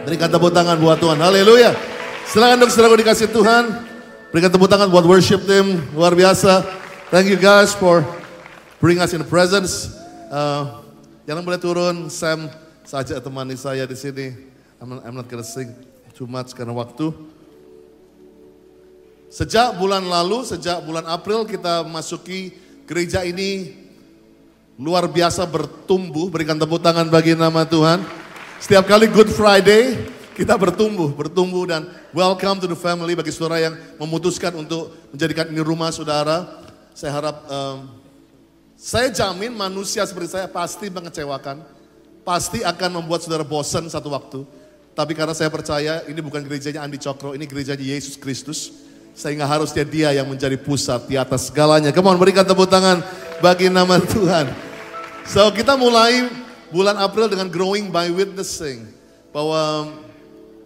Berikan 0.00 0.32
tepuk 0.32 0.48
tangan 0.48 0.80
buat 0.80 0.96
Tuhan. 0.96 1.20
Haleluya. 1.20 1.76
Silakan 2.24 2.56
dong 2.64 2.72
saudara 2.72 2.96
dikasih 2.96 3.28
Tuhan. 3.28 3.84
Berikan 4.32 4.48
tepuk 4.48 4.64
tangan 4.64 4.88
buat 4.88 5.04
worship 5.04 5.44
team. 5.44 5.76
Luar 5.92 6.16
biasa. 6.16 6.64
Thank 7.12 7.28
you 7.28 7.36
guys 7.36 7.76
for 7.76 8.00
bring 8.80 8.96
us 8.96 9.12
in 9.12 9.20
the 9.20 9.28
presence. 9.28 9.92
Uh, 10.32 10.80
jangan 11.28 11.44
boleh 11.44 11.60
turun. 11.60 12.08
Sam 12.08 12.48
saja 12.80 13.20
temani 13.20 13.60
saya 13.60 13.84
di 13.84 13.92
sini. 13.92 14.32
I'm 14.80 14.88
not, 14.88 15.00
I'm 15.04 15.16
not 15.20 15.28
gonna 15.28 15.44
sing 15.44 15.68
too 16.16 16.24
much 16.24 16.56
karena 16.56 16.72
waktu. 16.72 17.12
Sejak 19.28 19.76
bulan 19.76 20.00
lalu, 20.08 20.48
sejak 20.48 20.80
bulan 20.80 21.04
April 21.12 21.44
kita 21.44 21.84
masuki 21.84 22.56
gereja 22.88 23.20
ini 23.20 23.76
luar 24.80 25.04
biasa 25.04 25.44
bertumbuh. 25.44 26.32
Berikan 26.32 26.56
tepuk 26.56 26.80
tangan 26.80 27.04
bagi 27.12 27.36
nama 27.36 27.68
Tuhan. 27.68 28.19
Setiap 28.60 28.84
kali 28.84 29.08
Good 29.08 29.32
Friday 29.32 29.96
kita 30.36 30.52
bertumbuh, 30.52 31.08
bertumbuh 31.16 31.64
dan 31.64 31.88
welcome 32.12 32.60
to 32.60 32.68
the 32.68 32.76
family 32.76 33.16
bagi 33.16 33.32
saudara 33.32 33.56
yang 33.56 33.74
memutuskan 33.96 34.52
untuk 34.52 34.92
menjadikan 35.08 35.48
ini 35.48 35.64
rumah 35.64 35.88
saudara. 35.88 36.44
Saya 36.92 37.16
harap 37.16 37.40
um, 37.48 37.88
saya 38.76 39.08
jamin 39.08 39.56
manusia 39.56 40.04
seperti 40.04 40.36
saya 40.36 40.44
pasti 40.44 40.92
mengecewakan, 40.92 41.64
pasti 42.20 42.60
akan 42.60 43.00
membuat 43.00 43.24
saudara 43.24 43.48
bosan 43.48 43.88
satu 43.88 44.12
waktu. 44.12 44.44
Tapi 44.92 45.16
karena 45.16 45.32
saya 45.32 45.48
percaya 45.48 46.04
ini 46.04 46.20
bukan 46.20 46.44
gerejanya 46.44 46.84
Andi 46.84 47.00
Cokro, 47.00 47.32
ini 47.32 47.48
gerejanya 47.48 47.80
Yesus 47.80 48.20
Kristus. 48.20 48.76
Sehingga 49.16 49.48
harusnya 49.48 49.88
dia 49.88 50.12
yang 50.12 50.28
menjadi 50.28 50.60
pusat 50.60 51.08
di 51.08 51.16
atas 51.16 51.48
segalanya. 51.48 51.96
Come 51.96 52.12
on 52.12 52.20
berikan 52.20 52.44
tepuk 52.44 52.68
tangan 52.68 53.00
bagi 53.40 53.72
nama 53.72 53.96
Tuhan. 54.04 54.52
So 55.24 55.48
kita 55.48 55.80
mulai 55.80 56.49
bulan 56.70 56.96
April 56.98 57.30
dengan 57.30 57.50
growing 57.50 57.90
by 57.90 58.10
witnessing. 58.10 58.88
Bahwa 59.30 59.90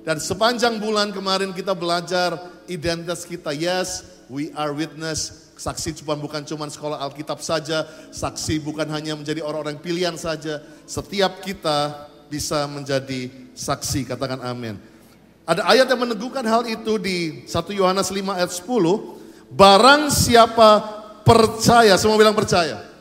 dan 0.05 0.21
sepanjang 0.21 0.77
bulan 0.81 1.11
kemarin 1.17 1.57
kita 1.57 1.73
belajar 1.73 2.37
identitas 2.69 3.25
kita. 3.25 3.57
Yes, 3.57 4.05
we 4.29 4.53
are 4.53 4.73
witness. 4.77 5.53
Saksi 5.57 6.05
cuma 6.05 6.13
bukan 6.19 6.45
cuma 6.45 6.69
sekolah 6.69 7.01
Alkitab 7.01 7.41
saja. 7.41 7.89
Saksi 8.13 8.61
bukan 8.61 8.85
hanya 8.93 9.17
menjadi 9.17 9.41
orang-orang 9.41 9.81
pilihan 9.81 10.17
saja. 10.21 10.61
Setiap 10.85 11.41
kita 11.41 12.09
bisa 12.29 12.69
menjadi 12.69 13.33
saksi. 13.57 14.05
Katakan 14.05 14.45
amin. 14.45 14.77
Ada 15.45 15.65
ayat 15.69 15.87
yang 15.93 16.01
meneguhkan 16.09 16.45
hal 16.45 16.65
itu 16.65 16.97
di 16.97 17.45
1 17.45 17.73
Yohanes 17.77 18.09
5 18.09 18.33
ayat 18.33 18.51
10. 18.53 19.53
Barang 19.53 20.09
siapa 20.09 20.69
percaya, 21.25 21.97
semua 22.01 22.17
bilang 22.17 22.33
percaya. 22.33 22.94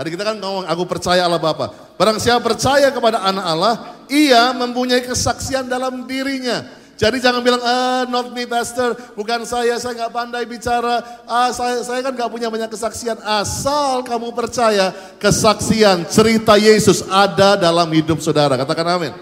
Tadi 0.00 0.16
kita 0.16 0.24
kan 0.24 0.40
ngomong, 0.40 0.64
aku 0.64 0.88
percaya 0.88 1.28
Allah 1.28 1.36
Bapa. 1.36 1.76
Barang 2.00 2.16
siapa 2.16 2.40
percaya 2.40 2.88
kepada 2.88 3.20
anak 3.20 3.44
Allah, 3.44 3.74
ia 4.08 4.48
mempunyai 4.56 5.04
kesaksian 5.04 5.68
dalam 5.68 6.08
dirinya. 6.08 6.64
Jadi 6.96 7.20
jangan 7.20 7.44
bilang, 7.44 7.60
ah, 7.60 8.08
not 8.08 8.32
me 8.32 8.48
pastor, 8.48 8.96
bukan 9.12 9.44
saya, 9.44 9.76
saya 9.76 9.92
nggak 10.00 10.08
pandai 10.08 10.48
bicara, 10.48 11.04
ah, 11.28 11.52
saya, 11.52 11.84
saya 11.84 12.00
kan 12.00 12.16
nggak 12.16 12.32
punya 12.32 12.48
banyak 12.48 12.72
kesaksian. 12.72 13.20
Asal 13.20 14.00
kamu 14.00 14.32
percaya, 14.32 14.88
kesaksian, 15.20 16.08
cerita 16.08 16.56
Yesus 16.56 17.04
ada 17.04 17.60
dalam 17.60 17.92
hidup 17.92 18.24
saudara. 18.24 18.56
Katakan 18.56 18.96
amin. 18.96 19.12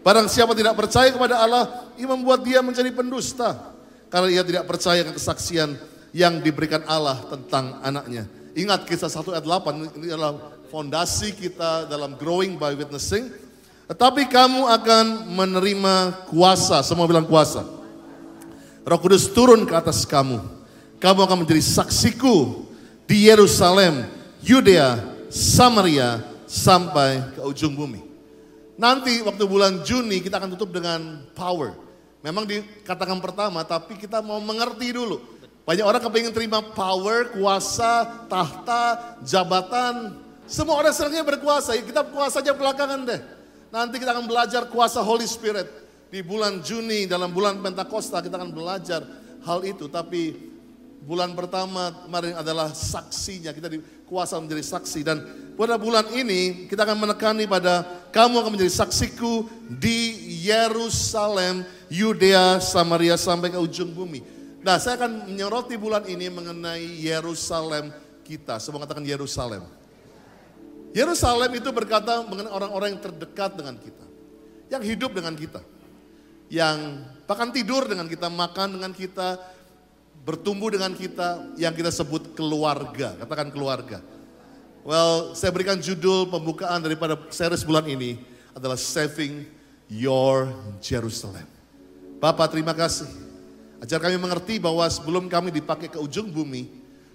Barang 0.00 0.32
siapa 0.32 0.56
tidak 0.56 0.80
percaya 0.80 1.12
kepada 1.12 1.44
Allah, 1.44 1.92
ia 2.00 2.08
membuat 2.08 2.40
dia 2.40 2.64
menjadi 2.64 2.88
pendusta. 2.88 3.52
Karena 4.08 4.32
ia 4.32 4.40
tidak 4.40 4.64
percaya 4.64 5.04
kesaksian 5.12 5.76
yang 6.16 6.40
diberikan 6.40 6.88
Allah 6.88 7.20
tentang 7.28 7.84
anaknya. 7.84 8.45
Ingat 8.56 8.88
kisah 8.88 9.12
1 9.12 9.36
ayat 9.36 9.44
8, 9.44 10.00
ini 10.00 10.08
adalah 10.08 10.32
fondasi 10.72 11.36
kita 11.36 11.84
dalam 11.92 12.16
growing 12.16 12.56
by 12.56 12.72
witnessing. 12.72 13.28
Tetapi 13.84 14.32
kamu 14.32 14.64
akan 14.64 15.28
menerima 15.28 16.24
kuasa, 16.32 16.80
semua 16.80 17.04
bilang 17.04 17.28
kuasa. 17.28 17.68
Roh 18.80 18.96
Kudus 18.96 19.28
turun 19.28 19.68
ke 19.68 19.76
atas 19.76 20.08
kamu. 20.08 20.40
Kamu 20.96 21.20
akan 21.28 21.44
menjadi 21.44 21.60
saksiku 21.60 22.64
di 23.04 23.28
Yerusalem, 23.28 24.08
Yudea, 24.40 25.04
Samaria, 25.28 26.24
sampai 26.48 27.36
ke 27.36 27.44
ujung 27.44 27.76
bumi. 27.76 28.00
Nanti 28.80 29.20
waktu 29.20 29.44
bulan 29.44 29.84
Juni 29.84 30.24
kita 30.24 30.40
akan 30.40 30.56
tutup 30.56 30.72
dengan 30.72 31.28
power. 31.36 31.76
Memang 32.24 32.48
dikatakan 32.48 33.20
pertama, 33.20 33.68
tapi 33.68 34.00
kita 34.00 34.24
mau 34.24 34.40
mengerti 34.40 34.96
dulu. 34.96 35.20
Banyak 35.66 35.82
orang 35.82 35.98
kepingin 35.98 36.30
terima 36.30 36.62
power, 36.62 37.34
kuasa, 37.34 38.06
tahta, 38.30 39.18
jabatan. 39.26 40.14
Semua 40.46 40.78
orang 40.78 40.94
senangnya 40.94 41.26
berkuasa, 41.26 41.74
kita 41.74 42.06
kuasa 42.06 42.38
aja 42.38 42.54
belakangan 42.54 43.02
deh. 43.02 43.18
Nanti 43.74 43.98
kita 43.98 44.14
akan 44.14 44.30
belajar 44.30 44.70
kuasa 44.70 45.02
Holy 45.02 45.26
Spirit. 45.26 45.66
Di 46.06 46.22
bulan 46.22 46.62
Juni, 46.62 47.10
dalam 47.10 47.34
bulan 47.34 47.58
Pentakosta 47.58 48.22
kita 48.22 48.38
akan 48.38 48.54
belajar 48.54 49.02
hal 49.42 49.66
itu. 49.66 49.90
Tapi 49.90 50.38
bulan 51.02 51.34
pertama 51.34 51.90
kemarin 52.06 52.38
adalah 52.38 52.70
saksinya, 52.70 53.50
kita 53.50 53.66
dikuasa 53.66 54.38
menjadi 54.38 54.62
saksi. 54.62 55.00
Dan 55.02 55.18
pada 55.58 55.74
bulan 55.74 56.06
ini 56.14 56.70
kita 56.70 56.86
akan 56.86 57.10
menekani 57.10 57.50
pada 57.50 57.82
kamu 58.14 58.38
akan 58.38 58.54
menjadi 58.54 58.86
saksiku 58.86 59.50
di 59.66 60.14
Yerusalem, 60.46 61.66
Yudea, 61.90 62.62
Samaria 62.62 63.18
sampai 63.18 63.50
ke 63.50 63.58
ujung 63.58 63.90
bumi. 63.90 64.35
Nah 64.66 64.82
saya 64.82 64.98
akan 64.98 65.30
menyoroti 65.30 65.78
bulan 65.78 66.02
ini 66.10 66.26
mengenai 66.26 66.82
Yerusalem 67.06 67.94
kita. 68.26 68.58
Semua 68.58 68.82
katakan 68.82 69.06
Yerusalem. 69.06 69.62
Yerusalem 70.90 71.54
itu 71.54 71.70
berkata 71.70 72.26
mengenai 72.26 72.50
orang-orang 72.50 72.98
yang 72.98 73.02
terdekat 73.06 73.54
dengan 73.54 73.78
kita. 73.78 74.02
Yang 74.66 74.82
hidup 74.90 75.14
dengan 75.14 75.38
kita. 75.38 75.62
Yang 76.50 77.06
bahkan 77.30 77.54
tidur 77.54 77.86
dengan 77.86 78.10
kita, 78.10 78.26
makan 78.26 78.74
dengan 78.74 78.90
kita, 78.90 79.38
bertumbuh 80.26 80.74
dengan 80.74 80.98
kita, 80.98 81.54
yang 81.54 81.70
kita 81.70 81.94
sebut 81.94 82.34
keluarga. 82.34 83.14
Katakan 83.22 83.54
keluarga. 83.54 84.02
Well, 84.82 85.38
saya 85.38 85.54
berikan 85.54 85.78
judul 85.78 86.26
pembukaan 86.26 86.82
daripada 86.82 87.14
series 87.30 87.62
bulan 87.62 87.86
ini 87.86 88.18
adalah 88.50 88.74
Saving 88.74 89.46
Your 89.86 90.50
Jerusalem. 90.82 91.46
Bapak 92.18 92.50
terima 92.50 92.74
kasih. 92.74 93.25
Ajar 93.82 94.00
kami 94.00 94.16
mengerti 94.16 94.56
bahwa 94.56 94.84
sebelum 94.88 95.28
kami 95.28 95.52
dipakai 95.52 95.92
ke 95.92 95.98
ujung 96.00 96.32
bumi, 96.32 96.68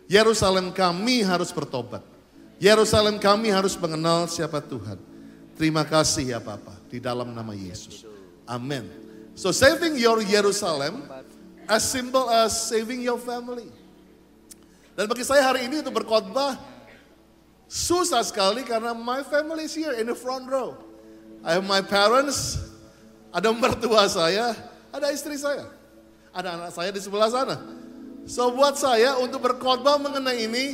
Yerusalem 0.06 0.70
kami 0.70 1.26
harus 1.26 1.50
bertobat. 1.50 2.06
Yerusalem 2.62 3.18
kami 3.18 3.50
harus 3.50 3.74
mengenal 3.80 4.30
siapa 4.30 4.62
Tuhan. 4.62 5.00
Terima 5.58 5.82
kasih 5.82 6.38
ya 6.38 6.40
Bapak 6.42 6.90
di 6.90 7.02
dalam 7.02 7.34
nama 7.34 7.54
Yesus. 7.58 8.06
Amin. 8.46 8.86
So 9.34 9.50
saving 9.50 9.98
your 9.98 10.22
Jerusalem 10.22 11.06
as 11.66 11.82
simple 11.82 12.30
as 12.30 12.54
saving 12.70 13.02
your 13.02 13.18
family. 13.18 13.70
Dan 14.94 15.10
bagi 15.10 15.26
saya 15.26 15.42
hari 15.42 15.66
ini 15.66 15.82
untuk 15.82 16.04
berkhotbah 16.04 16.72
Susah 17.72 18.20
sekali 18.20 18.68
karena 18.68 18.92
my 18.92 19.24
family 19.24 19.64
is 19.64 19.72
here 19.72 19.96
in 19.96 20.12
the 20.12 20.18
front 20.18 20.44
row. 20.52 20.76
I 21.40 21.56
have 21.56 21.64
my 21.64 21.80
parents, 21.80 22.60
ada 23.32 23.48
mertua 23.56 24.12
saya, 24.12 24.52
ada 24.92 25.08
istri 25.16 25.40
saya. 25.40 25.72
Ada 26.32 26.50
anak 26.56 26.72
saya 26.72 26.90
di 26.96 27.02
sebelah 27.04 27.28
sana. 27.28 27.60
So 28.24 28.56
buat 28.56 28.80
saya 28.80 29.20
untuk 29.20 29.44
berkhotbah 29.44 30.00
mengenai 30.00 30.48
ini, 30.48 30.66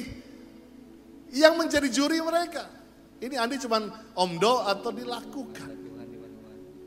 yang 1.34 1.60
menjadi 1.60 1.88
juri 1.92 2.22
mereka. 2.24 2.70
Ini 3.18 3.36
Andi 3.42 3.58
cuman 3.58 3.90
omdo 4.14 4.62
atau 4.64 4.94
dilakukan. 4.94 5.70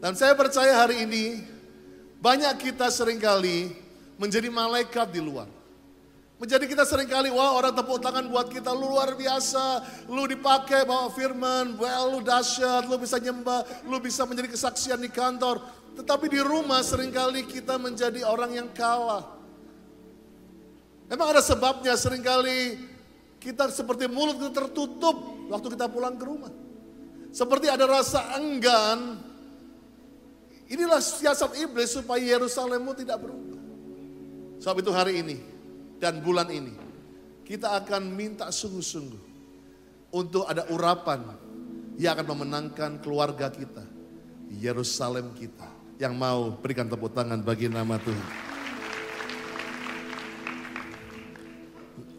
Dan 0.01 0.17
saya 0.17 0.33
percaya 0.33 0.81
hari 0.81 1.05
ini, 1.05 1.45
banyak 2.23 2.57
kita 2.57 2.89
sering 2.89 3.21
kali 3.21 3.75
menjadi 4.17 4.49
malaikat 4.49 5.13
di 5.13 5.21
luar. 5.21 5.60
Menjadi 6.41 6.65
kita 6.65 6.89
sering 6.89 7.05
kali, 7.05 7.29
wah 7.29 7.53
orang 7.53 7.77
tepuk 7.77 8.01
tangan 8.01 8.25
buat 8.33 8.49
kita 8.49 8.73
luar 8.73 9.13
biasa. 9.13 9.85
Lu 10.09 10.25
dipakai 10.25 10.89
bawa 10.89 11.13
firman, 11.13 11.77
well 11.77 12.17
lu 12.17 12.25
dahsyat, 12.25 12.89
lu 12.89 12.97
bisa 12.97 13.21
nyembah, 13.21 13.85
lu 13.85 14.01
bisa 14.01 14.25
menjadi 14.25 14.49
kesaksian 14.49 15.05
di 15.05 15.13
kantor. 15.13 15.61
Tetapi 16.01 16.33
di 16.33 16.41
rumah 16.41 16.81
sering 16.81 17.13
kali 17.13 17.45
kita 17.45 17.77
menjadi 17.77 18.25
orang 18.25 18.57
yang 18.57 18.69
kalah. 18.73 19.29
Memang 21.13 21.29
ada 21.29 21.45
sebabnya 21.45 21.93
sering 22.01 22.25
kali 22.25 22.89
kita 23.37 23.69
seperti 23.69 24.09
mulut 24.09 24.41
kita 24.41 24.65
tertutup 24.65 25.45
waktu 25.53 25.77
kita 25.77 25.93
pulang 25.93 26.17
ke 26.17 26.25
rumah. 26.25 26.49
Seperti 27.37 27.69
ada 27.69 27.85
rasa 27.85 28.41
enggan. 28.41 29.21
Inilah 30.73 31.05
siasat 31.05 31.53
iblis 31.61 31.93
supaya 31.93 32.25
Yerusalemmu 32.25 32.97
tidak 32.97 33.29
berubah. 33.29 33.61
Sebab 34.65 34.77
itu 34.81 34.89
hari 34.89 35.21
ini 35.21 35.50
dan 36.01 36.25
bulan 36.25 36.49
ini 36.49 36.73
kita 37.45 37.77
akan 37.85 38.09
minta 38.15 38.49
sungguh-sungguh 38.49 39.23
untuk 40.17 40.49
ada 40.49 40.67
urapan 40.73 41.23
yang 42.01 42.17
akan 42.17 42.27
memenangkan 42.33 43.03
keluarga 43.05 43.53
kita, 43.53 43.85
Yerusalem 44.49 45.37
kita. 45.37 45.69
Yang 46.01 46.15
mau 46.17 46.57
berikan 46.57 46.89
tepuk 46.89 47.13
tangan 47.13 47.45
bagi 47.45 47.69
nama 47.69 48.01
Tuhan. 48.01 48.29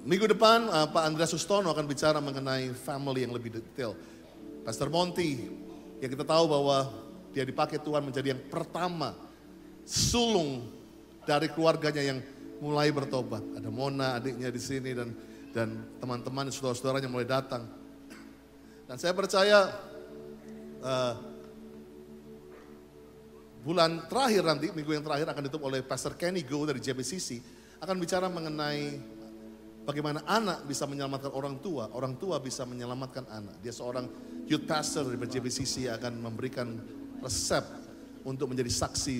Minggu 0.05 0.29
depan 0.29 0.69
uh, 0.69 0.85
Pak 0.85 1.01
Andreas 1.01 1.33
Sustono 1.33 1.73
akan 1.73 1.85
bicara 1.89 2.21
mengenai 2.21 2.77
family 2.77 3.25
yang 3.25 3.33
lebih 3.33 3.57
detail. 3.57 3.97
Pastor 4.61 4.93
Monty, 4.93 5.49
yang 5.97 6.11
kita 6.13 6.21
tahu 6.21 6.45
bahwa 6.45 6.93
dia 7.33 7.41
dipakai 7.41 7.81
Tuhan 7.81 8.05
menjadi 8.05 8.37
yang 8.37 8.41
pertama 8.51 9.17
sulung 9.87 10.69
dari 11.25 11.49
keluarganya 11.49 12.03
yang 12.13 12.19
mulai 12.61 12.93
bertobat. 12.93 13.41
Ada 13.57 13.73
Mona 13.73 14.21
adiknya 14.21 14.53
di 14.53 14.61
sini 14.61 14.93
dan 14.93 15.09
dan 15.51 15.83
teman-teman 15.99 16.47
saudara-saudaranya 16.53 17.09
mulai 17.11 17.27
datang. 17.27 17.67
Dan 18.87 18.95
saya 19.01 19.11
percaya 19.11 19.67
uh, 20.79 21.13
bulan 23.65 24.07
terakhir 24.07 24.45
nanti, 24.45 24.67
minggu 24.71 24.93
yang 24.95 25.03
terakhir 25.03 25.27
akan 25.27 25.43
ditutup 25.49 25.67
oleh 25.67 25.83
Pastor 25.83 26.15
Kenny 26.15 26.45
Go 26.45 26.63
dari 26.63 26.79
JBCC, 26.79 27.41
akan 27.83 27.95
bicara 27.99 28.31
mengenai 28.31 28.99
bagaimana 29.83 30.23
anak 30.29 30.63
bisa 30.69 30.85
menyelamatkan 30.85 31.33
orang 31.33 31.59
tua, 31.59 31.89
orang 31.91 32.15
tua 32.15 32.39
bisa 32.39 32.63
menyelamatkan 32.63 33.27
anak. 33.27 33.59
Dia 33.59 33.73
seorang 33.75 34.07
youth 34.47 34.67
pastor 34.69 35.07
dari 35.07 35.27
JBCC 35.27 35.91
akan 35.91 36.13
memberikan 36.19 36.67
resep 37.19 37.63
untuk 38.23 38.53
menjadi 38.53 38.69
saksi 38.69 39.17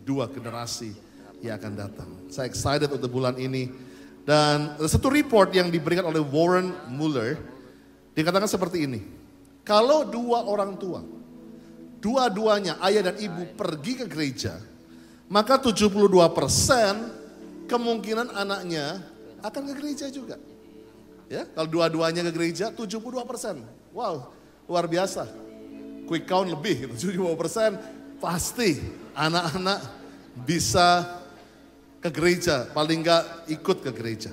kedua 0.00 0.30
generasi 0.30 1.07
yang 1.42 1.58
akan 1.58 1.72
datang. 1.74 2.10
Saya 2.28 2.50
excited 2.50 2.90
untuk 2.90 3.10
bulan 3.12 3.38
ini. 3.38 3.70
Dan 4.28 4.76
ada 4.76 4.88
satu 4.88 5.08
report 5.08 5.56
yang 5.56 5.72
diberikan 5.72 6.04
oleh 6.04 6.20
Warren 6.20 6.68
Muller, 6.92 7.40
dikatakan 8.12 8.44
seperti 8.44 8.84
ini. 8.84 9.00
Kalau 9.64 10.04
dua 10.04 10.44
orang 10.44 10.76
tua, 10.76 11.00
dua-duanya 11.96 12.76
ayah 12.84 13.08
dan 13.08 13.16
ibu 13.16 13.56
pergi 13.56 14.04
ke 14.04 14.06
gereja, 14.08 14.60
maka 15.32 15.56
72 15.56 15.88
persen 16.36 17.08
kemungkinan 17.68 18.36
anaknya 18.36 19.00
akan 19.40 19.62
ke 19.72 19.74
gereja 19.80 20.06
juga. 20.12 20.36
Ya, 21.28 21.44
kalau 21.52 21.68
dua-duanya 21.68 22.24
ke 22.28 22.32
gereja 22.32 22.68
72 22.72 23.24
persen. 23.24 23.64
Wow, 23.96 24.28
luar 24.68 24.84
biasa 24.84 25.48
quick 26.08 26.24
count 26.24 26.48
lebih, 26.48 26.88
gitu. 26.88 27.12
70 27.12 27.36
persen 27.36 27.76
pasti 28.16 28.80
anak-anak 29.12 29.78
bisa 30.48 31.04
ke 31.98 32.08
gereja, 32.14 32.66
paling 32.70 33.02
enggak 33.02 33.24
ikut 33.50 33.78
ke 33.82 33.90
gereja. 33.90 34.30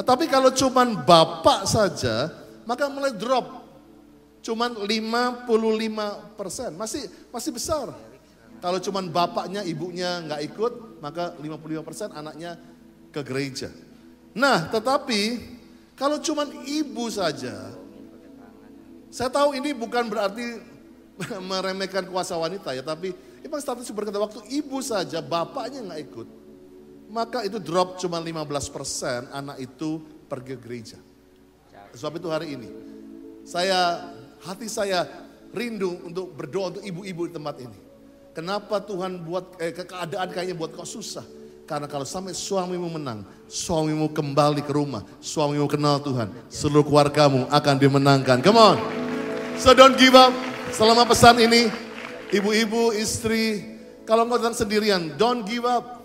Tapi 0.00 0.26
kalau 0.26 0.48
cuman 0.50 1.04
bapak 1.04 1.68
saja, 1.68 2.32
maka 2.64 2.88
mulai 2.88 3.12
drop. 3.12 3.60
Cuman 4.42 4.74
55 4.74 5.46
persen, 6.34 6.70
masih 6.74 7.06
masih 7.30 7.50
besar. 7.54 7.94
Kalau 8.58 8.78
cuman 8.78 9.06
bapaknya, 9.10 9.62
ibunya 9.62 10.22
nggak 10.26 10.42
ikut, 10.54 10.72
maka 11.02 11.34
55 11.38 11.86
persen 11.86 12.08
anaknya 12.10 12.58
ke 13.14 13.20
gereja. 13.22 13.70
Nah, 14.32 14.66
tetapi 14.72 15.38
kalau 15.94 16.18
cuman 16.18 16.48
ibu 16.66 17.06
saja, 17.12 17.70
saya 19.12 19.30
tahu 19.30 19.54
ini 19.54 19.76
bukan 19.76 20.08
berarti 20.08 20.58
meremehkan 21.50 22.08
kuasa 22.08 22.34
wanita 22.34 22.72
ya, 22.72 22.82
tapi 22.82 23.12
memang 23.44 23.60
status 23.60 23.92
berkata 23.92 24.18
waktu 24.18 24.40
ibu 24.50 24.80
saja 24.80 25.20
bapaknya 25.20 25.84
nggak 25.86 26.00
ikut, 26.10 26.28
maka 27.12 27.44
itu 27.44 27.60
drop 27.60 28.00
cuma 28.00 28.16
15 28.16 28.72
persen 28.72 29.28
anak 29.28 29.60
itu 29.60 30.00
pergi 30.32 30.56
gereja. 30.56 30.98
Sebab 31.92 32.16
itu 32.16 32.28
hari 32.32 32.56
ini 32.56 32.68
saya 33.44 34.08
hati 34.40 34.64
saya 34.64 35.04
rindu 35.52 36.00
untuk 36.08 36.32
berdoa 36.32 36.72
untuk 36.72 36.84
ibu-ibu 36.88 37.28
di 37.28 37.32
tempat 37.36 37.60
ini. 37.60 37.78
Kenapa 38.32 38.80
Tuhan 38.80 39.20
buat 39.20 39.60
eh, 39.60 39.76
keadaan 39.76 40.32
kayaknya 40.32 40.56
buat 40.56 40.72
kau 40.72 40.88
susah? 40.88 41.28
Karena 41.68 41.84
kalau 41.84 42.08
sampai 42.08 42.32
suamimu 42.32 42.88
menang, 42.88 43.28
suamimu 43.44 44.08
kembali 44.16 44.64
ke 44.64 44.72
rumah, 44.72 45.04
suamimu 45.20 45.68
kenal 45.68 46.00
Tuhan, 46.00 46.32
seluruh 46.48 46.82
keluargamu 46.82 47.44
akan 47.52 47.74
dimenangkan. 47.76 48.40
Come 48.40 48.56
on. 48.56 48.76
So 49.60 49.76
don't 49.76 50.00
give 50.00 50.16
up. 50.16 50.32
Selama 50.72 51.04
pesan 51.04 51.36
ini, 51.44 51.68
ibu-ibu, 52.32 52.96
istri, 52.96 53.60
kalau 54.08 54.24
engkau 54.24 54.40
datang 54.40 54.56
sendirian, 54.56 55.12
don't 55.20 55.44
give 55.44 55.68
up. 55.68 56.01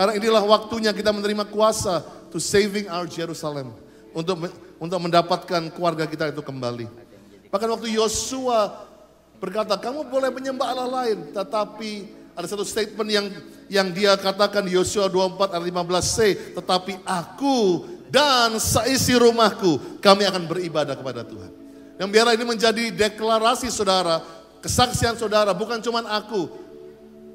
Karena 0.00 0.16
inilah 0.16 0.40
waktunya 0.48 0.96
kita 0.96 1.12
menerima 1.12 1.44
kuasa 1.52 2.00
to 2.32 2.40
saving 2.40 2.88
our 2.88 3.04
Jerusalem. 3.04 3.76
Untuk 4.16 4.48
untuk 4.80 4.96
mendapatkan 4.96 5.68
keluarga 5.76 6.08
kita 6.08 6.32
itu 6.32 6.40
kembali. 6.40 6.88
Bahkan 7.52 7.68
waktu 7.68 7.92
Yosua 8.00 8.80
berkata, 9.36 9.76
kamu 9.76 10.08
boleh 10.08 10.32
menyembah 10.32 10.72
Allah 10.72 10.88
lain. 11.04 11.36
Tetapi 11.36 12.16
ada 12.32 12.48
satu 12.48 12.64
statement 12.64 13.12
yang 13.12 13.28
yang 13.68 13.92
dia 13.92 14.16
katakan 14.16 14.64
Yosua 14.64 15.12
24 15.12 15.52
ayat 15.52 15.64
15c. 15.68 16.16
Tetapi 16.56 17.04
aku 17.04 17.84
dan 18.08 18.56
seisi 18.56 19.12
rumahku, 19.20 20.00
kami 20.00 20.24
akan 20.24 20.48
beribadah 20.48 20.96
kepada 20.96 21.28
Tuhan. 21.28 21.52
Yang 22.00 22.08
biarlah 22.08 22.34
ini 22.40 22.48
menjadi 22.48 22.84
deklarasi 22.88 23.68
saudara, 23.68 24.24
kesaksian 24.64 25.20
saudara, 25.20 25.52
bukan 25.52 25.76
cuma 25.84 26.00
aku. 26.08 26.48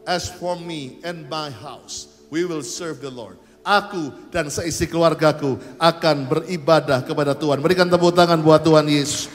As 0.02 0.34
for 0.34 0.58
me 0.58 0.98
and 1.06 1.30
my 1.30 1.54
house, 1.54 2.15
we 2.30 2.46
will 2.46 2.64
serve 2.66 3.02
the 3.02 3.12
Lord. 3.12 3.38
Aku 3.66 4.14
dan 4.30 4.54
seisi 4.54 4.86
keluargaku 4.86 5.58
akan 5.82 6.30
beribadah 6.30 7.02
kepada 7.02 7.34
Tuhan. 7.34 7.58
Berikan 7.66 7.90
tepuk 7.90 8.14
tangan 8.14 8.38
buat 8.38 8.62
Tuhan 8.62 8.86
Yesus. 8.86 9.26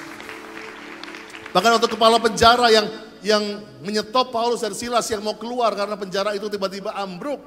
Bahkan 1.51 1.83
untuk 1.83 1.99
kepala 1.99 2.23
penjara 2.23 2.71
yang 2.71 2.87
yang 3.21 3.43
menyetop 3.83 4.31
Paulus 4.31 4.63
dan 4.63 4.71
Silas 4.71 5.11
yang 5.11 5.21
mau 5.21 5.35
keluar 5.35 5.75
karena 5.75 5.99
penjara 5.99 6.31
itu 6.39 6.47
tiba-tiba 6.47 6.95
ambruk. 6.95 7.43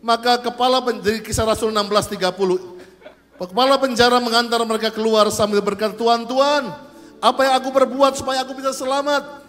Maka 0.00 0.40
kepala 0.40 0.80
dari 0.80 1.20
kisah 1.20 1.44
Rasul 1.44 1.72
1630 1.76 2.76
Kepala 3.36 3.76
penjara 3.76 4.16
mengantar 4.16 4.64
mereka 4.64 4.88
keluar 4.88 5.28
sambil 5.28 5.60
berkata, 5.60 5.92
Tuhan, 5.92 6.24
Tuhan, 6.24 6.72
apa 7.20 7.40
yang 7.44 7.54
aku 7.60 7.68
perbuat 7.68 8.16
supaya 8.16 8.40
aku 8.40 8.56
bisa 8.56 8.72
selamat? 8.72 9.44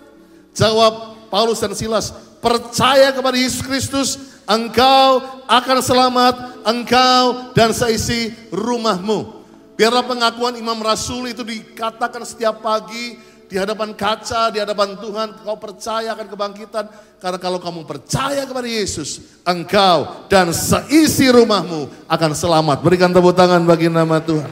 Jawab 0.52 1.16
Paulus 1.32 1.64
dan 1.64 1.72
Silas, 1.72 2.12
percaya 2.44 3.16
kepada 3.16 3.40
Yesus 3.40 3.64
Kristus, 3.64 4.10
engkau 4.48 5.22
akan 5.46 5.78
selamat, 5.84 6.36
engkau 6.64 7.52
dan 7.52 7.76
seisi 7.76 8.32
rumahmu. 8.50 9.44
Biarlah 9.78 10.08
pengakuan 10.08 10.58
Imam 10.58 10.80
Rasul 10.82 11.30
itu 11.30 11.46
dikatakan 11.46 12.26
setiap 12.26 12.66
pagi, 12.66 13.20
di 13.48 13.56
hadapan 13.56 13.96
kaca, 13.96 14.52
di 14.52 14.60
hadapan 14.60 15.00
Tuhan, 15.00 15.28
kau 15.40 15.56
percaya 15.56 16.12
akan 16.12 16.28
kebangkitan. 16.28 16.86
Karena 17.18 17.40
kalau 17.40 17.64
kamu 17.64 17.88
percaya 17.88 18.44
kepada 18.44 18.68
Yesus, 18.68 19.40
engkau 19.48 20.28
dan 20.28 20.52
seisi 20.52 21.32
rumahmu 21.32 21.88
akan 22.12 22.32
selamat. 22.36 22.84
Berikan 22.84 23.12
tepuk 23.16 23.32
tangan 23.32 23.64
bagi 23.64 23.88
nama 23.88 24.20
Tuhan. 24.20 24.52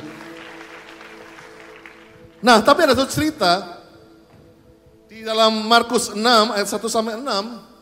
Nah, 2.40 2.62
tapi 2.64 2.88
ada 2.88 2.94
satu 2.96 3.10
cerita 3.10 3.84
di 5.12 5.26
dalam 5.26 5.66
Markus 5.68 6.14
6 6.16 6.22
ayat 6.56 6.68
1 6.70 6.86
sampai 6.88 7.20
6 7.20 7.75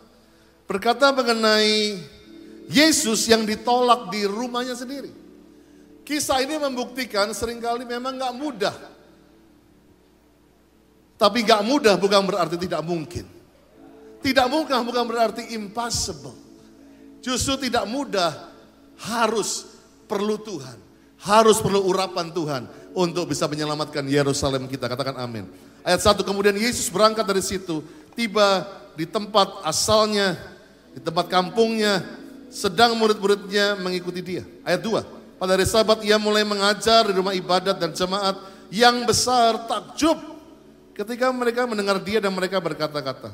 berkata 0.65 1.11
mengenai 1.11 1.99
Yesus 2.71 3.27
yang 3.27 3.43
ditolak 3.43 4.09
di 4.09 4.23
rumahnya 4.23 4.73
sendiri. 4.73 5.11
Kisah 6.03 6.43
ini 6.43 6.59
membuktikan 6.59 7.31
sering 7.31 7.63
kali 7.63 7.87
memang 7.87 8.19
gak 8.19 8.35
mudah 8.35 8.75
tapi 11.23 11.45
gak 11.47 11.63
mudah 11.63 11.95
bukan 11.95 12.27
berarti 12.27 12.59
tidak 12.59 12.83
mungkin. 12.83 13.23
Tidak 14.19 14.47
mungkin 14.51 14.83
bukan 14.83 15.07
berarti 15.07 15.55
impossible. 15.55 16.35
Justru 17.23 17.67
tidak 17.67 17.87
mudah 17.87 18.51
harus 18.99 19.67
perlu 20.03 20.35
Tuhan. 20.35 20.75
Harus 21.23 21.63
perlu 21.63 21.79
urapan 21.87 22.27
Tuhan 22.35 22.67
untuk 22.91 23.31
bisa 23.31 23.47
menyelamatkan 23.47 24.03
Yerusalem 24.03 24.67
kita. 24.67 24.91
Katakan 24.91 25.15
amin. 25.15 25.47
Ayat 25.79 26.03
1 26.03 26.27
kemudian 26.27 26.55
Yesus 26.59 26.91
berangkat 26.91 27.23
dari 27.23 27.39
situ. 27.39 27.79
Tiba 28.11 28.67
di 28.99 29.07
tempat 29.07 29.63
asalnya, 29.63 30.35
di 30.93 30.99
tempat 31.01 31.27
kampungnya. 31.27 32.01
Sedang 32.53 32.93
murid-muridnya 33.01 33.81
mengikuti 33.81 34.21
dia. 34.21 34.45
Ayat 34.61 34.85
2. 34.85 35.41
Pada 35.41 35.57
hari 35.57 35.65
sabat 35.65 36.05
ia 36.05 36.21
mulai 36.21 36.45
mengajar 36.45 37.09
di 37.09 37.17
rumah 37.17 37.33
ibadat 37.33 37.81
dan 37.81 37.91
jemaat 37.91 38.37
yang 38.69 39.03
besar 39.09 39.65
takjub 39.65 40.33
Ketika 40.93 41.33
mereka 41.33 41.65
mendengar 41.65 41.97
dia 41.97 42.21
dan 42.21 42.29
mereka 42.37 42.61
berkata-kata, 42.61 43.33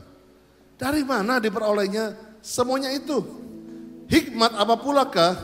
dari 0.79 1.03
mana 1.03 1.43
diperolehnya 1.43 2.15
semuanya 2.39 2.87
itu? 2.95 3.19
Hikmat 4.07 4.55
apa 4.55 4.79
pulakah 4.79 5.35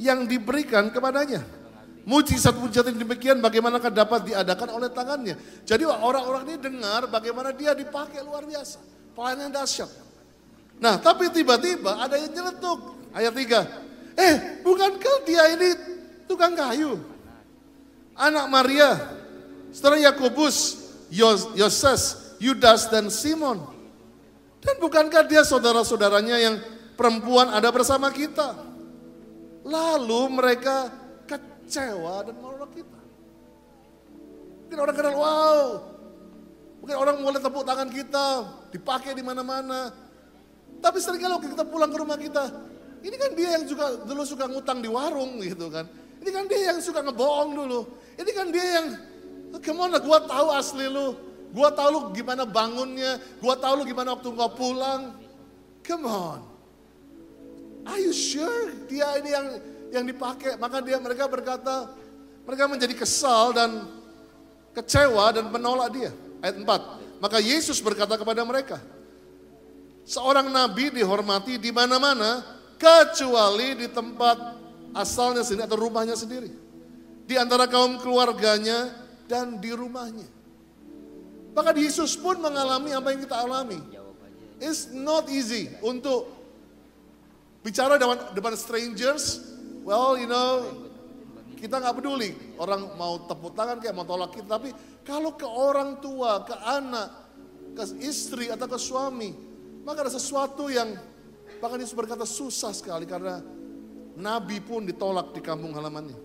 yang 0.00 0.24
diberikan 0.24 0.88
kepadanya? 0.88 1.44
Mujizat-mujizat 2.08 2.88
yang 2.88 3.04
demikian 3.04 3.36
bagaimanakah 3.44 3.92
dapat 3.92 4.32
diadakan 4.32 4.80
oleh 4.80 4.88
tangannya? 4.88 5.36
Jadi 5.68 5.84
orang-orang 5.84 6.48
ini 6.48 6.56
dengar 6.56 7.04
bagaimana 7.12 7.52
dia 7.52 7.76
dipakai 7.76 8.24
luar 8.24 8.48
biasa. 8.48 8.80
Pelayanan 9.12 9.52
dahsyat. 9.52 9.92
Nah 10.78 10.98
tapi 10.98 11.30
tiba-tiba 11.30 11.98
ada 11.98 12.14
yang 12.18 12.30
nyeletuk. 12.30 12.98
Ayat 13.14 13.34
3. 13.34 14.18
Eh 14.18 14.34
bukankah 14.62 15.16
dia 15.26 15.42
ini 15.54 15.68
tukang 16.30 16.54
kayu? 16.54 16.98
Anak 18.18 18.50
Maria, 18.50 18.98
setelah 19.70 20.10
Yakobus, 20.10 20.90
Yoses, 21.54 22.34
Yudas 22.42 22.90
dan 22.90 23.14
Simon. 23.14 23.62
Dan 24.58 24.74
bukankah 24.82 25.22
dia 25.30 25.46
saudara-saudaranya 25.46 26.34
yang 26.34 26.58
perempuan 26.98 27.54
ada 27.54 27.70
bersama 27.70 28.10
kita? 28.10 28.58
Lalu 29.62 30.34
mereka 30.34 30.90
kecewa 31.30 32.26
dan 32.26 32.34
menolak 32.34 32.74
kita. 32.74 32.98
Mungkin 34.66 34.78
orang 34.82 34.96
kenal, 34.98 35.14
wow, 35.14 35.62
Mungkin 36.78 36.96
orang 37.04 37.16
mulai 37.20 37.40
tepuk 37.42 37.64
tangan 37.66 37.90
kita, 37.90 38.26
dipakai 38.72 39.12
di 39.14 39.22
mana-mana. 39.22 39.92
Tapi 40.78 40.98
sering 41.02 41.18
kali 41.18 41.32
waktu 41.34 41.48
kita 41.52 41.64
pulang 41.66 41.90
ke 41.90 41.98
rumah 41.98 42.18
kita, 42.18 42.44
ini 43.02 43.16
kan 43.18 43.30
dia 43.34 43.48
yang 43.58 43.64
juga 43.66 43.98
dulu 44.02 44.22
suka 44.26 44.46
ngutang 44.46 44.78
di 44.82 44.90
warung 44.90 45.38
gitu 45.42 45.70
kan. 45.70 45.86
Ini 46.18 46.30
kan 46.34 46.44
dia 46.50 46.74
yang 46.74 46.78
suka 46.82 47.02
ngebohong 47.02 47.50
dulu. 47.54 47.80
Ini 48.18 48.30
kan 48.34 48.46
dia 48.50 48.66
yang, 48.78 48.86
come 49.62 49.78
on 49.78 49.94
gua 50.02 50.18
tahu 50.26 50.48
asli 50.50 50.86
lu. 50.90 51.14
Gua 51.48 51.72
tahu 51.72 51.88
lu 51.88 52.00
gimana 52.12 52.44
bangunnya, 52.44 53.16
gua 53.40 53.56
tahu 53.56 53.82
lu 53.82 53.84
gimana 53.86 54.18
waktu 54.18 54.28
gua 54.34 54.50
pulang. 54.52 55.14
Come 55.86 56.04
on. 56.04 56.40
Are 57.88 57.96
you 58.02 58.12
sure 58.12 58.74
dia 58.84 59.16
ini 59.22 59.30
yang 59.32 59.46
yang 59.88 60.04
dipakai? 60.04 60.60
Maka 60.60 60.84
dia 60.84 61.00
mereka 61.00 61.24
berkata, 61.24 61.88
mereka 62.44 62.68
menjadi 62.68 62.92
kesal 62.92 63.56
dan 63.56 63.88
kecewa 64.76 65.32
dan 65.32 65.48
menolak 65.48 65.88
dia. 65.94 66.10
Ayat 66.44 66.60
4. 66.60 67.22
Maka 67.24 67.38
Yesus 67.40 67.80
berkata 67.80 68.20
kepada 68.20 68.44
mereka, 68.44 68.76
seorang 70.08 70.48
nabi 70.48 70.88
dihormati 70.88 71.60
di 71.60 71.68
mana-mana 71.68 72.40
kecuali 72.80 73.76
di 73.76 73.92
tempat 73.92 74.56
asalnya 74.96 75.44
sendiri 75.44 75.68
atau 75.68 75.76
rumahnya 75.76 76.16
sendiri. 76.16 76.48
Di 77.28 77.36
antara 77.36 77.68
kaum 77.68 78.00
keluarganya 78.00 78.88
dan 79.28 79.60
di 79.60 79.68
rumahnya. 79.68 80.24
Bahkan 81.52 81.76
Yesus 81.76 82.16
pun 82.16 82.40
mengalami 82.40 82.96
apa 82.96 83.12
yang 83.12 83.20
kita 83.20 83.36
alami. 83.36 83.76
It's 84.56 84.88
not 84.90 85.28
easy 85.28 85.68
untuk 85.84 86.32
bicara 87.60 88.00
depan, 88.00 88.32
depan 88.32 88.56
strangers. 88.56 89.44
Well, 89.84 90.16
you 90.16 90.24
know, 90.24 90.88
kita 91.60 91.84
nggak 91.84 92.00
peduli 92.00 92.32
orang 92.56 92.96
mau 92.96 93.20
tepuk 93.28 93.52
tangan 93.52 93.76
kayak 93.76 93.92
mau 93.92 94.08
tolak 94.08 94.32
kita, 94.32 94.56
tapi 94.56 94.72
kalau 95.04 95.36
ke 95.36 95.44
orang 95.44 96.00
tua, 96.00 96.48
ke 96.48 96.56
anak, 96.64 97.08
ke 97.76 97.84
istri 98.02 98.48
atau 98.48 98.66
ke 98.68 98.78
suami, 98.80 99.47
maka 99.82 100.06
ada 100.06 100.12
sesuatu 100.12 100.70
yang 100.70 100.94
bahkan 101.58 101.78
Yesus 101.82 101.94
berkata 101.94 102.22
susah 102.22 102.70
sekali 102.70 103.04
karena 103.04 103.42
Nabi 104.18 104.58
pun 104.58 104.82
ditolak 104.82 105.30
di 105.34 105.40
kampung 105.42 105.74
halamannya. 105.74 106.18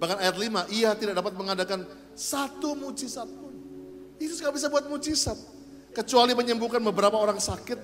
Bahkan 0.00 0.16
ayat 0.22 0.36
5, 0.38 0.72
ia 0.72 0.96
tidak 0.96 1.18
dapat 1.18 1.34
mengadakan 1.36 1.84
satu 2.16 2.72
mujizat 2.78 3.28
pun. 3.28 3.52
Yesus 4.16 4.40
gak 4.40 4.56
bisa 4.56 4.72
buat 4.72 4.88
mujizat. 4.88 5.36
Kecuali 5.90 6.32
menyembuhkan 6.32 6.80
beberapa 6.80 7.18
orang 7.18 7.42
sakit, 7.42 7.78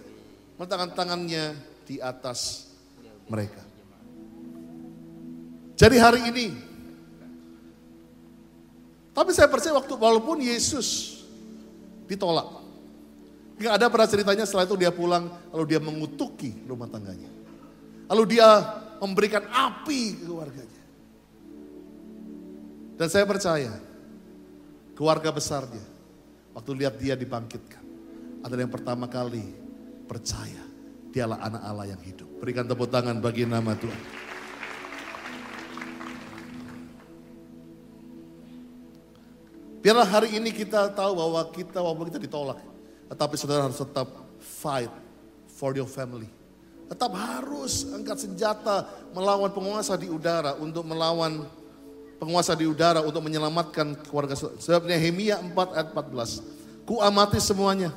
meletakkan 0.57 0.95
tangannya 0.95 1.59
di 1.85 1.99
atas 1.99 2.71
mereka. 3.27 3.61
Jadi 5.77 5.97
hari 6.01 6.21
ini, 6.33 6.47
tapi 9.13 9.33
saya 9.37 9.51
percaya 9.51 9.77
waktu 9.77 9.93
walaupun 9.93 10.41
Yesus 10.41 11.21
ditolak, 12.09 12.66
nggak 13.57 13.75
ada 13.81 13.87
pernah 13.89 14.09
ceritanya 14.09 14.45
setelah 14.45 14.69
itu 14.69 14.77
dia 14.77 14.93
pulang 14.93 15.33
lalu 15.53 15.65
dia 15.65 15.81
mengutuki 15.81 16.53
rumah 16.69 16.89
tangganya, 16.89 17.29
lalu 18.13 18.37
dia 18.37 18.49
memberikan 19.01 19.45
api 19.49 20.21
ke 20.21 20.25
keluarganya. 20.25 20.83
Dan 22.97 23.09
saya 23.13 23.29
percaya 23.29 23.77
keluarga 24.97 25.29
besarnya 25.29 25.85
waktu 26.57 26.71
lihat 26.73 26.97
dia 26.97 27.13
dibangkitkan 27.13 27.85
adalah 28.41 28.65
yang 28.65 28.73
pertama 28.73 29.05
kali 29.05 29.45
percaya 30.09 30.65
dialah 31.13 31.41
anak 31.41 31.63
Allah 31.65 31.87
yang 31.93 32.01
hidup. 32.05 32.29
Berikan 32.41 32.69
tepuk 32.69 32.89
tangan 32.93 33.21
bagi 33.21 33.49
nama 33.49 33.73
Tuhan. 33.77 34.03
Biarlah 39.81 40.09
hari 40.09 40.35
ini 40.35 40.51
kita 40.51 40.91
tahu 40.93 41.15
bahwa 41.15 41.41
kita 41.55 41.79
walaupun 41.79 42.11
kita 42.11 42.19
ditolak, 42.19 42.59
tetapi 43.07 43.35
saudara 43.39 43.67
harus 43.67 43.79
tetap 43.79 44.09
fight 44.39 44.91
for 45.57 45.75
your 45.75 45.89
family. 45.89 46.29
Tetap 46.87 47.11
harus 47.15 47.83
angkat 47.91 48.23
senjata 48.23 48.87
melawan 49.11 49.51
penguasa 49.51 49.99
di 49.99 50.07
udara 50.07 50.55
untuk 50.59 50.87
melawan 50.87 51.43
penguasa 52.23 52.55
di 52.55 52.63
udara 52.67 53.03
untuk 53.03 53.27
menyelamatkan 53.27 53.99
keluarga 54.07 54.39
saudara. 54.39 54.63
Sebab 54.63 54.83
Nehemia 54.87 55.43
4 55.43 55.51
ayat 55.75 55.89
14. 55.91 56.87
Ku 56.87 57.03
amati 57.03 57.43
semuanya. 57.43 57.91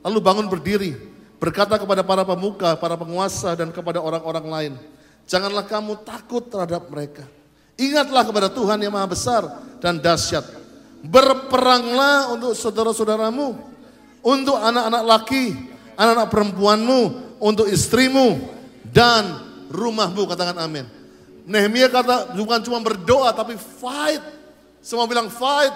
Lalu 0.00 0.18
bangun 0.24 0.46
berdiri. 0.48 0.96
Berkata 1.36 1.76
kepada 1.76 2.00
para 2.00 2.24
pemuka, 2.24 2.72
para 2.78 2.96
penguasa 2.96 3.52
dan 3.52 3.68
kepada 3.68 4.00
orang-orang 4.00 4.46
lain. 4.48 4.72
Janganlah 5.28 5.66
kamu 5.68 6.00
takut 6.06 6.48
terhadap 6.48 6.88
mereka. 6.88 7.26
Ingatlah 7.76 8.22
kepada 8.24 8.48
Tuhan 8.48 8.78
yang 8.80 8.94
maha 8.94 9.08
besar 9.10 9.42
dan 9.82 9.98
dahsyat 9.98 10.62
Berperanglah 11.02 12.30
untuk 12.30 12.54
saudara-saudaramu, 12.54 13.58
untuk 14.22 14.56
anak-anak 14.56 15.02
laki, 15.02 15.44
anak-anak 15.98 16.28
perempuanmu, 16.30 17.00
untuk 17.42 17.66
istrimu, 17.66 18.38
dan 18.88 19.26
rumahmu. 19.68 20.24
Katakan 20.30 20.56
amin. 20.62 20.86
Nehemia 21.42 21.90
kata 21.90 22.38
bukan 22.38 22.62
cuma 22.62 22.78
berdoa 22.78 23.34
tapi 23.34 23.58
fight. 23.58 24.22
Semua 24.78 25.10
bilang 25.10 25.26
fight. 25.26 25.74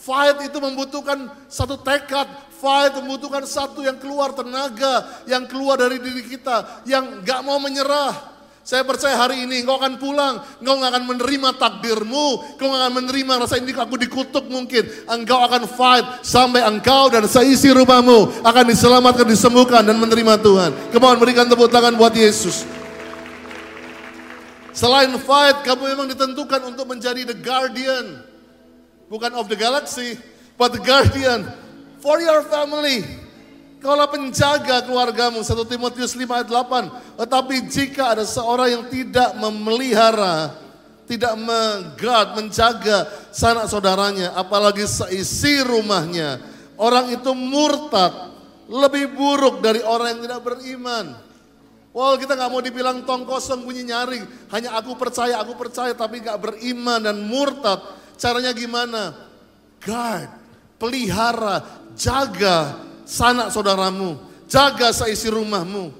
Fight 0.00 0.46
itu 0.46 0.58
membutuhkan 0.62 1.28
satu 1.50 1.76
tekad. 1.76 2.30
Fight 2.60 2.94
membutuhkan 2.96 3.42
satu 3.44 3.82
yang 3.82 3.98
keluar 3.98 4.30
tenaga, 4.30 5.24
yang 5.26 5.48
keluar 5.50 5.80
dari 5.80 5.98
diri 5.98 6.22
kita, 6.28 6.84
yang 6.86 7.24
gak 7.24 7.40
mau 7.42 7.58
menyerah. 7.58 8.39
Saya 8.70 8.86
percaya 8.86 9.18
hari 9.18 9.50
ini 9.50 9.66
engkau 9.66 9.82
akan 9.82 9.98
pulang, 9.98 10.38
engkau 10.62 10.78
gak 10.78 10.94
akan 10.94 11.04
menerima 11.10 11.58
takdirmu, 11.58 12.54
engkau 12.54 12.70
gak 12.70 12.78
akan 12.86 12.94
menerima 13.02 13.32
rasa 13.42 13.58
ini 13.58 13.74
aku 13.74 13.98
dikutuk 13.98 14.46
mungkin. 14.46 14.86
Engkau 15.10 15.42
akan 15.42 15.66
fight 15.66 16.22
sampai 16.22 16.62
engkau 16.62 17.10
dan 17.10 17.26
seisi 17.26 17.66
rumahmu 17.74 18.46
akan 18.46 18.64
diselamatkan, 18.70 19.26
disembuhkan 19.26 19.82
dan 19.82 19.98
menerima 19.98 20.38
Tuhan. 20.38 20.70
Kemauan 20.94 21.18
berikan 21.18 21.50
tepuk 21.50 21.66
tangan 21.66 21.98
buat 21.98 22.14
Yesus. 22.14 22.62
Selain 24.70 25.10
fight, 25.18 25.66
kamu 25.66 25.90
memang 25.90 26.06
ditentukan 26.14 26.70
untuk 26.70 26.86
menjadi 26.94 27.26
the 27.26 27.34
guardian. 27.42 28.22
Bukan 29.10 29.34
of 29.34 29.50
the 29.50 29.58
galaxy, 29.58 30.14
but 30.54 30.70
the 30.70 30.78
guardian 30.78 31.42
for 31.98 32.22
your 32.22 32.46
family. 32.46 33.02
Kaulah 33.80 34.12
penjaga 34.12 34.84
keluargamu. 34.84 35.40
1 35.40 35.56
Timotius 35.64 36.12
5 36.12 36.28
ayat 36.28 36.48
8. 36.52 37.16
Tetapi 37.16 37.54
jika 37.64 38.12
ada 38.12 38.28
seorang 38.28 38.68
yang 38.68 38.84
tidak 38.92 39.32
memelihara, 39.40 40.52
tidak 41.08 41.32
menggad, 41.40 42.36
menjaga 42.36 43.08
sanak 43.32 43.72
saudaranya, 43.72 44.36
apalagi 44.36 44.84
seisi 44.84 45.64
rumahnya, 45.64 46.44
orang 46.76 47.08
itu 47.08 47.32
murtad, 47.32 48.36
lebih 48.68 49.16
buruk 49.16 49.64
dari 49.64 49.80
orang 49.80 50.14
yang 50.14 50.20
tidak 50.28 50.40
beriman. 50.44 51.16
Wow 51.90 52.14
kita 52.14 52.38
nggak 52.38 52.50
mau 52.54 52.62
dibilang 52.62 53.02
tong 53.02 53.26
kosong 53.26 53.66
bunyi 53.66 53.88
nyaring. 53.88 54.22
Hanya 54.52 54.76
aku 54.78 54.94
percaya, 54.94 55.40
aku 55.40 55.58
percaya 55.58 55.96
tapi 55.96 56.20
nggak 56.22 56.38
beriman 56.38 57.00
dan 57.02 57.16
murtad. 57.26 57.80
Caranya 58.14 58.52
gimana? 58.54 59.16
Guard, 59.82 60.30
pelihara, 60.78 61.64
jaga 61.96 62.89
sanak 63.10 63.50
saudaramu, 63.50 64.14
jaga 64.46 64.94
seisi 64.94 65.26
rumahmu. 65.26 65.90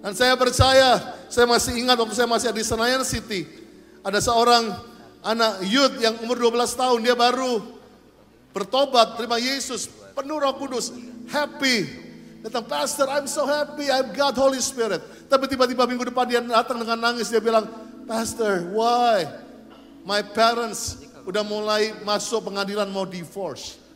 Dan 0.00 0.16
saya 0.16 0.32
percaya, 0.40 1.20
saya 1.28 1.44
masih 1.44 1.76
ingat 1.76 2.00
waktu 2.00 2.16
saya 2.16 2.24
masih 2.30 2.48
di 2.56 2.64
Senayan 2.64 3.04
City, 3.04 3.44
ada 4.00 4.16
seorang 4.24 4.72
anak 5.20 5.60
youth 5.68 6.00
yang 6.00 6.16
umur 6.24 6.40
12 6.40 6.72
tahun, 6.72 7.04
dia 7.04 7.12
baru 7.12 7.60
bertobat, 8.56 9.20
terima 9.20 9.36
Yesus, 9.36 9.92
penuh 10.16 10.40
roh 10.40 10.56
kudus, 10.56 10.96
happy. 11.28 12.08
Datang, 12.38 12.64
Pastor, 12.70 13.10
I'm 13.10 13.26
so 13.26 13.44
happy, 13.44 13.90
I've 13.90 14.14
got 14.14 14.38
Holy 14.38 14.62
Spirit. 14.62 15.02
Tapi 15.26 15.50
tiba-tiba 15.50 15.84
minggu 15.84 16.08
depan 16.08 16.24
dia 16.24 16.40
datang 16.40 16.78
dengan 16.80 16.96
nangis, 16.96 17.28
dia 17.28 17.42
bilang, 17.42 17.66
Pastor, 18.06 18.72
why? 18.72 19.26
My 20.06 20.22
parents 20.22 21.02
udah 21.26 21.44
mulai 21.44 21.92
masuk 22.06 22.48
pengadilan 22.48 22.88
mau 22.88 23.04
divorce. 23.04 23.87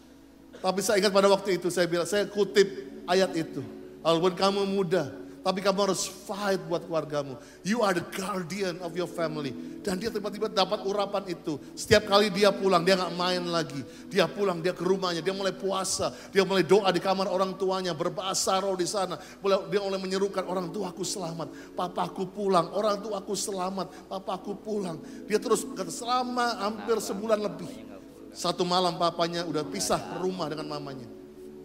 Tapi 0.63 0.79
saya 0.79 1.03
ingat 1.03 1.11
pada 1.11 1.27
waktu 1.27 1.59
itu 1.59 1.69
saya 1.75 1.91
bilang, 1.91 2.07
saya 2.07 2.23
kutip 2.31 2.71
ayat 3.11 3.35
itu. 3.35 3.61
Walaupun 4.03 4.35
kamu 4.39 4.63
muda, 4.71 5.11
tapi 5.43 5.59
kamu 5.59 5.91
harus 5.91 6.07
fight 6.07 6.63
buat 6.71 6.87
keluargamu. 6.87 7.35
You 7.67 7.83
are 7.83 7.91
the 7.91 8.07
guardian 8.15 8.79
of 8.79 8.95
your 8.95 9.11
family. 9.11 9.51
Dan 9.83 9.99
dia 9.99 10.07
tiba-tiba 10.07 10.47
dapat 10.47 10.87
urapan 10.87 11.27
itu. 11.35 11.59
Setiap 11.75 12.07
kali 12.07 12.31
dia 12.31 12.55
pulang, 12.55 12.87
dia 12.87 12.95
nggak 12.95 13.15
main 13.19 13.43
lagi. 13.51 13.83
Dia 14.07 14.31
pulang, 14.31 14.63
dia 14.63 14.71
ke 14.71 14.87
rumahnya, 14.87 15.19
dia 15.19 15.35
mulai 15.35 15.51
puasa. 15.51 16.15
Dia 16.31 16.47
mulai 16.47 16.63
doa 16.63 16.87
di 16.95 17.03
kamar 17.03 17.27
orang 17.27 17.59
tuanya, 17.59 17.91
berbahasa 17.91 18.63
roh 18.63 18.79
di 18.79 18.87
sana. 18.87 19.19
Dia 19.43 19.83
mulai 19.83 19.99
menyerukan, 19.99 20.47
orang 20.47 20.71
tuaku 20.71 21.03
selamat. 21.03 21.75
Papaku 21.75 22.31
pulang, 22.31 22.71
orang 22.71 23.03
tuaku 23.03 23.35
selamat. 23.35 24.07
Papaku 24.07 24.55
pulang. 24.63 25.03
Dia 25.27 25.43
terus 25.43 25.67
selama 25.91 26.63
hampir 26.63 27.03
sebulan 27.03 27.43
lebih. 27.43 27.91
Satu 28.33 28.65
malam 28.65 28.97
papanya 28.97 29.45
udah 29.45 29.65
pisah 29.69 30.01
rumah 30.21 30.49
dengan 30.49 30.67
mamanya. 30.73 31.09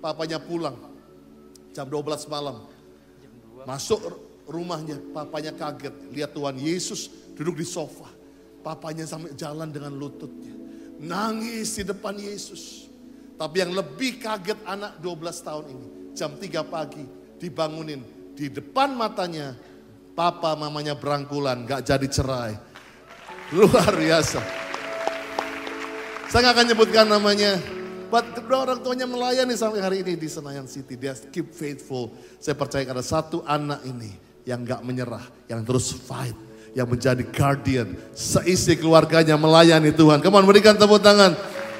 Papanya 0.04 0.38
pulang 0.38 0.76
jam 1.78 1.86
12 1.86 2.26
malam. 2.28 2.66
Masuk 3.64 4.02
rumahnya, 4.50 4.98
papanya 5.14 5.54
kaget. 5.54 5.94
Lihat 6.10 6.34
Tuhan 6.34 6.58
Yesus 6.58 7.14
duduk 7.38 7.62
di 7.62 7.68
sofa. 7.68 8.10
Papanya 8.66 9.06
sampai 9.06 9.38
jalan 9.38 9.70
dengan 9.70 9.94
lututnya. 9.94 10.52
Nangis 10.98 11.78
di 11.78 11.84
depan 11.86 12.18
Yesus. 12.18 12.90
Tapi 13.38 13.62
yang 13.62 13.78
lebih 13.78 14.18
kaget 14.18 14.58
anak 14.66 14.98
12 15.00 15.46
tahun 15.46 15.66
ini. 15.70 15.88
Jam 16.18 16.34
3 16.34 16.66
pagi 16.66 17.06
dibangunin. 17.38 18.02
Di 18.34 18.50
depan 18.50 18.98
matanya 18.98 19.54
papa 20.18 20.58
mamanya 20.58 20.98
berangkulan 20.98 21.70
gak 21.70 21.86
jadi 21.86 22.08
cerai. 22.10 22.54
Luar 23.54 23.94
biasa. 23.94 24.67
Saya 26.28 26.52
gak 26.52 26.54
akan 26.60 26.66
nyebutkan 26.76 27.08
namanya. 27.08 27.56
But 28.12 28.36
kedua 28.36 28.68
orang 28.68 28.84
tuanya 28.84 29.08
melayani 29.08 29.56
sampai 29.56 29.80
hari 29.80 30.04
ini 30.04 30.20
di 30.20 30.28
Senayan 30.28 30.68
City. 30.68 31.00
Dia 31.00 31.16
keep 31.32 31.56
faithful. 31.56 32.12
Saya 32.40 32.56
percaya 32.56 32.84
ada 32.84 33.04
satu 33.04 33.48
anak 33.48 33.80
ini 33.88 34.12
yang 34.44 34.68
gak 34.68 34.84
menyerah. 34.84 35.24
Yang 35.48 35.62
terus 35.64 35.88
fight. 35.96 36.36
Yang 36.76 36.88
menjadi 36.92 37.24
guardian. 37.32 37.96
Seisi 38.12 38.76
keluarganya 38.76 39.40
melayani 39.40 39.96
Tuhan. 39.96 40.20
Ke 40.20 40.28
mana 40.28 40.44
berikan 40.44 40.76
tepuk 40.76 41.00
tangan 41.00 41.32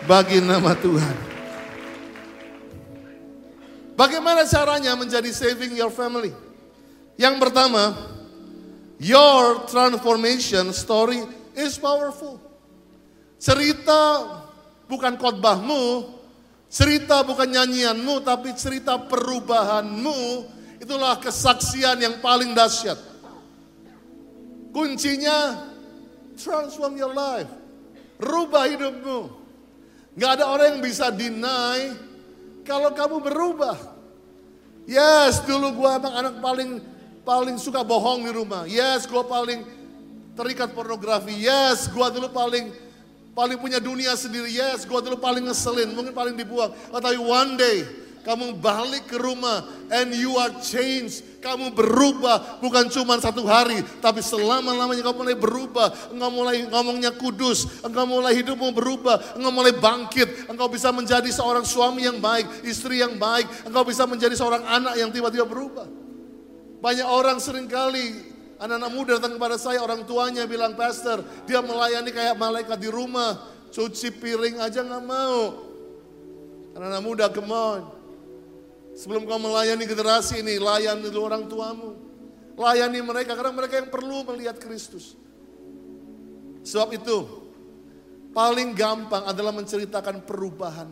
bagi 0.08 0.40
nama 0.40 0.72
Tuhan. 0.80 1.16
Bagaimana 4.00 4.48
caranya 4.48 4.96
menjadi 4.96 5.28
saving 5.28 5.76
your 5.76 5.92
family? 5.92 6.32
Yang 7.20 7.36
pertama, 7.44 8.00
your 8.96 9.68
transformation 9.68 10.72
story 10.72 11.20
is 11.52 11.76
powerful. 11.76 12.47
Cerita 13.38 14.02
bukan 14.90 15.14
khotbahmu, 15.16 16.10
cerita 16.68 17.22
bukan 17.22 17.48
nyanyianmu, 17.48 18.26
tapi 18.26 18.58
cerita 18.58 18.98
perubahanmu, 18.98 20.20
itulah 20.82 21.22
kesaksian 21.22 22.02
yang 22.02 22.18
paling 22.18 22.58
dahsyat. 22.58 22.98
Kuncinya 24.74 25.70
transform 26.38 26.98
your 26.98 27.14
life. 27.14 27.50
Rubah 28.18 28.66
hidupmu. 28.70 29.30
Gak 30.18 30.42
ada 30.42 30.50
orang 30.50 30.78
yang 30.78 30.82
bisa 30.82 31.14
deny 31.14 31.94
kalau 32.66 32.90
kamu 32.94 33.22
berubah. 33.22 33.78
Yes, 34.90 35.46
dulu 35.46 35.78
gua 35.78 36.02
emang 36.02 36.14
anak 36.16 36.36
paling 36.42 36.82
paling 37.22 37.60
suka 37.62 37.86
bohong 37.86 38.26
di 38.26 38.32
rumah. 38.34 38.66
Yes, 38.66 39.06
gua 39.06 39.22
paling 39.22 39.62
terikat 40.34 40.74
pornografi. 40.74 41.38
Yes, 41.38 41.86
gua 41.92 42.10
dulu 42.10 42.34
paling 42.34 42.87
paling 43.38 43.62
punya 43.62 43.78
dunia 43.78 44.18
sendiri. 44.18 44.50
Yes, 44.50 44.90
gua 44.90 44.98
dulu 44.98 45.22
paling 45.22 45.46
ngeselin, 45.46 45.94
mungkin 45.94 46.10
paling 46.18 46.34
dibuang. 46.34 46.74
Tapi 46.90 47.22
one 47.22 47.54
day 47.54 47.86
kamu 48.26 48.58
balik 48.60 49.08
ke 49.08 49.16
rumah 49.16 49.64
and 49.94 50.12
you 50.18 50.34
are 50.42 50.52
changed. 50.60 51.22
Kamu 51.38 51.72
berubah 51.72 52.60
bukan 52.60 52.92
cuma 52.92 53.16
satu 53.22 53.46
hari, 53.48 53.80
tapi 54.04 54.20
selama-lamanya 54.20 55.00
kamu 55.06 55.16
mulai 55.22 55.38
berubah. 55.38 55.88
Engkau 56.12 56.28
mulai 56.34 56.66
ngomongnya 56.68 57.14
kudus, 57.16 57.86
engkau 57.86 58.04
mulai 58.04 58.36
hidupmu 58.36 58.74
berubah, 58.76 59.40
engkau 59.40 59.54
mulai 59.54 59.72
bangkit. 59.72 60.50
Engkau 60.52 60.68
bisa 60.68 60.92
menjadi 60.92 61.30
seorang 61.32 61.64
suami 61.64 62.04
yang 62.04 62.20
baik, 62.20 62.68
istri 62.68 63.00
yang 63.00 63.16
baik. 63.16 63.48
Engkau 63.64 63.88
bisa 63.88 64.04
menjadi 64.04 64.34
seorang 64.36 64.66
anak 64.66 65.00
yang 65.00 65.08
tiba-tiba 65.14 65.48
berubah. 65.48 65.88
Banyak 66.84 67.08
orang 67.08 67.40
sering 67.40 67.72
kali 67.72 68.37
Anak-anak 68.58 68.92
muda 68.94 69.12
datang 69.22 69.38
kepada 69.38 69.58
saya, 69.62 69.86
orang 69.86 70.02
tuanya 70.02 70.50
bilang, 70.50 70.74
Pastor, 70.74 71.22
dia 71.46 71.62
melayani 71.62 72.10
kayak 72.10 72.34
malaikat 72.42 72.78
di 72.82 72.90
rumah. 72.90 73.38
Cuci 73.70 74.10
piring 74.18 74.58
aja 74.58 74.82
nggak 74.82 75.04
mau. 75.06 75.70
Anak-anak 76.74 77.04
muda, 77.06 77.26
come 77.30 77.54
on. 77.54 77.82
Sebelum 78.98 79.30
kau 79.30 79.38
melayani 79.38 79.86
generasi 79.86 80.42
ini, 80.42 80.58
layani 80.58 81.06
dulu 81.14 81.30
orang 81.30 81.46
tuamu. 81.46 81.94
Layani 82.58 82.98
mereka, 83.06 83.38
karena 83.38 83.54
mereka 83.54 83.78
yang 83.78 83.94
perlu 83.94 84.26
melihat 84.34 84.58
Kristus. 84.58 85.14
Sebab 86.66 86.98
itu, 86.98 87.18
paling 88.34 88.74
gampang 88.74 89.22
adalah 89.30 89.54
menceritakan 89.54 90.26
perubahan. 90.26 90.90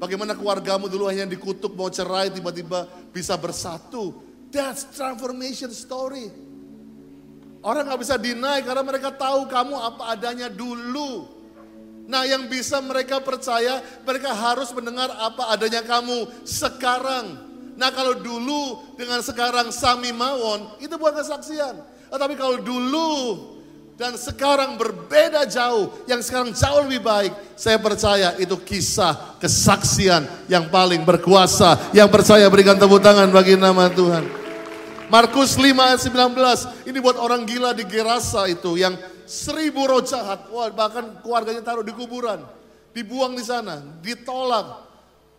Bagaimana 0.00 0.32
keluargamu 0.32 0.88
dulu 0.88 1.12
hanya 1.12 1.28
dikutuk, 1.28 1.76
mau 1.76 1.92
cerai, 1.92 2.32
tiba-tiba 2.32 2.88
bisa 3.12 3.36
bersatu. 3.36 4.27
That's 4.48 4.88
transformation 4.96 5.70
story. 5.76 6.32
Orang 7.60 7.90
gak 7.90 8.00
bisa 8.00 8.16
deny 8.16 8.62
karena 8.62 8.80
mereka 8.86 9.12
tahu 9.12 9.50
kamu 9.50 9.74
apa 9.76 10.14
adanya 10.14 10.48
dulu. 10.48 11.26
Nah 12.08 12.24
yang 12.24 12.48
bisa 12.48 12.80
mereka 12.80 13.20
percaya, 13.20 13.84
mereka 14.06 14.32
harus 14.32 14.72
mendengar 14.72 15.12
apa 15.12 15.52
adanya 15.52 15.84
kamu 15.84 16.24
sekarang. 16.48 17.36
Nah 17.76 17.92
kalau 17.92 18.16
dulu 18.16 18.96
dengan 18.96 19.20
sekarang 19.20 19.68
sami 19.68 20.16
mawon, 20.16 20.80
itu 20.80 20.96
bukan 20.96 21.20
kesaksian. 21.20 21.76
Tetapi 22.08 22.34
kalau 22.40 22.56
dulu 22.64 23.12
dan 23.98 24.14
sekarang 24.14 24.78
berbeda 24.78 25.42
jauh, 25.50 25.90
yang 26.06 26.22
sekarang 26.22 26.54
jauh 26.54 26.86
lebih 26.86 27.02
baik, 27.02 27.34
saya 27.58 27.76
percaya 27.82 28.38
itu 28.38 28.54
kisah 28.62 29.36
kesaksian 29.42 30.24
yang 30.46 30.70
paling 30.70 31.02
berkuasa. 31.02 31.90
Yang 31.90 32.08
percaya 32.14 32.46
berikan 32.46 32.78
tepuk 32.78 33.02
tangan 33.02 33.28
bagi 33.34 33.58
nama 33.58 33.90
Tuhan. 33.90 34.37
Markus 35.08 35.56
5 35.56 35.72
ayat 35.72 36.00
19, 36.04 36.84
ini 36.84 36.98
buat 37.00 37.16
orang 37.16 37.48
gila 37.48 37.72
di 37.72 37.88
Gerasa 37.88 38.44
itu 38.44 38.76
yang 38.76 38.92
seribu 39.24 39.88
roh 39.88 40.04
jahat, 40.04 40.52
wah 40.52 40.68
bahkan 40.68 41.24
keluarganya 41.24 41.64
taruh 41.64 41.80
di 41.80 41.96
kuburan, 41.96 42.44
dibuang 42.92 43.32
di 43.32 43.40
sana, 43.40 43.80
ditolak. 44.04 44.84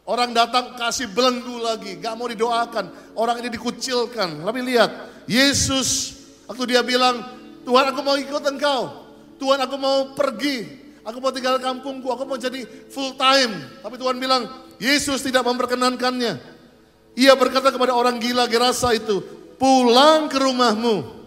Orang 0.10 0.34
datang 0.34 0.74
kasih 0.74 1.14
belenggu 1.14 1.62
lagi, 1.62 2.02
gak 2.02 2.18
mau 2.18 2.26
didoakan. 2.26 3.14
Orang 3.14 3.46
ini 3.46 3.54
dikucilkan. 3.54 4.42
Tapi 4.42 4.60
lihat, 4.66 4.90
Yesus 5.30 6.18
waktu 6.50 6.74
dia 6.74 6.82
bilang, 6.82 7.22
Tuhan 7.62 7.94
aku 7.94 8.02
mau 8.02 8.18
ikut 8.18 8.42
engkau. 8.50 9.06
Tuhan 9.38 9.62
aku 9.62 9.78
mau 9.78 10.18
pergi. 10.18 10.66
Aku 11.06 11.22
mau 11.22 11.30
tinggal 11.30 11.62
kampungku, 11.62 12.10
aku 12.10 12.26
mau 12.26 12.42
jadi 12.42 12.66
full 12.90 13.14
time. 13.22 13.54
Tapi 13.86 14.02
Tuhan 14.02 14.18
bilang, 14.18 14.50
Yesus 14.82 15.22
tidak 15.22 15.46
memperkenankannya. 15.46 16.58
Ia 17.14 17.34
berkata 17.38 17.70
kepada 17.70 17.94
orang 17.94 18.18
gila 18.18 18.50
Gerasa 18.50 18.90
itu, 18.98 19.22
pulang 19.60 20.32
ke 20.32 20.40
rumahmu. 20.40 21.20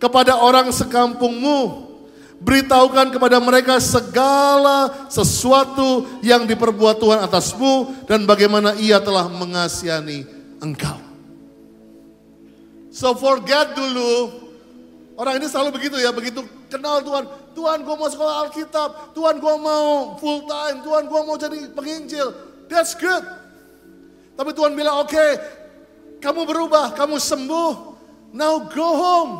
Kepada 0.00 0.36
orang 0.40 0.72
sekampungmu, 0.72 1.90
Beritahukan 2.40 3.12
kepada 3.12 3.36
mereka 3.36 3.76
segala 3.76 4.88
sesuatu 5.12 6.08
yang 6.24 6.48
diperbuat 6.48 6.96
Tuhan 6.96 7.20
atasmu 7.28 8.08
dan 8.08 8.24
bagaimana 8.24 8.72
ia 8.80 8.96
telah 8.96 9.28
mengasihani 9.28 10.24
engkau. 10.56 10.96
So 12.88 13.12
forget 13.12 13.76
dulu. 13.76 14.40
Orang 15.20 15.36
ini 15.36 15.52
selalu 15.52 15.76
begitu 15.76 16.00
ya, 16.00 16.16
begitu 16.16 16.40
kenal 16.72 17.04
Tuhan. 17.04 17.28
Tuhan 17.52 17.84
gue 17.84 17.92
mau 18.00 18.08
sekolah 18.08 18.48
Alkitab, 18.48 19.12
Tuhan 19.12 19.36
gue 19.36 19.54
mau 19.60 20.16
full 20.16 20.48
time, 20.48 20.80
Tuhan 20.80 21.12
gue 21.12 21.20
mau 21.20 21.36
jadi 21.36 21.58
penginjil. 21.76 22.32
That's 22.72 22.96
good. 22.96 23.20
Tapi 24.32 24.56
Tuhan 24.56 24.72
bilang 24.72 25.04
oke, 25.04 25.12
okay, 25.12 25.36
kamu 26.20 26.44
berubah, 26.44 26.92
kamu 26.94 27.16
sembuh. 27.16 27.72
Now 28.36 28.68
go 28.68 28.88
home. 28.94 29.32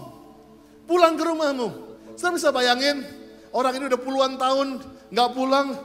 Pulang 0.89 1.15
ke 1.15 1.23
rumahmu. 1.23 1.69
Saya 2.19 2.35
bisa 2.35 2.51
bayangin 2.51 3.07
orang 3.55 3.79
ini 3.79 3.87
udah 3.87 4.01
puluhan 4.01 4.35
tahun 4.35 4.83
nggak 5.13 5.31
pulang. 5.37 5.79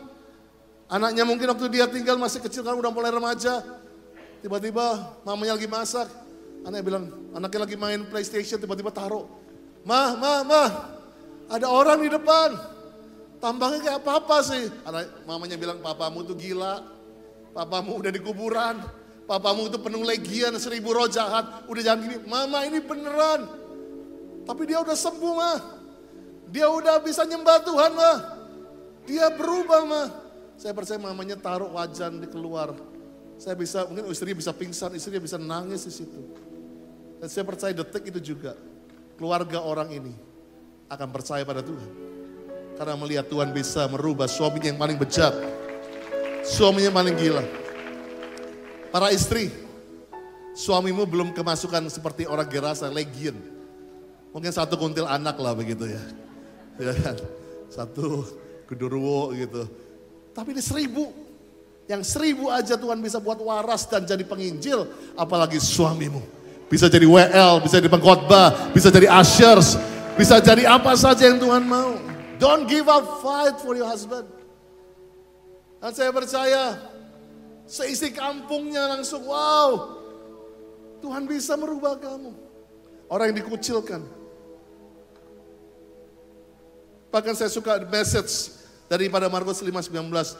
Anaknya 0.90 1.24
mungkin 1.28 1.52
waktu 1.54 1.70
dia 1.70 1.86
tinggal 1.86 2.18
masih 2.18 2.42
kecil 2.42 2.66
kan 2.66 2.74
udah 2.74 2.90
mulai 2.90 3.14
remaja. 3.14 3.62
Tiba-tiba 4.42 5.18
mamanya 5.26 5.58
lagi 5.58 5.70
masak. 5.70 6.10
Anaknya 6.66 6.86
bilang, 6.86 7.06
anaknya 7.38 7.60
lagi 7.70 7.78
main 7.78 8.02
PlayStation 8.10 8.58
tiba-tiba 8.58 8.90
taruh. 8.90 9.30
Mah, 9.86 10.18
mah, 10.18 10.42
mah, 10.42 10.70
ada 11.50 11.70
orang 11.70 12.02
di 12.02 12.10
depan. 12.10 12.58
Tampangnya 13.38 13.86
kayak 13.86 14.02
apa 14.02 14.38
sih? 14.42 14.66
Anak, 14.82 15.26
mamanya 15.30 15.58
bilang, 15.62 15.78
papamu 15.78 16.26
tuh 16.26 16.34
gila. 16.34 16.82
Papamu 17.54 18.02
udah 18.02 18.10
di 18.10 18.22
kuburan. 18.22 18.82
Papamu 19.26 19.66
itu 19.66 19.82
penuh 19.82 20.06
legian 20.06 20.54
seribu 20.62 20.94
roh 20.94 21.10
jahat. 21.10 21.66
Udah 21.66 21.82
jangan 21.82 22.00
gini, 22.06 22.18
mama 22.30 22.62
ini 22.62 22.78
beneran. 22.78 23.50
Tapi 24.46 24.62
dia 24.70 24.78
udah 24.86 24.94
sembuh 24.94 25.34
mah. 25.34 25.58
Dia 26.54 26.70
udah 26.70 27.02
bisa 27.02 27.26
nyembah 27.26 27.58
Tuhan 27.66 27.92
mah. 27.98 28.18
Dia 29.10 29.34
berubah 29.34 29.82
mah. 29.90 30.08
Saya 30.62 30.78
percaya 30.78 31.02
mamanya 31.02 31.42
taruh 31.42 31.74
wajan 31.74 32.22
di 32.22 32.30
keluar. 32.30 32.78
Saya 33.42 33.58
bisa, 33.58 33.90
mungkin 33.90 34.08
istri 34.14 34.32
bisa 34.38 34.54
pingsan, 34.54 34.94
istri 34.94 35.18
bisa 35.18 35.42
nangis 35.42 35.90
di 35.90 35.94
situ. 36.06 36.22
Dan 37.18 37.26
saya 37.26 37.44
percaya 37.50 37.74
detik 37.74 38.14
itu 38.14 38.22
juga. 38.22 38.54
Keluarga 39.18 39.66
orang 39.66 39.90
ini 39.90 40.14
akan 40.86 41.10
percaya 41.10 41.42
pada 41.42 41.66
Tuhan. 41.66 41.92
Karena 42.78 42.94
melihat 42.94 43.26
Tuhan 43.26 43.50
bisa 43.50 43.90
merubah 43.90 44.30
suaminya 44.30 44.70
yang 44.70 44.78
paling 44.78 45.02
bejat. 45.02 45.34
Suaminya 46.46 46.94
yang 46.94 46.98
paling 47.02 47.16
gila. 47.18 47.65
Para 48.96 49.12
istri, 49.12 49.52
suamimu 50.56 51.04
belum 51.04 51.36
kemasukan 51.36 51.84
seperti 51.92 52.24
orang 52.32 52.48
Gerasa, 52.48 52.88
legion. 52.88 53.36
Mungkin 54.32 54.56
satu 54.56 54.80
kuntil 54.80 55.04
anak 55.04 55.36
lah 55.36 55.52
begitu 55.52 55.84
ya 55.84 56.00
ya 56.80 56.96
kan? 57.04 57.16
Satu 57.68 58.24
gedurwo 58.72 59.36
gitu. 59.36 59.68
Tapi 60.32 60.56
ini 60.56 60.64
seribu. 60.64 61.12
Yang 61.92 62.08
seribu 62.08 62.48
aja 62.48 62.80
Tuhan 62.80 63.04
bisa 63.04 63.20
buat 63.20 63.36
waras 63.44 63.84
dan 63.84 64.08
jadi 64.08 64.24
penginjil. 64.24 64.88
Apalagi 65.20 65.60
suamimu. 65.60 66.24
Bisa 66.72 66.88
jadi 66.88 67.04
WL, 67.04 67.60
bisa 67.68 67.84
jadi 67.84 67.92
pengkhotbah, 67.92 68.72
bisa 68.72 68.88
jadi 68.88 69.12
ushers, 69.12 69.76
bisa 70.16 70.40
jadi 70.40 70.72
apa 70.72 70.96
saja 70.96 71.36
yang 71.36 71.38
Tuhan 71.44 71.68
mau. 71.68 72.00
Don't 72.40 72.64
give 72.64 72.88
up 72.88 73.20
fight 73.20 73.60
for 73.60 73.76
your 73.76 73.92
husband. 73.92 74.24
Dan 75.84 75.92
saya 75.92 76.16
percaya 76.16 76.95
seisi 77.66 78.14
kampungnya 78.14 78.98
langsung 78.98 79.26
wow. 79.26 79.98
Tuhan 81.02 81.30
bisa 81.30 81.54
merubah 81.54 81.98
kamu. 81.98 82.34
Orang 83.06 83.30
yang 83.30 83.38
dikucilkan. 83.46 84.02
Bahkan 87.14 87.34
saya 87.38 87.52
suka 87.54 87.78
message 87.86 88.58
daripada 88.90 89.30
Markus 89.30 89.62
5:19. 89.62 90.34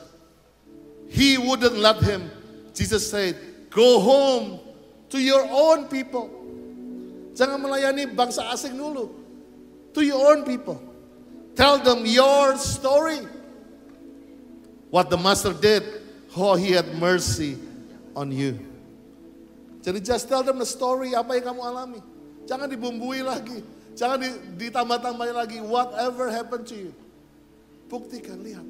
He 1.06 1.38
wouldn't 1.38 1.78
let 1.78 2.02
him. 2.02 2.26
Jesus 2.74 3.06
said, 3.06 3.38
"Go 3.70 4.02
home 4.02 4.60
to 5.14 5.22
your 5.22 5.46
own 5.46 5.86
people." 5.86 6.28
Jangan 7.38 7.62
melayani 7.62 8.10
bangsa 8.10 8.50
asing 8.50 8.74
dulu. 8.74 9.12
To 9.94 10.02
your 10.02 10.20
own 10.34 10.44
people. 10.44 10.82
Tell 11.56 11.80
them 11.80 12.04
your 12.04 12.60
story. 12.60 13.24
What 14.92 15.08
the 15.08 15.20
master 15.20 15.56
did, 15.56 15.84
how 16.36 16.60
he 16.60 16.76
had 16.76 16.92
mercy 17.00 17.56
on 18.12 18.28
you. 18.30 18.60
Jadi 19.80 20.04
just 20.04 20.28
tell 20.28 20.44
them 20.44 20.60
the 20.60 20.68
story 20.68 21.16
apa 21.16 21.40
yang 21.40 21.56
kamu 21.56 21.62
alami. 21.64 22.02
Jangan 22.44 22.68
dibumbui 22.68 23.24
lagi. 23.24 23.64
Jangan 23.96 24.20
ditambah-tambahin 24.60 25.36
lagi. 25.36 25.58
Whatever 25.64 26.28
happened 26.28 26.68
to 26.68 26.76
you. 26.76 26.92
Buktikan, 27.88 28.44
lihat. 28.44 28.66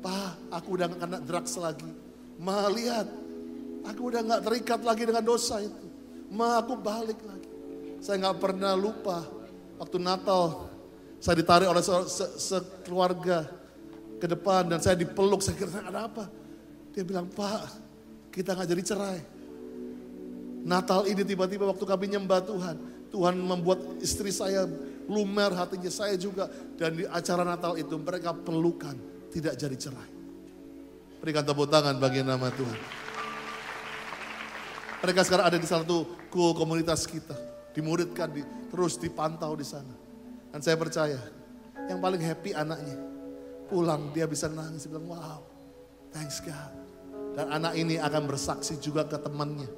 Pak, 0.00 0.48
aku 0.48 0.80
udah 0.80 0.86
gak 0.88 1.00
kena 1.04 1.18
drugs 1.20 1.54
lagi. 1.60 1.90
Ma, 2.40 2.70
lihat. 2.72 3.04
Aku 3.92 4.08
udah 4.08 4.24
gak 4.24 4.42
terikat 4.46 4.80
lagi 4.80 5.04
dengan 5.04 5.26
dosa 5.26 5.60
itu. 5.60 5.86
Ma, 6.32 6.62
aku 6.62 6.78
balik 6.78 7.18
lagi. 7.26 7.50
Saya 8.00 8.30
gak 8.30 8.40
pernah 8.40 8.72
lupa. 8.78 9.26
Waktu 9.76 9.98
Natal, 10.00 10.70
saya 11.20 11.34
ditarik 11.34 11.68
oleh 11.68 11.84
sekeluarga 12.38 13.59
ke 14.20 14.28
depan 14.28 14.68
dan 14.68 14.78
saya 14.84 14.94
dipeluk. 15.00 15.40
Saya 15.40 15.56
kira 15.56 15.80
ada 15.80 16.06
apa? 16.06 16.28
Dia 16.92 17.02
bilang, 17.02 17.26
Pak, 17.32 17.60
kita 18.30 18.52
gak 18.52 18.68
jadi 18.68 18.82
cerai. 18.84 19.20
Natal 20.60 21.08
ini 21.08 21.24
tiba-tiba 21.24 21.64
waktu 21.64 21.84
kami 21.88 22.12
nyembah 22.12 22.44
Tuhan, 22.44 22.76
Tuhan 23.08 23.34
membuat 23.40 23.80
istri 24.04 24.28
saya 24.28 24.68
lumer 25.10 25.50
hatinya 25.56 25.90
saya 25.90 26.14
juga 26.14 26.46
dan 26.76 26.94
di 26.94 27.08
acara 27.08 27.42
Natal 27.42 27.74
itu 27.80 27.96
mereka 27.96 28.36
pelukan 28.36 28.94
tidak 29.32 29.56
jadi 29.56 29.74
cerai. 29.74 30.10
Berikan 31.24 31.44
tepuk 31.44 31.68
tangan 31.72 31.96
bagi 31.96 32.20
nama 32.20 32.52
Tuhan. 32.52 32.80
Mereka 35.00 35.20
sekarang 35.24 35.48
ada 35.48 35.56
di 35.56 35.64
satu 35.64 36.04
komunitas 36.28 37.08
kita, 37.08 37.32
dimuridkan, 37.72 38.28
di, 38.28 38.44
terus 38.68 39.00
dipantau 39.00 39.56
di 39.56 39.64
sana. 39.64 39.96
Dan 40.52 40.60
saya 40.60 40.76
percaya, 40.76 41.16
yang 41.88 42.04
paling 42.04 42.20
happy 42.20 42.52
anaknya. 42.52 43.09
Pulang 43.70 44.10
dia 44.10 44.26
bisa 44.26 44.50
nangis, 44.50 44.90
bilang 44.90 45.06
wow, 45.06 45.40
thanks 46.10 46.42
God. 46.42 46.74
Dan 47.38 47.46
anak 47.54 47.78
ini 47.78 47.96
akan 48.02 48.26
bersaksi 48.26 48.74
juga 48.82 49.06
ke 49.06 49.14
temannya 49.14 49.70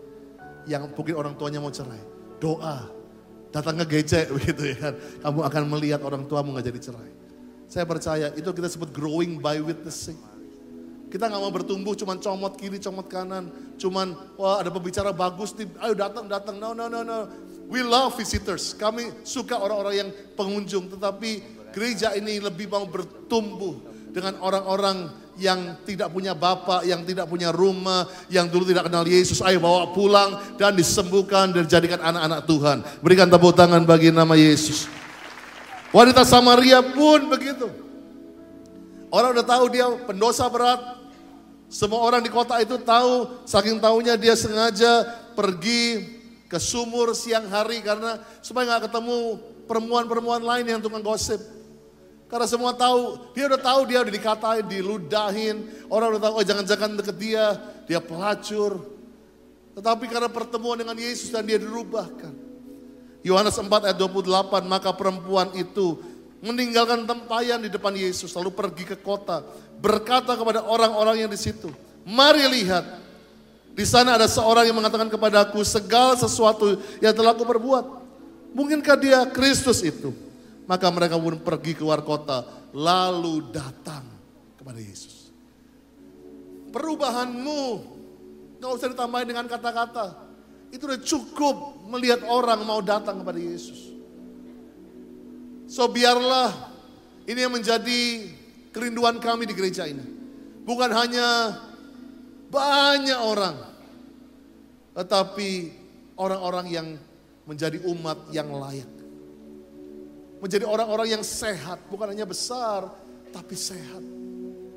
yang 0.64 0.88
mungkin 0.88 1.14
orang 1.14 1.34
tuanya 1.36 1.60
mau 1.60 1.68
cerai. 1.68 2.00
Doa, 2.40 2.88
datang 3.52 3.78
ke 3.84 4.00
GC 4.00 4.26
begitu 4.40 4.72
ya 4.72 4.76
kan. 4.80 4.94
Kamu 4.96 5.40
akan 5.44 5.62
melihat 5.76 6.00
orang 6.02 6.24
tuamu 6.26 6.56
nggak 6.56 6.66
jadi 6.72 6.80
cerai. 6.90 7.10
Saya 7.68 7.84
percaya 7.88 8.26
itu 8.36 8.48
kita 8.52 8.68
sebut 8.68 8.92
growing 8.92 9.40
by 9.40 9.60
witnessing. 9.60 10.16
Kita 11.12 11.28
nggak 11.28 11.42
mau 11.44 11.52
bertumbuh 11.52 11.92
cuman 11.92 12.16
comot 12.16 12.56
kiri, 12.56 12.80
comot 12.80 13.04
kanan. 13.04 13.52
Cuman 13.76 14.16
wah 14.40 14.64
ada 14.64 14.72
pembicara 14.72 15.12
bagus 15.12 15.52
nih, 15.60 15.68
ayo 15.84 15.92
datang, 15.92 16.24
datang. 16.24 16.56
No, 16.56 16.72
no, 16.72 16.88
no, 16.88 17.04
no. 17.04 17.28
We 17.68 17.84
love 17.84 18.16
visitors. 18.16 18.72
Kami 18.76 19.24
suka 19.24 19.60
orang-orang 19.60 19.94
yang 19.96 20.10
pengunjung. 20.36 20.88
Tetapi 20.92 21.61
gereja 21.72 22.12
ini 22.14 22.38
lebih 22.38 22.68
mau 22.68 22.84
bertumbuh 22.84 23.80
dengan 24.12 24.36
orang-orang 24.44 25.08
yang 25.40 25.80
tidak 25.88 26.12
punya 26.12 26.36
bapak, 26.36 26.84
yang 26.84 27.00
tidak 27.08 27.24
punya 27.24 27.48
rumah, 27.48 28.04
yang 28.28 28.46
dulu 28.52 28.68
tidak 28.68 28.92
kenal 28.92 29.04
Yesus, 29.08 29.40
ayo 29.40 29.64
bawa 29.64 29.88
pulang 29.96 30.36
dan 30.60 30.76
disembuhkan 30.76 31.48
dan 31.56 31.64
dijadikan 31.64 32.00
anak-anak 32.04 32.40
Tuhan. 32.44 32.76
Berikan 33.00 33.28
tepuk 33.32 33.56
tangan 33.56 33.82
bagi 33.88 34.12
nama 34.12 34.36
Yesus. 34.36 34.84
Wanita 35.92 36.24
Samaria 36.28 36.84
pun 36.84 37.28
begitu. 37.32 37.68
Orang 39.12 39.36
udah 39.36 39.44
tahu 39.44 39.64
dia 39.72 39.88
pendosa 40.08 40.48
berat. 40.48 40.80
Semua 41.72 42.04
orang 42.04 42.20
di 42.20 42.28
kota 42.28 42.60
itu 42.60 42.76
tahu, 42.80 43.44
saking 43.48 43.80
tahunya 43.80 44.20
dia 44.20 44.36
sengaja 44.36 45.08
pergi 45.32 46.20
ke 46.48 46.60
sumur 46.60 47.16
siang 47.16 47.48
hari 47.48 47.80
karena 47.80 48.20
supaya 48.44 48.76
nggak 48.76 48.92
ketemu 48.92 49.40
perempuan-perempuan 49.64 50.44
lain 50.44 50.68
yang 50.68 50.80
tukang 50.84 51.00
gosip. 51.00 51.40
Karena 52.32 52.48
semua 52.48 52.72
tahu, 52.72 53.28
dia 53.36 53.44
udah 53.44 53.60
tahu 53.60 53.80
dia 53.84 54.00
udah 54.00 54.08
dikatain, 54.08 54.64
diludahin. 54.64 55.68
Orang 55.92 56.16
udah 56.16 56.22
tahu, 56.24 56.40
oh 56.40 56.44
jangan-jangan 56.48 56.96
deket 56.96 57.16
dia, 57.20 57.60
dia 57.84 58.00
pelacur. 58.00 58.88
Tetapi 59.76 60.08
karena 60.08 60.32
pertemuan 60.32 60.80
dengan 60.80 60.96
Yesus 60.96 61.28
dan 61.28 61.44
dia 61.44 61.60
dirubahkan. 61.60 62.32
Yohanes 63.20 63.60
4 63.60 63.68
ayat 63.68 63.98
28, 64.00 64.64
maka 64.64 64.96
perempuan 64.96 65.52
itu 65.52 66.00
meninggalkan 66.40 67.04
tempayan 67.04 67.60
di 67.60 67.68
depan 67.68 67.92
Yesus, 67.92 68.32
lalu 68.32 68.48
pergi 68.48 68.88
ke 68.88 68.96
kota, 68.96 69.44
berkata 69.78 70.32
kepada 70.32 70.64
orang-orang 70.64 71.28
yang 71.28 71.30
di 71.30 71.36
situ, 71.36 71.68
mari 72.02 72.48
lihat, 72.48 72.82
di 73.76 73.84
sana 73.84 74.16
ada 74.16 74.24
seorang 74.24 74.66
yang 74.66 74.74
mengatakan 74.74 75.12
kepadaku 75.12 75.60
segala 75.68 76.16
sesuatu 76.16 76.80
yang 76.98 77.12
telah 77.12 77.36
aku 77.36 77.44
perbuat. 77.44 77.84
Mungkinkah 78.56 78.96
dia 78.96 79.20
Kristus 79.28 79.84
itu? 79.84 80.31
Maka 80.72 80.88
mereka 80.88 81.20
pun 81.20 81.36
pergi 81.44 81.76
keluar 81.76 82.00
kota, 82.00 82.48
lalu 82.72 83.52
datang 83.52 84.08
kepada 84.56 84.80
Yesus. 84.80 85.28
Perubahanmu 86.72 87.60
gak 88.56 88.72
usah 88.80 88.88
ditambahin 88.88 89.28
dengan 89.28 89.44
kata-kata. 89.52 90.16
Itu 90.72 90.88
udah 90.88 90.96
cukup 91.04 91.84
melihat 91.92 92.24
orang 92.24 92.64
mau 92.64 92.80
datang 92.80 93.20
kepada 93.20 93.36
Yesus. 93.36 93.92
So 95.68 95.92
biarlah 95.92 96.72
ini 97.28 97.36
yang 97.36 97.52
menjadi 97.52 98.32
kerinduan 98.72 99.20
kami 99.20 99.44
di 99.44 99.52
gereja 99.52 99.84
ini. 99.84 100.08
Bukan 100.64 100.88
hanya 100.88 101.52
banyak 102.48 103.20
orang, 103.20 103.60
tetapi 104.96 105.68
orang-orang 106.16 106.66
yang 106.72 106.88
menjadi 107.44 107.76
umat 107.84 108.32
yang 108.32 108.48
layak 108.56 109.01
menjadi 110.42 110.66
orang-orang 110.66 111.14
yang 111.14 111.22
sehat, 111.22 111.86
bukan 111.86 112.10
hanya 112.10 112.26
besar, 112.26 112.90
tapi 113.30 113.54
sehat. 113.54 114.02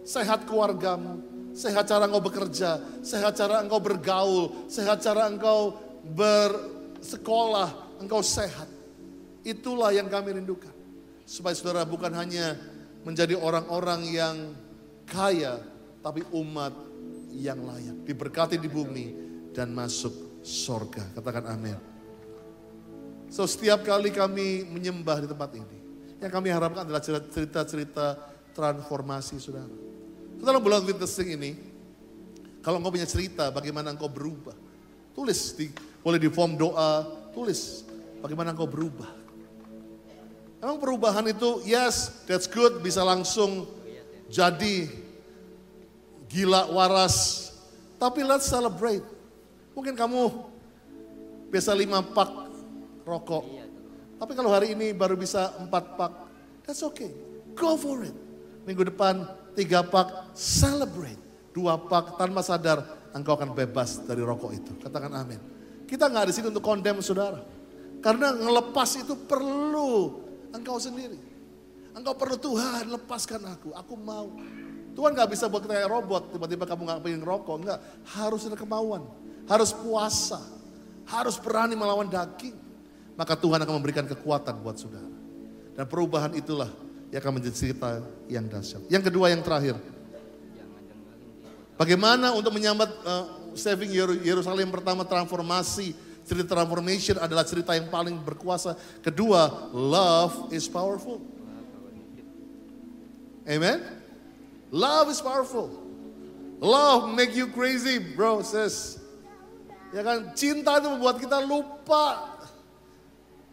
Sehat 0.05 0.45
keluargamu, 0.45 1.25
sehat 1.57 1.89
cara 1.89 2.05
engkau 2.05 2.21
bekerja, 2.21 2.77
sehat 3.01 3.33
cara 3.33 3.65
engkau 3.65 3.81
bergaul, 3.81 4.69
sehat 4.69 5.01
cara 5.01 5.25
engkau 5.25 5.73
bersekolah, 6.05 7.97
engkau 7.97 8.21
sehat. 8.21 8.69
Itulah 9.41 9.89
yang 9.89 10.05
kami 10.05 10.37
rindukan. 10.37 10.69
Supaya 11.25 11.57
saudara 11.57 11.81
bukan 11.81 12.13
hanya 12.13 12.53
menjadi 13.01 13.33
orang-orang 13.33 14.01
yang 14.05 14.37
kaya, 15.09 15.57
tapi 16.05 16.21
umat 16.29 16.77
yang 17.33 17.65
layak. 17.65 18.05
Diberkati 18.05 18.61
di 18.61 18.69
bumi 18.69 19.07
dan 19.49 19.73
masuk 19.73 20.45
sorga. 20.45 21.01
Katakan 21.17 21.49
amin. 21.49 21.94
So 23.35 23.43
setiap 23.43 23.83
kali 23.83 24.15
kami 24.15 24.63
menyembah 24.63 25.19
di 25.19 25.27
tempat 25.27 25.51
ini, 25.59 25.77
yang 26.23 26.31
kami 26.31 26.55
harapkan 26.55 26.87
adalah 26.87 27.03
cerita-cerita 27.03 28.15
transformasi 28.55 29.35
saudara. 29.43 29.67
Dalam 30.39 30.63
bulan 30.63 30.79
witnessing 30.87 31.35
ini, 31.35 31.51
kalau 32.63 32.79
engkau 32.79 32.95
punya 32.95 33.03
cerita 33.03 33.51
bagaimana 33.51 33.91
engkau 33.91 34.07
berubah, 34.07 34.55
tulis 35.11 35.51
di, 35.51 35.67
boleh 35.99 36.15
di 36.15 36.31
form 36.31 36.55
doa, 36.55 37.03
tulis 37.35 37.83
bagaimana 38.23 38.55
engkau 38.55 38.71
berubah. 38.71 39.11
Emang 40.63 40.79
perubahan 40.79 41.27
itu, 41.27 41.59
yes, 41.67 42.23
that's 42.31 42.47
good, 42.47 42.79
bisa 42.79 43.03
langsung 43.03 43.67
jadi 44.31 44.87
gila 46.31 46.71
waras. 46.71 47.51
Tapi 47.99 48.23
let's 48.23 48.47
celebrate. 48.47 49.03
Mungkin 49.75 49.91
kamu 49.91 50.31
biasa 51.51 51.75
lima 51.75 51.99
pak 51.99 52.44
rokok. 53.05 53.45
Tapi 54.19 54.31
kalau 54.33 54.51
hari 54.51 54.73
ini 54.73 54.91
baru 54.91 55.13
bisa 55.13 55.53
empat 55.61 55.95
pak, 55.95 56.11
that's 56.65 56.81
okay. 56.81 57.13
Go 57.53 57.77
for 57.77 58.01
it. 58.03 58.15
Minggu 58.65 58.89
depan 58.89 59.23
tiga 59.53 59.85
pak, 59.85 60.33
celebrate. 60.35 61.21
Dua 61.55 61.79
pak 61.79 62.19
tanpa 62.19 62.43
sadar 62.43 62.83
engkau 63.15 63.37
akan 63.39 63.55
bebas 63.55 64.03
dari 64.03 64.19
rokok 64.19 64.51
itu. 64.51 64.71
Katakan 64.83 65.13
amin. 65.15 65.39
Kita 65.87 66.11
nggak 66.11 66.27
di 66.27 66.33
sini 66.35 66.51
untuk 66.51 66.65
condemn 66.65 66.99
saudara. 66.99 67.39
Karena 68.03 68.35
ngelepas 68.35 68.89
itu 68.99 69.15
perlu 69.23 70.19
engkau 70.51 70.75
sendiri. 70.81 71.15
Engkau 71.95 72.11
perlu 72.11 72.35
Tuhan 72.35 72.91
lepaskan 72.91 73.55
aku, 73.55 73.71
aku 73.71 73.93
mau. 73.95 74.27
Tuhan 74.95 75.15
nggak 75.15 75.31
bisa 75.31 75.47
buat 75.47 75.63
kita 75.63 75.79
kayak 75.79 75.91
robot, 75.91 76.23
tiba-tiba 76.35 76.63
kamu 76.67 76.81
nggak 76.87 77.01
pengen 77.03 77.23
rokok, 77.23 77.55
enggak. 77.63 77.79
Harus 78.03 78.47
ada 78.47 78.59
kemauan, 78.59 79.07
harus 79.47 79.71
puasa, 79.71 80.43
harus 81.07 81.39
berani 81.39 81.75
melawan 81.75 82.11
daging 82.11 82.64
maka 83.15 83.33
Tuhan 83.39 83.59
akan 83.63 83.73
memberikan 83.79 84.05
kekuatan 84.07 84.59
buat 84.59 84.75
saudara. 84.79 85.07
Dan 85.75 85.85
perubahan 85.87 86.31
itulah 86.35 86.71
yang 87.11 87.19
akan 87.19 87.33
menjadi 87.39 87.55
cerita 87.55 87.99
yang 88.31 88.47
dahsyat. 88.47 88.83
Yang 88.87 89.11
kedua 89.11 89.31
yang 89.31 89.43
terakhir. 89.43 89.75
Bagaimana 91.75 92.31
untuk 92.31 92.55
menyambat 92.55 92.87
uh, 93.03 93.45
saving 93.55 93.91
Yerusalem 94.21 94.69
pertama 94.69 95.07
transformasi. 95.07 95.95
Cerita 96.25 96.57
transformation 96.57 97.21
adalah 97.21 97.45
cerita 97.45 97.77
yang 97.77 97.85
paling 97.85 98.17
berkuasa. 98.17 98.73
Kedua, 99.05 99.69
love 99.71 100.49
is 100.49 100.65
powerful. 100.65 101.21
Amen. 103.45 103.77
Love 104.73 105.13
is 105.13 105.21
powerful. 105.21 105.69
Love 106.57 107.13
make 107.13 107.37
you 107.37 107.45
crazy, 107.53 108.01
bro, 108.01 108.41
sis. 108.41 108.97
Ya 109.93 110.01
kan, 110.01 110.33
cinta 110.33 110.81
itu 110.81 110.89
membuat 110.89 111.21
kita 111.21 111.45
lupa. 111.45 112.34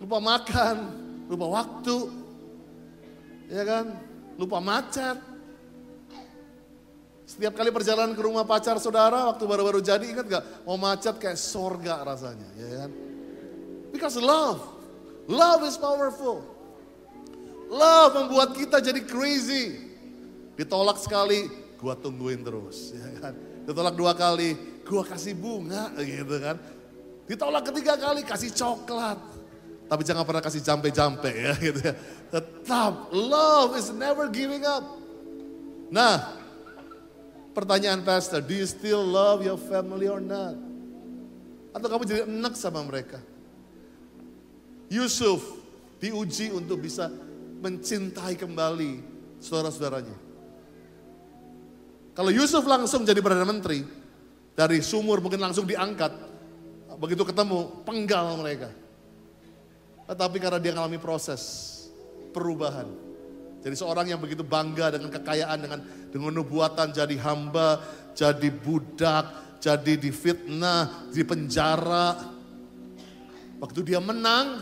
Lupa 0.02 0.18
makan, 0.18 0.76
lupa 1.30 1.46
waktu. 1.46 2.10
Ya 3.46 3.62
kan, 3.62 3.94
lupa 4.34 4.58
macet. 4.58 5.14
Setiap 7.22 7.54
kali 7.54 7.70
perjalanan 7.70 8.18
ke 8.18 8.22
rumah 8.26 8.42
pacar 8.42 8.82
saudara 8.82 9.30
waktu 9.30 9.46
baru-baru 9.46 9.78
jadi 9.78 10.02
ingat 10.02 10.26
gak? 10.26 10.44
Mau 10.66 10.74
macet 10.74 11.22
kayak 11.22 11.38
sorga 11.38 12.02
rasanya. 12.02 12.50
Ya 12.58 12.68
kan? 12.82 12.90
Because 13.94 14.18
love. 14.18 14.58
Love 15.30 15.70
is 15.70 15.78
powerful. 15.78 16.42
Love 17.70 18.26
membuat 18.26 18.58
kita 18.58 18.82
jadi 18.82 19.06
crazy. 19.06 19.86
Ditolak 20.58 20.98
sekali, 20.98 21.46
gua 21.78 21.94
tungguin 21.94 22.42
terus. 22.42 22.90
Ya 22.90 23.22
kan? 23.22 23.34
Ditolak 23.70 23.94
dua 23.94 24.18
kali, 24.18 24.82
gua 24.82 25.06
kasih 25.06 25.38
bunga 25.38 25.94
gitu 26.02 26.36
kan. 26.42 26.58
Ditolak 27.30 27.70
ketiga 27.70 27.94
kali, 27.94 28.26
kasih 28.26 28.50
coklat. 28.50 29.41
Tapi 29.92 30.09
jangan 30.09 30.24
pernah 30.24 30.40
kasih 30.40 30.64
jampe-jampe 30.64 31.28
ya 31.28 31.52
gitu 31.68 31.85
ya. 31.85 31.92
Tetap, 32.33 33.12
love 33.12 33.76
is 33.76 33.92
never 33.92 34.33
giving 34.33 34.64
up. 34.64 34.81
Nah, 35.92 36.40
Pertanyaan 37.52 38.00
pastor, 38.00 38.40
do 38.40 38.57
you 38.57 38.64
still 38.64 39.05
love 39.05 39.44
your 39.44 39.61
family 39.61 40.09
or 40.09 40.24
not? 40.24 40.57
Atau 41.76 41.88
kamu 41.92 42.02
jadi 42.09 42.20
enak 42.24 42.57
sama 42.57 42.81
mereka? 42.81 43.20
Yusuf 44.88 45.61
diuji 46.00 46.48
untuk 46.48 46.81
bisa 46.81 47.12
mencintai 47.61 48.40
kembali 48.40 49.05
saudara-saudaranya. 49.37 50.16
Kalau 52.16 52.33
Yusuf 52.33 52.64
langsung 52.64 53.05
jadi 53.05 53.20
Perdana 53.20 53.44
Menteri, 53.44 53.85
dari 54.57 54.81
sumur 54.81 55.20
mungkin 55.20 55.40
langsung 55.40 55.68
diangkat, 55.68 56.12
begitu 56.96 57.24
ketemu 57.24 57.85
penggal 57.85 58.37
mereka. 58.40 58.72
Tetapi 60.12 60.37
karena 60.37 60.61
dia 60.61 60.77
mengalami 60.77 61.01
proses 61.01 61.40
perubahan, 62.37 62.85
jadi 63.64 63.72
seorang 63.72 64.12
yang 64.12 64.20
begitu 64.20 64.44
bangga 64.44 64.92
dengan 64.92 65.09
kekayaan, 65.09 65.57
dengan 65.57 65.81
dengan 66.12 66.37
nubuatan 66.37 66.92
jadi 66.92 67.16
hamba, 67.25 67.81
jadi 68.12 68.53
budak, 68.53 69.57
jadi 69.62 69.96
difitnah, 69.96 71.09
di 71.09 71.25
penjara. 71.25 72.29
Waktu 73.57 73.81
dia 73.88 74.05
menang, 74.05 74.61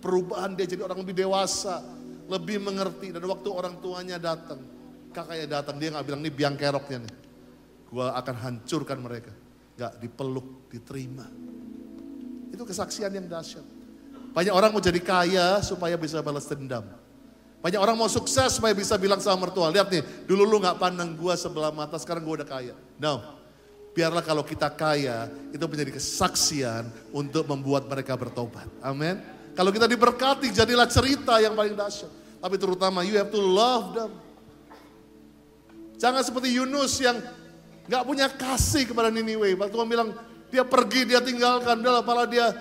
perubahan 0.00 0.56
dia 0.56 0.64
jadi 0.64 0.86
orang 0.86 1.04
lebih 1.04 1.20
dewasa, 1.20 1.84
lebih 2.30 2.56
mengerti. 2.62 3.12
Dan 3.12 3.28
waktu 3.28 3.48
orang 3.52 3.84
tuanya 3.84 4.16
datang, 4.16 4.64
kakaknya 5.12 5.60
datang, 5.60 5.76
dia 5.76 5.92
nggak 5.92 6.06
bilang 6.08 6.20
ini 6.24 6.32
biang 6.32 6.56
keroknya 6.56 7.04
nih. 7.04 7.14
Gua 7.92 8.16
akan 8.16 8.34
hancurkan 8.40 9.04
mereka. 9.04 9.36
Gak 9.78 10.02
dipeluk, 10.02 10.66
diterima. 10.74 11.22
Itu 12.50 12.66
kesaksian 12.66 13.14
yang 13.14 13.30
dahsyat. 13.30 13.77
Banyak 14.32 14.54
orang 14.54 14.70
mau 14.70 14.82
jadi 14.82 15.00
kaya 15.00 15.62
supaya 15.64 15.96
bisa 15.96 16.20
balas 16.20 16.46
dendam. 16.46 16.84
Banyak 17.58 17.80
orang 17.82 17.98
mau 17.98 18.06
sukses 18.06 18.54
supaya 18.54 18.70
bisa 18.70 18.94
bilang 18.94 19.18
sama 19.18 19.50
mertua, 19.50 19.66
lihat 19.74 19.90
nih, 19.90 20.06
dulu 20.30 20.46
lu 20.46 20.62
gak 20.62 20.78
pandang 20.78 21.18
gua 21.18 21.34
sebelah 21.34 21.74
mata, 21.74 21.98
sekarang 21.98 22.22
gua 22.22 22.38
udah 22.38 22.48
kaya. 22.48 22.74
No, 23.02 23.18
biarlah 23.98 24.22
kalau 24.22 24.46
kita 24.46 24.70
kaya, 24.70 25.26
itu 25.50 25.64
menjadi 25.66 25.90
kesaksian 25.98 26.86
untuk 27.10 27.50
membuat 27.50 27.90
mereka 27.90 28.14
bertobat. 28.14 28.70
Amin. 28.78 29.18
Kalau 29.58 29.74
kita 29.74 29.90
diberkati, 29.90 30.54
jadilah 30.54 30.86
cerita 30.86 31.42
yang 31.42 31.58
paling 31.58 31.74
dahsyat. 31.74 32.06
Tapi 32.38 32.54
terutama, 32.62 33.02
you 33.02 33.18
have 33.18 33.34
to 33.34 33.42
love 33.42 33.90
them. 33.98 34.14
Jangan 35.98 36.22
seperti 36.22 36.54
Yunus 36.54 36.94
yang 37.02 37.18
gak 37.90 38.06
punya 38.06 38.30
kasih 38.30 38.86
kepada 38.86 39.10
Niniwe. 39.10 39.58
Waktu 39.58 39.74
bilang, 39.82 40.14
dia 40.46 40.62
pergi, 40.62 41.10
dia 41.10 41.18
tinggalkan, 41.18 41.82
udah 41.82 42.06
malah 42.06 42.30
dia, 42.30 42.54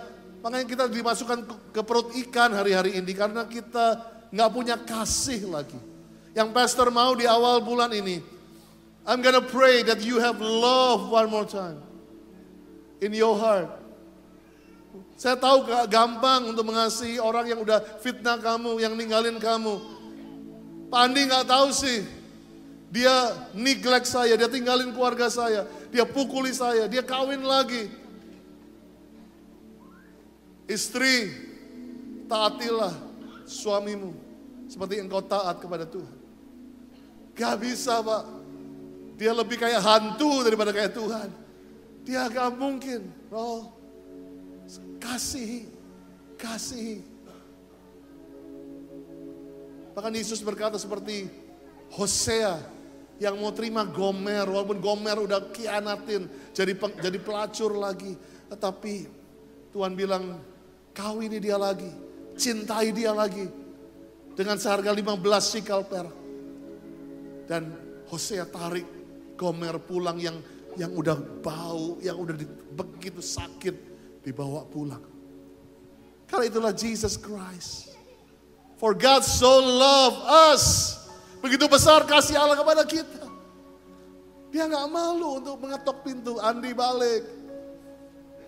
makanya 0.43 0.67
kita 0.67 0.83
dimasukkan 0.89 1.39
ke 1.73 1.81
perut 1.81 2.13
ikan 2.27 2.53
hari-hari 2.53 2.97
ini. 2.99 3.11
Karena 3.13 3.45
kita 3.45 4.01
nggak 4.31 4.49
punya 4.51 4.75
kasih 4.77 5.47
lagi. 5.49 5.79
Yang 6.37 6.49
pastor 6.53 6.93
mau 6.93 7.17
di 7.17 7.25
awal 7.25 7.63
bulan 7.65 7.89
ini, 7.93 8.21
I'm 9.07 9.23
gonna 9.23 9.41
pray 9.41 9.81
that 9.87 10.03
you 10.03 10.19
have 10.19 10.37
love 10.37 11.09
one 11.09 11.31
more 11.31 11.47
time 11.47 11.81
in 13.01 13.15
your 13.15 13.33
heart. 13.39 13.87
Saya 15.17 15.33
tahu 15.33 15.65
gak 15.65 15.89
gampang 15.89 16.53
untuk 16.53 16.61
mengasihi 16.69 17.17
orang 17.17 17.49
yang 17.49 17.57
udah 17.61 17.81
fitnah 18.05 18.37
kamu, 18.37 18.77
yang 18.77 18.93
ninggalin 18.93 19.41
kamu. 19.41 19.81
Pak 20.93 20.99
Andi 21.09 21.25
gak 21.25 21.49
tahu 21.49 21.73
sih, 21.73 22.05
dia 22.93 23.33
neglect 23.57 24.05
saya, 24.05 24.37
dia 24.37 24.45
tinggalin 24.45 24.93
keluarga 24.93 25.25
saya, 25.27 25.65
dia 25.89 26.05
pukuli 26.05 26.53
saya, 26.53 26.85
dia 26.85 27.01
kawin 27.01 27.41
lagi. 27.41 27.89
Istri, 30.67 31.31
taatilah 32.27 32.91
suamimu 33.47 34.11
seperti 34.67 34.99
engkau 34.99 35.23
taat 35.23 35.63
kepada 35.63 35.87
Tuhan. 35.87 36.17
Gak 37.31 37.55
bisa 37.63 38.03
pak. 38.03 38.23
Dia 39.17 39.31
lebih 39.33 39.57
kayak 39.57 39.81
hantu 39.81 40.43
daripada 40.43 40.75
kayak 40.75 40.93
Tuhan. 40.93 41.29
Dia 42.03 42.27
gak 42.27 42.53
mungkin. 42.59 43.07
Oh, 43.31 43.71
kasih, 44.99 45.65
kasih. 46.35 47.01
Bahkan 49.95 50.13
Yesus 50.13 50.43
berkata 50.45 50.77
seperti 50.77 51.25
Hosea 51.95 52.59
yang 53.17 53.39
mau 53.41 53.49
terima 53.49 53.81
Gomer, 53.81 54.45
walaupun 54.45 54.77
Gomer 54.77 55.17
udah 55.17 55.49
kianatin, 55.49 56.29
jadi 56.53 56.77
jadi 56.77 57.17
pelacur 57.17 57.73
lagi. 57.73 58.13
Tetapi 58.45 59.09
Tuhan 59.73 59.97
bilang, 59.97 60.37
kawini 60.97 61.37
dia 61.37 61.61
lagi, 61.61 61.93
cintai 62.33 62.89
dia 62.89 63.13
lagi. 63.13 63.45
Dengan 64.33 64.57
seharga 64.57 64.93
15 64.93 65.17
sikal 65.45 65.85
perak. 65.85 66.13
Dan 67.45 67.73
Hosea 68.09 68.45
tarik 68.49 68.85
Gomer 69.37 69.77
pulang 69.81 70.17
yang 70.17 70.37
yang 70.77 70.93
udah 70.93 71.17
bau, 71.41 71.97
yang 72.01 72.17
udah 72.21 72.37
begitu 72.73 73.21
sakit 73.21 73.73
dibawa 74.21 74.65
pulang. 74.69 75.01
Karena 76.29 76.45
itulah 76.45 76.73
Jesus 76.73 77.17
Christ. 77.17 77.97
For 78.77 78.93
God 78.93 79.25
so 79.25 79.57
love 79.57 80.17
us. 80.53 80.93
Begitu 81.41 81.65
besar 81.65 82.05
kasih 82.05 82.37
Allah 82.37 82.53
kepada 82.53 82.85
kita. 82.85 83.25
Dia 84.53 84.69
nggak 84.69 84.85
malu 84.89 85.41
untuk 85.41 85.57
mengetok 85.57 86.05
pintu. 86.05 86.37
Andi 86.37 86.77
balik. 86.77 87.25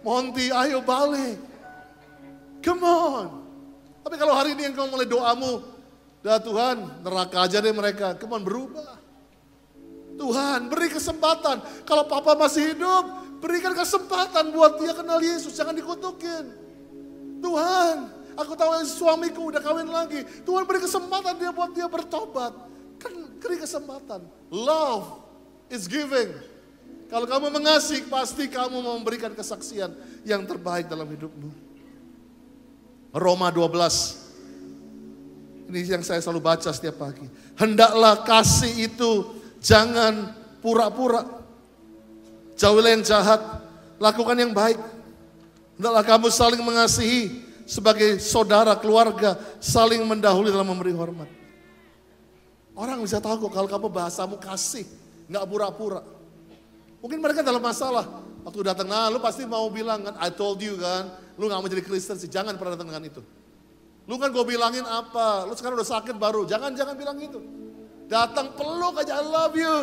Monty 0.06 0.54
ayo 0.54 0.86
balik. 0.86 1.49
Come 2.60 2.84
on. 2.84 3.28
Tapi 4.04 4.16
kalau 4.16 4.34
hari 4.36 4.56
ini 4.56 4.72
engkau 4.72 4.88
mulai 4.90 5.06
doamu, 5.06 5.64
dah 6.24 6.40
Tuhan 6.42 7.04
neraka 7.04 7.46
aja 7.46 7.62
deh 7.62 7.72
mereka, 7.72 8.16
come 8.18 8.40
berubah. 8.42 8.98
Tuhan 10.20 10.68
beri 10.68 10.92
kesempatan, 10.92 11.64
kalau 11.88 12.04
papa 12.04 12.36
masih 12.36 12.76
hidup, 12.76 13.04
berikan 13.40 13.72
kesempatan 13.72 14.52
buat 14.52 14.76
dia 14.76 14.92
kenal 14.92 15.24
Yesus, 15.24 15.56
jangan 15.56 15.72
dikutukin. 15.72 16.52
Tuhan, 17.40 18.12
aku 18.36 18.52
tahu 18.52 18.84
suamiku 18.84 19.48
udah 19.48 19.64
kawin 19.64 19.88
lagi, 19.88 20.28
Tuhan 20.44 20.68
beri 20.68 20.84
kesempatan 20.84 21.40
dia 21.40 21.56
buat 21.56 21.72
dia 21.72 21.88
bertobat. 21.88 22.52
Kan 23.00 23.16
beri 23.40 23.64
kesempatan. 23.64 24.28
Love 24.52 25.24
is 25.72 25.88
giving. 25.88 26.36
Kalau 27.08 27.24
kamu 27.24 27.48
mengasihi, 27.50 28.06
pasti 28.12 28.52
kamu 28.52 28.84
memberikan 28.84 29.32
kesaksian 29.32 29.96
yang 30.28 30.44
terbaik 30.44 30.92
dalam 30.92 31.08
hidupmu. 31.08 31.69
Roma 33.14 33.50
12. 33.50 35.70
Ini 35.70 35.86
yang 35.86 36.06
saya 36.06 36.22
selalu 36.22 36.42
baca 36.42 36.70
setiap 36.74 36.98
pagi. 36.98 37.30
Hendaklah 37.54 38.26
kasih 38.26 38.90
itu 38.90 39.38
jangan 39.62 40.34
pura-pura. 40.66 41.26
Jauhilah 42.58 42.92
yang 42.98 43.06
jahat, 43.06 43.40
lakukan 44.02 44.36
yang 44.36 44.52
baik. 44.52 44.82
Hendaklah 45.78 46.04
kamu 46.04 46.28
saling 46.34 46.60
mengasihi 46.60 47.46
sebagai 47.70 48.18
saudara, 48.18 48.74
keluarga, 48.76 49.38
saling 49.62 50.02
mendahului 50.04 50.50
dalam 50.50 50.68
memberi 50.68 50.92
hormat. 50.92 51.30
Orang 52.74 53.06
bisa 53.06 53.22
tahu 53.22 53.48
kok 53.48 53.54
kalau 53.54 53.70
kamu 53.70 53.88
bahasamu 53.94 54.36
kasih, 54.42 54.90
nggak 55.30 55.46
pura-pura. 55.46 56.02
Mungkin 57.00 57.22
mereka 57.22 57.46
dalam 57.46 57.64
masalah. 57.64 58.28
Waktu 58.44 58.72
datang, 58.72 58.88
nah 58.88 59.12
lu 59.12 59.20
pasti 59.20 59.44
mau 59.44 59.68
bilang 59.70 60.02
kan, 60.02 60.16
I 60.18 60.32
told 60.32 60.64
you 60.64 60.80
kan, 60.80 61.12
Lu 61.40 61.48
gak 61.48 61.64
mau 61.64 61.72
jadi 61.72 61.80
Kristen 61.80 62.20
sih, 62.20 62.28
jangan 62.28 62.60
pernah 62.60 62.76
datang 62.76 62.92
dengan 62.92 63.08
itu. 63.08 63.24
Lu 64.04 64.20
kan 64.20 64.28
gue 64.28 64.44
bilangin 64.44 64.84
apa, 64.84 65.48
lu 65.48 65.56
sekarang 65.56 65.80
udah 65.80 65.88
sakit 65.88 66.20
baru, 66.20 66.44
jangan 66.44 66.76
jangan 66.76 67.00
bilang 67.00 67.16
gitu. 67.16 67.40
Datang 68.12 68.60
peluk 68.60 69.00
aja, 69.00 69.22
I 69.22 69.24
love 69.24 69.56
you. 69.56 69.78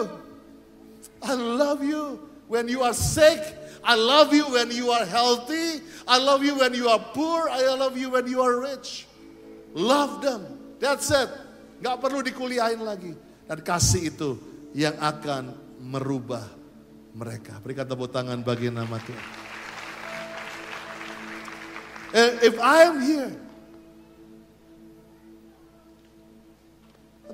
I 1.25 1.33
love 1.33 1.81
you 1.81 2.21
when 2.51 2.69
you 2.69 2.85
are 2.85 2.93
sick. 2.93 3.41
I 3.87 3.95
love 3.95 4.35
you 4.35 4.51
when 4.51 4.69
you 4.75 4.91
are 4.91 5.07
healthy. 5.07 5.81
I 6.05 6.19
love 6.19 6.43
you 6.43 6.59
when 6.59 6.75
you 6.75 6.91
are 6.91 6.99
poor. 7.15 7.47
I 7.49 7.63
love 7.73 7.95
you 7.95 8.11
when 8.11 8.27
you 8.27 8.43
are 8.43 8.59
rich. 8.59 9.07
Love 9.73 10.21
them. 10.27 10.43
That's 10.83 11.09
it. 11.15 11.31
Gak 11.81 12.03
perlu 12.03 12.21
dikuliahin 12.21 12.83
lagi. 12.83 13.15
Dan 13.47 13.63
kasih 13.63 14.11
itu 14.11 14.43
yang 14.75 14.99
akan 14.99 15.55
merubah 15.79 16.43
mereka. 17.15 17.63
Berikan 17.63 17.87
tepuk 17.87 18.11
tangan 18.11 18.43
bagi 18.43 18.75
nama 18.75 18.99
Tuhan. 18.99 19.46
If 22.15 22.57
I 22.61 22.77
am 22.87 23.01
here, 23.03 23.33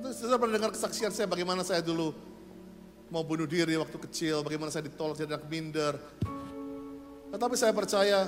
Atau 0.03 0.09
saya 0.09 0.35
pernah 0.35 0.59
dengar 0.59 0.75
kesaksian 0.75 1.15
saya 1.15 1.31
bagaimana 1.31 1.63
saya 1.63 1.79
dulu 1.79 2.11
mau 3.07 3.23
bunuh 3.23 3.47
diri 3.47 3.79
waktu 3.79 3.95
kecil, 4.09 4.43
bagaimana 4.43 4.67
saya 4.67 4.91
ditolak 4.91 5.15
jadi 5.15 5.39
anak 5.39 5.47
minder. 5.47 5.95
Tetapi 7.31 7.55
saya 7.55 7.71
percaya 7.71 8.27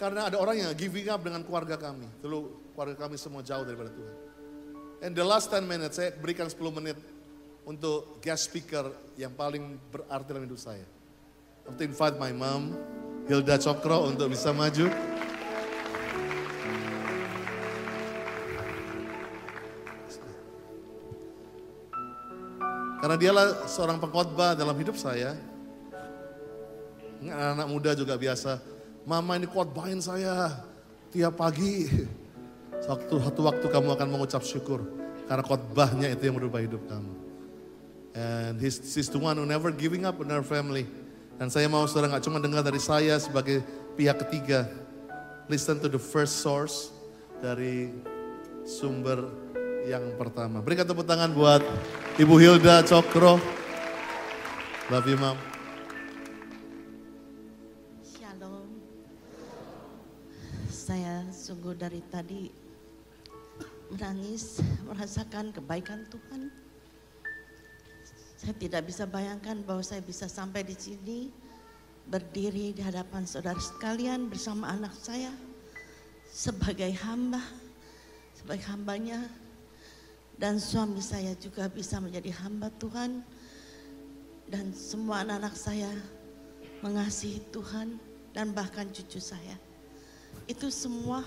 karena 0.00 0.32
ada 0.32 0.40
orang 0.40 0.64
yang 0.64 0.72
giving 0.72 1.12
up 1.12 1.20
dengan 1.20 1.44
keluarga 1.44 1.76
kami. 1.76 2.08
Dulu 2.24 2.72
keluarga 2.72 3.04
kami 3.04 3.20
semua 3.20 3.44
jauh 3.44 3.66
daripada 3.68 3.92
Tuhan. 3.92 4.16
And 5.04 5.12
the 5.12 5.28
last 5.28 5.52
10 5.52 5.68
minutes, 5.68 6.00
saya 6.00 6.16
berikan 6.16 6.48
10 6.48 6.56
menit 6.72 6.96
untuk 7.68 8.16
guest 8.24 8.48
speaker 8.48 8.88
yang 9.20 9.36
paling 9.36 9.76
berarti 9.92 10.24
dalam 10.32 10.48
hidup 10.48 10.56
saya. 10.56 10.88
I 10.88 11.68
want 11.68 11.76
to 11.76 11.84
invite 11.84 12.16
my 12.16 12.32
mom, 12.32 12.80
Hilda 13.30 13.62
Cokro 13.62 14.10
untuk 14.10 14.34
bisa 14.34 14.50
maju. 14.50 14.90
Karena 22.98 23.14
dialah 23.14 23.70
seorang 23.70 24.02
pengkhotbah 24.02 24.58
dalam 24.58 24.74
hidup 24.74 24.98
saya. 24.98 25.38
Anak-anak 27.22 27.66
muda 27.70 27.90
juga 27.94 28.18
biasa. 28.18 28.58
Mama 29.06 29.38
ini 29.38 29.46
khotbahin 29.46 30.02
saya 30.02 30.50
tiap 31.14 31.38
pagi. 31.38 31.86
Satu, 32.82 33.22
satu 33.22 33.40
waktu 33.46 33.66
kamu 33.70 33.94
akan 33.94 34.08
mengucap 34.10 34.42
syukur. 34.42 34.82
Karena 35.30 35.46
khotbahnya 35.46 36.10
itu 36.10 36.26
yang 36.26 36.34
merubah 36.34 36.66
hidup 36.66 36.82
kamu. 36.90 37.14
And 38.10 38.58
he's, 38.58 38.82
he's 38.82 39.06
the 39.06 39.22
one 39.22 39.38
who 39.38 39.46
never 39.46 39.70
giving 39.70 40.02
up 40.02 40.18
in 40.18 40.34
our 40.34 40.42
family. 40.42 40.90
Dan 41.40 41.48
saya 41.48 41.72
mau 41.72 41.88
saudara 41.88 42.12
nggak 42.12 42.28
cuma 42.28 42.36
dengar 42.36 42.60
dari 42.60 42.76
saya 42.76 43.16
sebagai 43.16 43.64
pihak 43.96 44.28
ketiga. 44.28 44.68
Listen 45.48 45.80
to 45.80 45.88
the 45.88 45.96
first 45.96 46.44
source 46.44 46.92
dari 47.40 47.88
sumber 48.68 49.24
yang 49.88 50.04
pertama. 50.20 50.60
Berikan 50.60 50.84
tepuk 50.84 51.08
tangan 51.08 51.32
buat 51.32 51.64
Ibu 52.20 52.36
Hilda 52.36 52.84
Cokro. 52.84 53.40
Love 54.92 55.08
you, 55.08 55.16
Mom. 55.16 55.40
Shalom. 58.04 58.68
Saya 60.68 61.24
sungguh 61.32 61.72
dari 61.72 62.04
tadi 62.12 62.52
menangis, 63.88 64.60
merasakan 64.84 65.56
kebaikan 65.56 66.04
Tuhan. 66.12 66.59
Saya 68.40 68.56
tidak 68.56 68.88
bisa 68.88 69.04
bayangkan 69.04 69.60
bahwa 69.68 69.84
saya 69.84 70.00
bisa 70.00 70.24
sampai 70.24 70.64
di 70.64 70.72
sini 70.72 71.28
berdiri 72.08 72.72
di 72.72 72.80
hadapan 72.80 73.28
saudara 73.28 73.60
sekalian 73.60 74.32
bersama 74.32 74.72
anak 74.72 74.96
saya 74.96 75.28
sebagai 76.24 76.88
hamba, 77.04 77.44
sebagai 78.32 78.64
hambanya 78.64 79.28
dan 80.40 80.56
suami 80.56 81.04
saya 81.04 81.36
juga 81.36 81.68
bisa 81.68 82.00
menjadi 82.00 82.32
hamba 82.40 82.72
Tuhan 82.80 83.20
dan 84.48 84.72
semua 84.72 85.20
anak-anak 85.20 85.52
saya 85.60 85.92
mengasihi 86.80 87.44
Tuhan 87.52 88.00
dan 88.32 88.56
bahkan 88.56 88.88
cucu 88.88 89.20
saya. 89.20 89.60
Itu 90.48 90.72
semua 90.72 91.20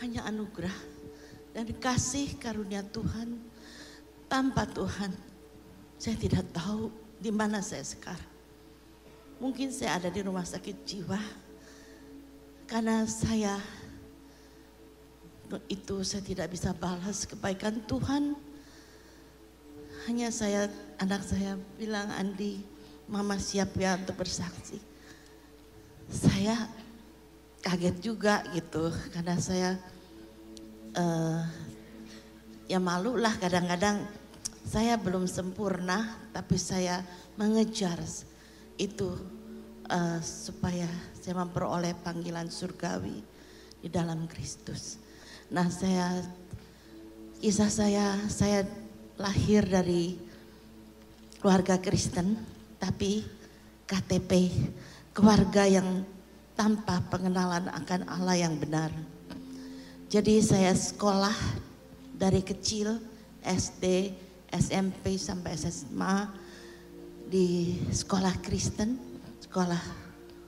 hanya 0.00 0.24
anugerah 0.24 0.72
dan 1.52 1.68
kasih 1.76 2.40
karunia 2.40 2.80
Tuhan. 2.88 3.36
Tanpa 4.26 4.66
Tuhan, 4.66 5.14
saya 5.96 6.16
tidak 6.16 6.44
tahu 6.52 6.92
di 7.16 7.32
mana 7.32 7.64
saya 7.64 7.84
sekarang. 7.84 8.32
Mungkin 9.36 9.68
saya 9.72 10.00
ada 10.00 10.08
di 10.08 10.20
rumah 10.24 10.44
sakit 10.44 10.76
jiwa 10.84 11.20
karena 12.66 13.04
saya 13.04 13.60
itu 15.70 16.02
saya 16.02 16.22
tidak 16.26 16.48
bisa 16.50 16.74
balas 16.74 17.28
kebaikan 17.28 17.78
Tuhan. 17.86 18.34
Hanya 20.06 20.30
saya, 20.30 20.70
anak 21.02 21.22
saya 21.26 21.58
bilang, 21.78 22.10
Andi, 22.14 22.62
mama 23.10 23.38
siap 23.38 23.74
ya 23.74 23.98
untuk 23.98 24.22
bersaksi. 24.22 24.78
Saya 26.06 26.54
kaget 27.62 27.96
juga 27.98 28.46
gitu, 28.54 28.90
karena 29.10 29.34
saya 29.42 29.74
uh, 30.94 31.42
ya 32.70 32.78
malu 32.78 33.18
lah 33.18 33.34
kadang-kadang 33.38 34.06
saya 34.66 34.98
belum 34.98 35.30
sempurna, 35.30 36.18
tapi 36.34 36.58
saya 36.58 37.06
mengejar 37.38 38.02
itu 38.74 39.14
uh, 39.86 40.18
supaya 40.18 40.90
saya 41.14 41.38
memperoleh 41.38 41.94
panggilan 42.02 42.50
surgawi 42.50 43.22
di 43.78 43.86
dalam 43.86 44.26
Kristus. 44.26 44.98
Nah 45.54 45.70
saya, 45.70 46.18
kisah 47.38 47.70
saya, 47.70 48.18
saya 48.26 48.66
lahir 49.14 49.62
dari 49.62 50.18
keluarga 51.38 51.78
Kristen, 51.78 52.34
tapi 52.82 53.22
KTP, 53.86 54.50
keluarga 55.14 55.62
yang 55.62 56.02
tanpa 56.58 57.06
pengenalan 57.06 57.70
akan 57.70 58.02
Allah 58.10 58.34
yang 58.34 58.58
benar. 58.58 58.90
Jadi 60.10 60.42
saya 60.42 60.74
sekolah 60.74 61.34
dari 62.18 62.42
kecil, 62.42 62.98
SD, 63.46 64.10
SMP 64.56 65.20
sampai 65.20 65.54
SMA 65.56 66.16
di 67.26 67.78
sekolah 67.90 68.38
Kristen, 68.40 68.96
sekolah 69.42 69.82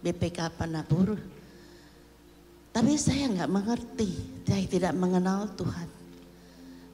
BPK 0.02 0.54
Panabur 0.54 1.38
tapi 2.78 2.94
saya 2.94 3.26
nggak 3.26 3.50
mengerti, 3.50 4.10
saya 4.46 4.62
tidak 4.70 4.94
mengenal 4.94 5.50
Tuhan. 5.58 5.88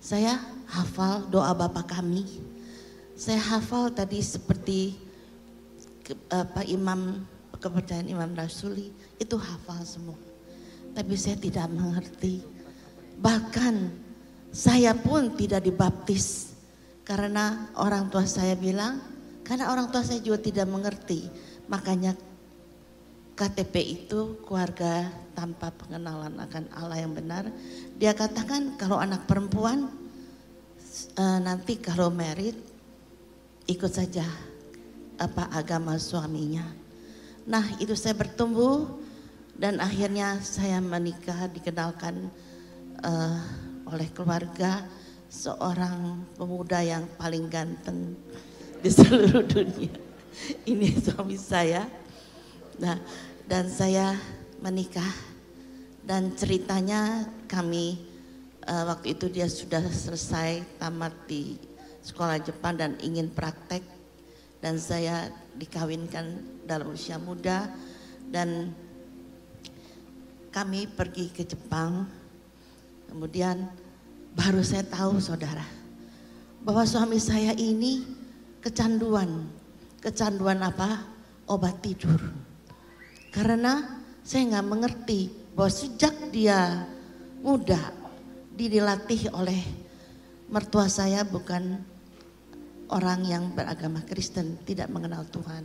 Saya 0.00 0.40
hafal 0.64 1.28
doa 1.28 1.52
Bapa 1.52 1.84
kami. 1.84 2.24
Saya 3.12 3.36
hafal 3.36 3.92
tadi 3.92 4.24
seperti 4.24 4.96
Pak 6.32 6.64
Imam 6.72 7.20
kepercayaan 7.60 8.08
Imam 8.08 8.32
Rasuli 8.32 8.96
itu 9.20 9.36
hafal 9.36 9.84
semua. 9.84 10.16
Tapi 10.96 11.20
saya 11.20 11.36
tidak 11.36 11.68
mengerti. 11.68 12.40
Bahkan 13.20 13.74
saya 14.48 14.96
pun 14.96 15.36
tidak 15.36 15.68
dibaptis 15.68 16.53
karena 17.04 17.68
orang 17.76 18.08
tua 18.08 18.24
saya 18.24 18.56
bilang 18.56 19.00
karena 19.44 19.68
orang 19.68 19.92
tua 19.92 20.00
saya 20.00 20.24
juga 20.24 20.40
tidak 20.40 20.64
mengerti. 20.64 21.28
Makanya 21.68 22.16
KTP 23.36 23.74
itu 24.04 24.40
keluarga 24.40 25.12
tanpa 25.36 25.68
pengenalan 25.74 26.32
akan 26.40 26.64
Allah 26.72 27.04
yang 27.04 27.12
benar. 27.12 27.52
Dia 28.00 28.16
katakan 28.16 28.80
kalau 28.80 28.96
anak 28.96 29.28
perempuan 29.28 29.92
uh, 31.20 31.38
nanti 31.44 31.76
kalau 31.76 32.08
merit 32.08 32.56
ikut 33.68 33.92
saja 33.92 34.24
apa 35.20 35.52
agama 35.52 36.00
suaminya. 36.00 36.64
Nah 37.44 37.76
itu 37.76 37.92
saya 37.92 38.16
bertumbuh 38.16 38.88
dan 39.54 39.76
akhirnya 39.78 40.40
saya 40.40 40.80
menikah 40.80 41.52
dikenalkan 41.52 42.32
uh, 43.04 43.38
oleh 43.92 44.08
keluarga 44.16 44.86
seorang 45.34 46.22
pemuda 46.38 46.78
yang 46.78 47.10
paling 47.18 47.50
ganteng 47.50 48.14
di 48.78 48.86
seluruh 48.86 49.42
dunia. 49.42 49.90
Ini 50.70 50.94
suami 51.02 51.34
saya. 51.34 51.90
Nah, 52.78 53.02
dan 53.50 53.66
saya 53.66 54.14
menikah. 54.62 55.34
Dan 56.04 56.38
ceritanya 56.38 57.26
kami 57.48 57.96
uh, 58.68 58.92
waktu 58.92 59.16
itu 59.16 59.32
dia 59.32 59.48
sudah 59.48 59.80
selesai 59.88 60.60
tamat 60.76 61.16
di 61.24 61.56
sekolah 62.04 62.44
Jepang 62.44 62.76
dan 62.76 62.94
ingin 63.00 63.32
praktek. 63.32 63.82
Dan 64.60 64.76
saya 64.78 65.32
dikawinkan 65.56 66.44
dalam 66.68 66.92
usia 66.92 67.16
muda. 67.16 67.72
Dan 68.28 68.70
kami 70.52 70.86
pergi 70.92 71.32
ke 71.32 71.42
Jepang. 71.48 72.04
Kemudian 73.08 73.83
baru 74.34 74.60
saya 74.60 74.84
tahu 74.86 75.22
saudara 75.22 75.64
bahwa 76.66 76.84
suami 76.84 77.16
saya 77.22 77.54
ini 77.54 78.04
kecanduan 78.60 79.46
kecanduan 80.02 80.60
apa 80.60 81.06
obat 81.46 81.80
tidur 81.80 82.18
karena 83.30 84.02
saya 84.26 84.58
nggak 84.58 84.68
mengerti 84.68 85.32
bahwa 85.54 85.70
sejak 85.70 86.14
dia 86.34 86.86
muda 87.42 87.92
dilatih 88.54 89.30
oleh 89.34 89.60
mertua 90.48 90.86
saya 90.86 91.26
bukan 91.26 91.82
orang 92.92 93.24
yang 93.24 93.44
beragama 93.52 94.04
Kristen, 94.04 94.60
tidak 94.62 94.92
mengenal 94.92 95.24
Tuhan. 95.28 95.64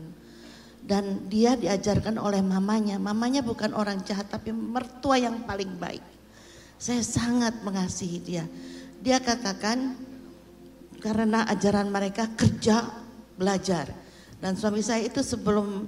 Dan 0.79 1.29
dia 1.29 1.53
diajarkan 1.53 2.17
oleh 2.17 2.41
mamanya. 2.41 2.97
Mamanya 2.97 3.45
bukan 3.45 3.75
orang 3.75 4.01
jahat 4.01 4.31
tapi 4.31 4.49
mertua 4.49 5.19
yang 5.21 5.43
paling 5.45 5.77
baik. 5.77 6.01
Saya 6.79 7.03
sangat 7.03 7.59
mengasihi 7.59 8.23
dia. 8.23 8.47
Dia 9.03 9.19
katakan 9.19 9.99
karena 11.03 11.43
ajaran 11.51 11.91
mereka 11.91 12.31
kerja, 12.39 12.87
belajar. 13.35 13.91
Dan 14.39 14.55
suami 14.55 14.79
saya 14.79 15.03
itu 15.03 15.19
sebelum 15.19 15.83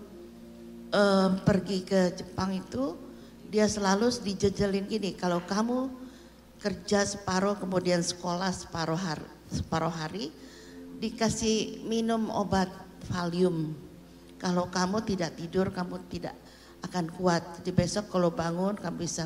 uh, 0.92 1.30
pergi 1.48 1.88
ke 1.88 2.12
Jepang 2.20 2.52
itu 2.52 3.00
dia 3.48 3.72
selalu 3.72 4.12
dijejelin 4.20 4.88
gini, 4.88 5.16
kalau 5.16 5.40
kamu 5.44 5.92
kerja 6.60 7.08
separuh 7.08 7.56
kemudian 7.56 8.04
sekolah 8.04 8.52
separuh 8.52 9.00
hari, 9.00 9.28
separuh 9.48 9.92
hari 9.92 10.32
dikasih 11.00 11.88
minum 11.88 12.28
obat 12.32 12.68
valium. 13.08 13.76
Kalau 14.40 14.68
kamu 14.68 15.08
tidak 15.08 15.40
tidur 15.40 15.72
kamu 15.72 16.04
tidak 16.12 16.36
akan 16.84 17.08
kuat. 17.16 17.60
Jadi 17.60 17.72
besok 17.72 18.12
kalau 18.12 18.32
bangun 18.32 18.76
kamu 18.76 18.98
bisa 19.00 19.26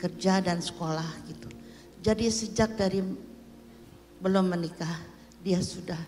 kerja 0.00 0.40
dan 0.40 0.64
sekolah 0.64 1.28
gitu. 1.28 1.48
Jadi 2.00 2.32
sejak 2.32 2.80
dari 2.80 3.04
belum 4.20 4.48
menikah 4.48 4.96
dia 5.44 5.60
sudah 5.60 6.00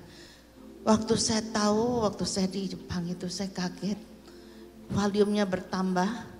waktu 0.82 1.14
saya 1.14 1.42
tahu 1.54 2.06
waktu 2.06 2.24
saya 2.26 2.48
di 2.50 2.70
Jepang 2.70 3.06
itu 3.06 3.26
saya 3.30 3.50
kaget. 3.50 3.98
Valiumnya 4.92 5.46
bertambah. 5.46 6.34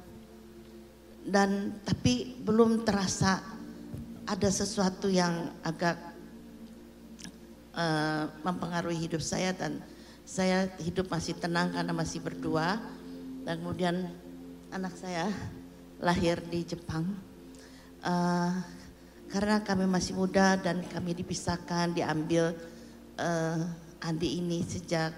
Dan 1.22 1.78
tapi 1.86 2.34
belum 2.42 2.82
terasa 2.82 3.38
ada 4.26 4.50
sesuatu 4.50 5.06
yang 5.06 5.54
agak 5.62 5.94
uh, 7.78 8.26
mempengaruhi 8.42 9.06
hidup 9.06 9.22
saya 9.22 9.54
dan 9.54 9.78
saya 10.26 10.66
hidup 10.82 11.06
masih 11.06 11.38
tenang 11.38 11.70
karena 11.70 11.94
masih 11.94 12.18
berdua. 12.18 12.82
Dan 13.46 13.62
kemudian 13.62 14.10
anak 14.74 14.98
saya 14.98 15.30
lahir 16.02 16.42
di 16.50 16.66
Jepang 16.66 17.06
uh, 18.02 18.52
karena 19.32 19.64
kami 19.64 19.88
masih 19.88 20.12
muda 20.12 20.60
dan 20.60 20.84
kami 20.84 21.16
dipisahkan 21.16 21.96
diambil 21.96 22.52
uh, 23.16 23.60
Andi 24.02 24.42
ini 24.42 24.60
sejak 24.66 25.14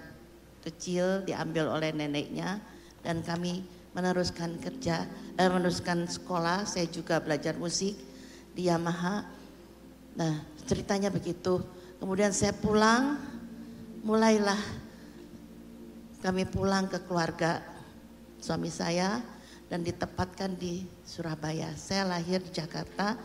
kecil 0.61 1.25
diambil 1.25 1.69
oleh 1.69 1.93
neneknya 1.93 2.61
dan 3.05 3.21
kami 3.21 3.65
meneruskan 3.93 4.57
kerja 4.59 5.05
eh, 5.37 5.49
meneruskan 5.49 6.09
sekolah 6.09 6.65
saya 6.65 6.85
juga 6.89 7.21
belajar 7.21 7.55
musik 7.57 7.95
di 8.51 8.67
Yamaha. 8.67 9.25
Nah 10.17 10.33
ceritanya 10.65 11.13
begitu. 11.13 11.61
Kemudian 11.95 12.35
saya 12.35 12.51
pulang, 12.51 13.17
mulailah 14.03 14.59
kami 16.19 16.43
pulang 16.49 16.89
ke 16.89 16.99
keluarga 17.05 17.61
suami 18.41 18.69
saya 18.69 19.21
dan 19.75 19.83
ditempatkan 19.83 20.55
di 20.55 20.87
Surabaya. 21.03 21.67
Saya 21.75 22.07
lahir 22.07 22.39
di 22.39 22.47
Jakarta, 22.47 23.19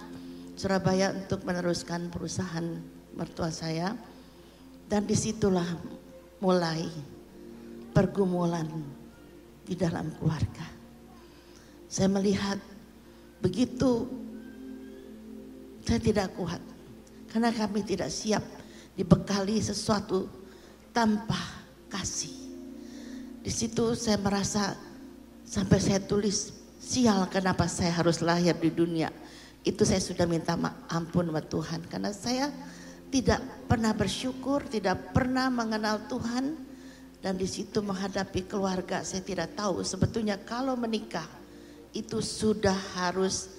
Surabaya 0.59 1.15
untuk 1.15 1.47
meneruskan 1.47 2.11
perusahaan 2.11 2.75
mertua 3.15 3.55
saya. 3.55 3.95
Dan 4.91 5.07
di 5.07 5.15
situlah 5.15 5.79
mulai 6.43 6.91
pergumulan 7.95 8.67
di 9.63 9.79
dalam 9.79 10.11
keluarga. 10.19 10.67
Saya 11.87 12.11
melihat 12.11 12.59
begitu 13.39 14.11
saya 15.87 16.03
tidak 16.03 16.35
kuat 16.35 16.59
karena 17.31 17.55
kami 17.55 17.87
tidak 17.87 18.11
siap 18.11 18.43
dibekali 18.99 19.63
sesuatu 19.63 20.27
tanpa 20.91 21.39
kasih. 21.87 22.35
Di 23.39 23.55
situ 23.55 23.95
saya 23.95 24.19
merasa 24.19 24.90
sampai 25.51 25.83
saya 25.83 25.99
tulis 25.99 26.55
sial 26.79 27.27
kenapa 27.27 27.67
saya 27.67 27.91
harus 27.99 28.23
lahir 28.23 28.55
di 28.55 28.71
dunia. 28.71 29.11
Itu 29.67 29.83
saya 29.83 29.99
sudah 29.99 30.25
minta 30.25 30.55
ampun 30.87 31.27
sama 31.27 31.43
Tuhan 31.43 31.81
karena 31.91 32.15
saya 32.15 32.47
tidak 33.11 33.43
pernah 33.67 33.91
bersyukur, 33.91 34.63
tidak 34.71 35.11
pernah 35.11 35.51
mengenal 35.51 36.07
Tuhan 36.07 36.55
dan 37.21 37.35
di 37.35 37.45
situ 37.45 37.83
menghadapi 37.83 38.47
keluarga 38.49 39.03
saya 39.05 39.21
tidak 39.21 39.53
tahu 39.59 39.85
sebetulnya 39.85 40.41
kalau 40.41 40.79
menikah 40.79 41.27
itu 41.91 42.23
sudah 42.23 42.79
harus 42.97 43.51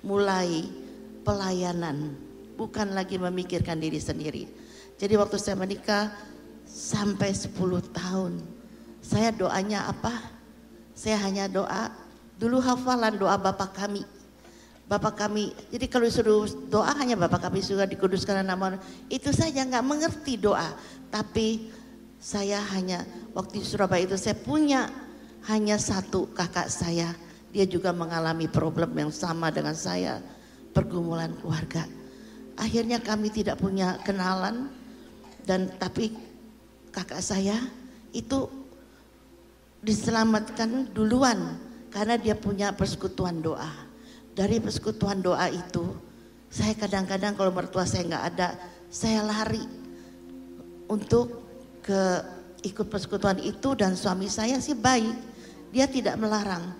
mulai 0.00 0.64
pelayanan, 1.26 2.14
bukan 2.54 2.94
lagi 2.94 3.20
memikirkan 3.20 3.76
diri 3.76 4.00
sendiri. 4.00 4.48
Jadi 4.96 5.18
waktu 5.18 5.36
saya 5.36 5.58
menikah 5.58 6.14
sampai 6.64 7.34
10 7.34 7.52
tahun, 7.90 8.40
saya 9.02 9.34
doanya 9.34 9.90
apa? 9.90 10.39
Saya 11.00 11.16
hanya 11.24 11.48
doa, 11.48 11.88
dulu 12.36 12.60
hafalan 12.60 13.16
doa 13.16 13.40
Bapak 13.40 13.72
kami. 13.72 14.04
Bapak 14.84 15.16
kami, 15.16 15.56
jadi 15.72 15.88
kalau 15.88 16.04
suruh 16.12 16.44
doa 16.68 16.92
hanya 17.00 17.16
Bapak 17.16 17.48
kami 17.48 17.64
sudah 17.64 17.88
dikuduskan 17.88 18.44
nama 18.44 18.76
itu 19.08 19.32
saja 19.32 19.64
nggak 19.64 19.80
mengerti 19.80 20.36
doa. 20.36 20.76
Tapi 21.08 21.72
saya 22.20 22.60
hanya 22.76 23.08
waktu 23.32 23.64
di 23.64 23.66
Surabaya 23.66 24.04
itu 24.04 24.20
saya 24.20 24.36
punya 24.36 24.92
hanya 25.48 25.80
satu 25.80 26.28
kakak 26.36 26.68
saya. 26.68 27.16
Dia 27.48 27.64
juga 27.64 27.96
mengalami 27.96 28.44
problem 28.44 28.92
yang 28.92 29.08
sama 29.08 29.48
dengan 29.48 29.72
saya 29.72 30.20
pergumulan 30.76 31.32
keluarga. 31.40 31.88
Akhirnya 32.60 33.00
kami 33.00 33.32
tidak 33.32 33.56
punya 33.56 33.96
kenalan 34.04 34.68
dan 35.48 35.72
tapi 35.80 36.12
kakak 36.92 37.24
saya 37.24 37.56
itu 38.12 38.59
diselamatkan 39.80 40.92
duluan 40.92 41.56
karena 41.88 42.20
dia 42.20 42.36
punya 42.36 42.72
persekutuan 42.72 43.40
doa. 43.40 43.88
Dari 44.30 44.62
persekutuan 44.62 45.20
doa 45.20 45.50
itu 45.50 45.96
saya 46.50 46.74
kadang-kadang 46.74 47.38
kalau 47.38 47.54
mertua 47.54 47.86
saya 47.86 48.06
nggak 48.06 48.26
ada, 48.34 48.48
saya 48.90 49.22
lari 49.22 49.62
untuk 50.90 51.46
ke 51.80 52.00
ikut 52.66 52.90
persekutuan 52.90 53.40
itu 53.40 53.72
dan 53.78 53.94
suami 53.94 54.26
saya 54.26 54.58
sih 54.58 54.74
baik. 54.76 55.14
Dia 55.70 55.86
tidak 55.86 56.18
melarang. 56.18 56.74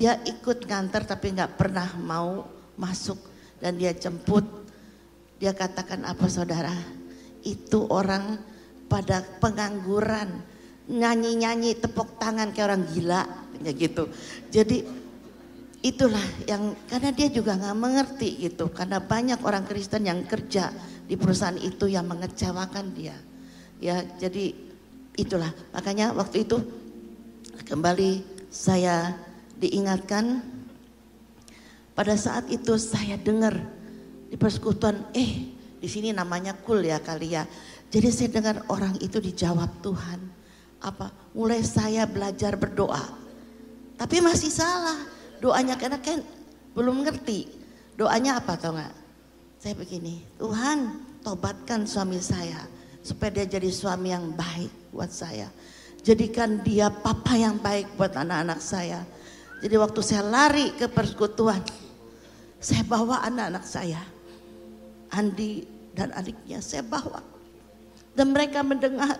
Dia 0.00 0.16
ikut 0.24 0.64
nganter 0.64 1.04
tapi 1.04 1.36
nggak 1.36 1.60
pernah 1.60 1.92
mau 2.00 2.48
masuk 2.80 3.20
dan 3.60 3.76
dia 3.76 3.92
jemput. 3.92 4.42
Dia 5.36 5.52
katakan 5.52 6.08
apa 6.08 6.24
saudara? 6.28 6.72
Itu 7.44 7.84
orang 7.92 8.40
pada 8.88 9.20
pengangguran, 9.38 10.40
nyanyi-nyanyi 10.90 11.78
tepuk 11.78 12.18
tangan 12.18 12.50
kayak 12.50 12.66
orang 12.74 12.82
gila, 12.90 13.22
kayak 13.62 13.76
gitu. 13.78 14.04
Jadi 14.50 14.82
itulah 15.80 16.26
yang 16.50 16.74
karena 16.90 17.14
dia 17.14 17.30
juga 17.30 17.54
nggak 17.54 17.78
mengerti 17.78 18.50
gitu, 18.50 18.74
karena 18.74 18.98
banyak 18.98 19.38
orang 19.46 19.62
Kristen 19.64 20.04
yang 20.10 20.26
kerja 20.26 20.74
di 21.06 21.14
perusahaan 21.14 21.56
itu 21.56 21.86
yang 21.86 22.10
mengecewakan 22.10 22.90
dia. 22.90 23.14
Ya, 23.80 24.02
jadi 24.18 24.52
itulah 25.14 25.54
makanya 25.72 26.12
waktu 26.12 26.42
itu 26.44 26.58
kembali 27.64 28.26
saya 28.50 29.14
diingatkan 29.56 30.42
pada 31.94 32.18
saat 32.18 32.50
itu 32.50 32.74
saya 32.76 33.14
dengar 33.14 33.54
di 34.26 34.36
persekutuan, 34.36 35.06
eh 35.14 35.54
di 35.80 35.88
sini 35.88 36.10
namanya 36.12 36.52
kul 36.58 36.82
ya 36.82 36.98
kali 36.98 37.38
ya. 37.38 37.46
Jadi 37.90 38.08
saya 38.12 38.30
dengar 38.30 38.56
orang 38.70 38.94
itu 39.02 39.18
dijawab 39.18 39.80
Tuhan. 39.82 40.39
Apa? 40.80 41.12
Mulai 41.36 41.60
saya 41.60 42.08
belajar 42.08 42.56
berdoa. 42.56 43.04
Tapi 44.00 44.24
masih 44.24 44.48
salah. 44.48 44.96
Doanya 45.40 45.76
karena 45.76 46.00
kan 46.00 46.24
belum 46.72 47.04
ngerti. 47.04 47.48
Doanya 48.00 48.40
apa 48.40 48.56
tau 48.56 48.72
gak? 48.76 48.96
Saya 49.60 49.76
begini, 49.76 50.24
Tuhan 50.40 50.96
tobatkan 51.20 51.84
suami 51.84 52.16
saya. 52.20 52.64
Supaya 53.04 53.32
dia 53.40 53.60
jadi 53.60 53.68
suami 53.68 54.12
yang 54.12 54.32
baik 54.32 54.92
buat 54.92 55.12
saya. 55.12 55.48
Jadikan 56.00 56.64
dia 56.64 56.88
papa 56.88 57.36
yang 57.36 57.60
baik 57.60 57.92
buat 58.00 58.16
anak-anak 58.16 58.60
saya. 58.60 59.04
Jadi 59.60 59.76
waktu 59.76 60.00
saya 60.00 60.24
lari 60.24 60.72
ke 60.72 60.88
persekutuan, 60.88 61.60
saya 62.56 62.84
bawa 62.88 63.20
anak-anak 63.28 63.64
saya. 63.64 64.00
Andi 65.12 65.68
dan 65.92 66.12
adiknya 66.16 66.64
saya 66.64 66.80
bawa. 66.80 67.20
Dan 68.16 68.32
mereka 68.32 68.64
mendengar 68.64 69.16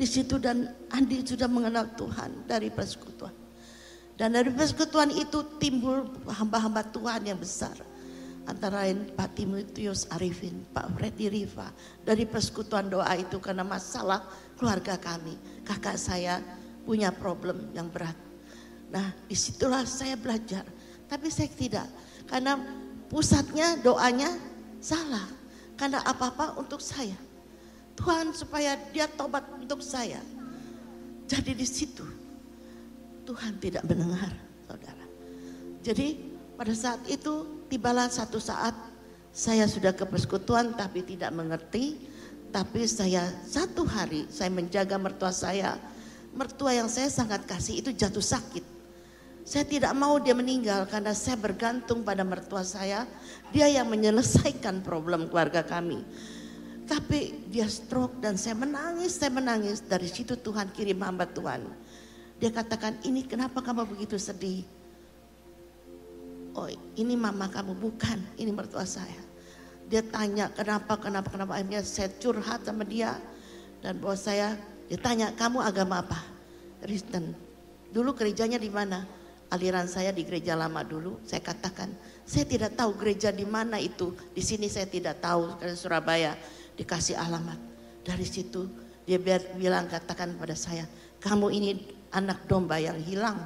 di 0.00 0.08
situ 0.08 0.40
dan 0.40 0.64
Andi 0.88 1.20
sudah 1.20 1.44
mengenal 1.44 1.92
Tuhan 1.92 2.48
dari 2.48 2.72
persekutuan. 2.72 3.36
Dan 4.16 4.32
dari 4.32 4.48
persekutuan 4.48 5.12
itu 5.12 5.60
timbul 5.60 6.08
hamba-hamba 6.24 6.88
Tuhan 6.88 7.28
yang 7.28 7.36
besar. 7.36 7.76
Antara 8.48 8.88
lain 8.88 9.12
Pak 9.12 9.36
Timotius 9.36 10.08
Arifin, 10.08 10.64
Pak 10.72 10.96
Freddy 10.96 11.28
Riva. 11.28 11.68
Dari 12.00 12.24
persekutuan 12.24 12.88
doa 12.88 13.12
itu 13.12 13.36
karena 13.44 13.60
masalah 13.60 14.24
keluarga 14.56 14.96
kami. 14.96 15.36
Kakak 15.68 16.00
saya 16.00 16.40
punya 16.88 17.12
problem 17.12 17.68
yang 17.76 17.92
berat. 17.92 18.16
Nah 18.88 19.12
di 19.28 19.36
situlah 19.36 19.84
saya 19.84 20.16
belajar. 20.16 20.64
Tapi 21.12 21.28
saya 21.28 21.52
tidak 21.52 21.86
karena 22.24 22.56
pusatnya 23.12 23.76
doanya 23.84 24.32
salah. 24.80 25.28
Karena 25.76 26.00
apa-apa 26.08 26.56
untuk 26.56 26.80
saya. 26.80 27.16
Tuhan 28.00 28.32
supaya 28.32 28.80
dia 28.96 29.04
tobat 29.04 29.44
untuk 29.60 29.84
saya. 29.84 30.24
Jadi 31.28 31.52
di 31.52 31.68
situ 31.68 32.00
Tuhan 33.28 33.60
tidak 33.60 33.84
mendengar, 33.84 34.32
saudara. 34.64 35.04
Jadi 35.84 36.16
pada 36.56 36.72
saat 36.72 37.04
itu 37.12 37.64
tibalah 37.68 38.08
satu 38.08 38.40
saat 38.40 38.72
saya 39.36 39.68
sudah 39.68 39.92
ke 39.92 40.08
persekutuan 40.08 40.72
tapi 40.72 41.04
tidak 41.04 41.28
mengerti. 41.36 42.08
Tapi 42.50 42.82
saya 42.88 43.30
satu 43.46 43.84
hari 43.84 44.26
saya 44.32 44.48
menjaga 44.48 44.96
mertua 44.96 45.30
saya. 45.30 45.76
Mertua 46.32 46.72
yang 46.72 46.88
saya 46.88 47.12
sangat 47.12 47.44
kasih 47.44 47.84
itu 47.84 47.92
jatuh 47.92 48.24
sakit. 48.24 48.64
Saya 49.44 49.68
tidak 49.68 49.92
mau 49.92 50.16
dia 50.18 50.32
meninggal 50.32 50.88
karena 50.88 51.12
saya 51.12 51.36
bergantung 51.36 52.00
pada 52.00 52.24
mertua 52.24 52.64
saya. 52.64 53.04
Dia 53.52 53.68
yang 53.68 53.92
menyelesaikan 53.92 54.80
problem 54.82 55.28
keluarga 55.28 55.62
kami. 55.62 56.00
Tapi 56.90 57.46
dia 57.46 57.70
stroke 57.70 58.18
dan 58.18 58.34
saya 58.34 58.58
menangis, 58.58 59.14
saya 59.14 59.30
menangis. 59.30 59.78
Dari 59.78 60.10
situ 60.10 60.34
Tuhan 60.34 60.74
kirim 60.74 60.98
hamba 61.06 61.22
Tuhan. 61.22 61.70
Dia 62.42 62.50
katakan, 62.50 62.98
ini 63.06 63.22
kenapa 63.22 63.62
kamu 63.62 63.86
begitu 63.94 64.18
sedih? 64.18 64.66
Oh 66.58 66.66
ini 66.98 67.14
mama 67.14 67.46
kamu, 67.46 67.78
bukan, 67.78 68.18
ini 68.34 68.50
mertua 68.50 68.82
saya. 68.82 69.22
Dia 69.86 70.02
tanya 70.02 70.50
kenapa, 70.50 70.98
kenapa, 70.98 71.30
kenapa. 71.30 71.62
Akhirnya 71.62 71.86
saya 71.86 72.10
curhat 72.10 72.66
sama 72.66 72.82
dia. 72.82 73.22
Dan 73.78 74.02
bahwa 74.02 74.18
saya, 74.18 74.58
dia 74.90 74.98
tanya, 74.98 75.30
kamu 75.38 75.62
agama 75.62 76.02
apa? 76.02 76.18
Kristen. 76.82 77.38
Dulu 77.94 78.18
gerejanya 78.18 78.58
di 78.58 78.66
mana? 78.66 79.06
Aliran 79.54 79.86
saya 79.86 80.10
di 80.10 80.26
gereja 80.26 80.58
lama 80.58 80.82
dulu. 80.82 81.22
Saya 81.22 81.38
katakan, 81.38 81.94
saya 82.26 82.50
tidak 82.50 82.74
tahu 82.74 82.98
gereja 82.98 83.30
di 83.30 83.46
mana 83.46 83.78
itu. 83.78 84.10
Di 84.34 84.42
sini 84.42 84.66
saya 84.66 84.90
tidak 84.90 85.22
tahu, 85.22 85.54
karena 85.54 85.78
Surabaya 85.78 86.34
dikasih 86.78 87.18
alamat. 87.18 87.58
Dari 88.04 88.26
situ 88.26 88.66
dia 89.04 89.18
bilang 89.56 89.90
katakan 89.90 90.36
pada 90.38 90.54
saya, 90.54 90.86
kamu 91.18 91.46
ini 91.50 91.70
anak 92.14 92.46
domba 92.46 92.78
yang 92.78 92.98
hilang. 93.02 93.38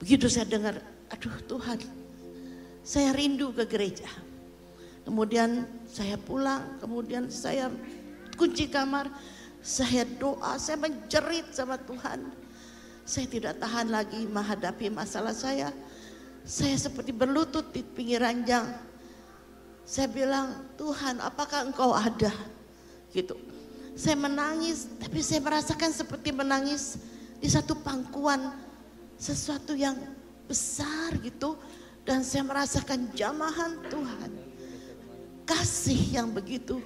Begitu 0.00 0.28
saya 0.32 0.48
dengar, 0.48 0.80
aduh 1.12 1.36
Tuhan, 1.44 1.78
saya 2.80 3.12
rindu 3.12 3.52
ke 3.52 3.68
gereja. 3.68 4.08
Kemudian 5.04 5.68
saya 5.84 6.16
pulang, 6.16 6.80
kemudian 6.80 7.28
saya 7.28 7.68
kunci 8.36 8.68
kamar, 8.72 9.12
saya 9.60 10.08
doa, 10.08 10.56
saya 10.56 10.80
menjerit 10.80 11.52
sama 11.52 11.76
Tuhan. 11.76 12.32
Saya 13.04 13.26
tidak 13.28 13.60
tahan 13.60 13.92
lagi 13.92 14.24
menghadapi 14.28 14.88
masalah 14.88 15.34
saya. 15.34 15.74
Saya 16.46 16.78
seperti 16.80 17.12
berlutut 17.12 17.68
di 17.74 17.84
pinggir 17.84 18.24
ranjang 18.24 18.89
saya 19.90 20.06
bilang, 20.06 20.54
Tuhan 20.78 21.18
apakah 21.18 21.66
engkau 21.66 21.90
ada? 21.90 22.30
Gitu. 23.10 23.34
Saya 23.98 24.14
menangis, 24.14 24.86
tapi 25.02 25.18
saya 25.18 25.42
merasakan 25.42 25.90
seperti 25.90 26.30
menangis 26.30 26.94
di 27.42 27.50
satu 27.50 27.74
pangkuan 27.74 28.54
sesuatu 29.18 29.74
yang 29.74 29.98
besar 30.46 31.18
gitu. 31.18 31.58
Dan 32.06 32.22
saya 32.22 32.46
merasakan 32.46 33.10
jamahan 33.18 33.82
Tuhan. 33.90 34.30
Kasih 35.42 36.22
yang 36.22 36.30
begitu 36.30 36.78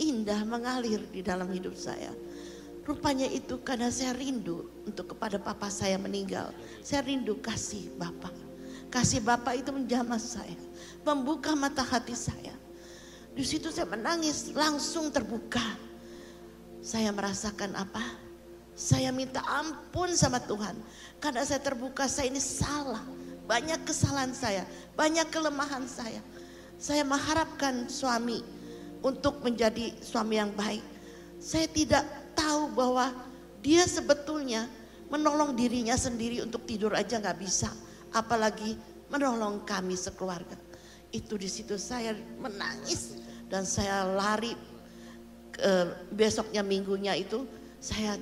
indah 0.00 0.40
mengalir 0.48 1.04
di 1.12 1.20
dalam 1.20 1.52
hidup 1.52 1.76
saya. 1.76 2.16
Rupanya 2.88 3.28
itu 3.28 3.60
karena 3.60 3.92
saya 3.92 4.16
rindu 4.16 4.64
untuk 4.88 5.12
kepada 5.12 5.36
papa 5.36 5.68
saya 5.68 6.00
meninggal. 6.00 6.56
Saya 6.80 7.04
rindu 7.04 7.36
kasih 7.44 7.92
Bapak. 8.00 8.32
Kasih 8.88 9.20
Bapak 9.20 9.60
itu 9.60 9.68
menjamah 9.68 10.16
saya 10.16 10.56
membuka 11.02 11.54
mata 11.54 11.82
hati 11.84 12.14
saya. 12.14 12.54
Di 13.38 13.46
situ 13.46 13.70
saya 13.70 13.86
menangis, 13.86 14.50
langsung 14.50 15.14
terbuka. 15.14 15.62
Saya 16.82 17.14
merasakan 17.14 17.78
apa? 17.78 18.02
Saya 18.78 19.10
minta 19.10 19.42
ampun 19.42 20.14
sama 20.14 20.42
Tuhan. 20.42 20.74
Karena 21.18 21.42
saya 21.42 21.62
terbuka, 21.62 22.06
saya 22.06 22.30
ini 22.30 22.42
salah. 22.42 23.02
Banyak 23.46 23.86
kesalahan 23.86 24.34
saya, 24.34 24.62
banyak 24.94 25.30
kelemahan 25.30 25.86
saya. 25.88 26.20
Saya 26.78 27.02
mengharapkan 27.02 27.90
suami 27.90 28.44
untuk 29.02 29.42
menjadi 29.42 29.94
suami 30.02 30.38
yang 30.38 30.52
baik. 30.54 30.84
Saya 31.38 31.66
tidak 31.70 32.04
tahu 32.34 32.70
bahwa 32.74 33.14
dia 33.62 33.86
sebetulnya 33.86 34.66
menolong 35.08 35.56
dirinya 35.56 35.96
sendiri 35.96 36.44
untuk 36.44 36.66
tidur 36.68 36.94
aja 36.94 37.18
nggak 37.18 37.38
bisa. 37.40 37.72
Apalagi 38.12 38.76
menolong 39.08 39.64
kami 39.64 39.96
sekeluarga. 39.96 40.67
Itu 41.10 41.40
di 41.40 41.48
situ 41.48 41.80
saya 41.80 42.12
menangis 42.36 43.16
dan 43.48 43.64
saya 43.64 44.04
lari 44.04 44.52
ke 45.52 45.72
besoknya 46.12 46.60
minggunya 46.60 47.16
itu 47.16 47.48
saya 47.80 48.20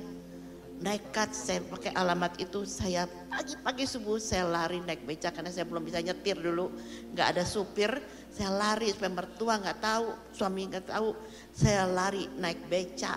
nekat 0.77 1.33
saya 1.33 1.65
pakai 1.65 1.93
alamat 1.97 2.37
itu 2.37 2.69
saya 2.69 3.09
pagi-pagi 3.33 3.89
subuh 3.89 4.21
saya 4.21 4.45
lari 4.45 4.77
naik 4.85 5.09
beca 5.09 5.33
karena 5.33 5.49
saya 5.49 5.65
belum 5.65 5.83
bisa 5.85 6.05
nyetir 6.05 6.37
dulu. 6.37 6.69
Nggak 7.17 7.27
ada 7.37 7.45
supir 7.49 7.91
saya 8.29 8.53
lari 8.53 8.93
supaya 8.93 9.13
mertua 9.13 9.57
nggak 9.57 9.79
tahu 9.81 10.07
suami 10.37 10.69
nggak 10.69 10.87
tahu. 10.93 11.17
Saya 11.57 11.89
lari 11.89 12.29
naik 12.37 12.69
beca 12.69 13.17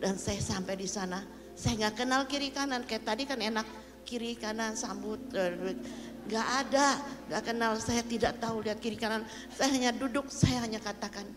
dan 0.00 0.16
saya 0.16 0.40
sampai 0.40 0.80
di 0.80 0.88
sana. 0.88 1.20
Saya 1.54 1.86
nggak 1.86 1.94
kenal 2.04 2.24
kiri 2.26 2.50
kanan 2.50 2.82
kayak 2.88 3.04
tadi 3.04 3.28
kan 3.28 3.38
enak 3.38 3.68
kiri 4.08 4.36
kanan 4.36 4.72
sambut 4.76 5.20
eh, 5.36 5.76
Gak 6.24 6.48
ada, 6.64 7.00
gak 7.28 7.42
kenal, 7.52 7.76
saya 7.76 8.00
tidak 8.00 8.40
tahu 8.40 8.64
lihat 8.64 8.80
kiri 8.80 8.96
kanan. 8.96 9.28
Saya 9.52 9.68
hanya 9.76 9.90
duduk, 9.92 10.32
saya 10.32 10.64
hanya 10.64 10.80
katakan, 10.80 11.28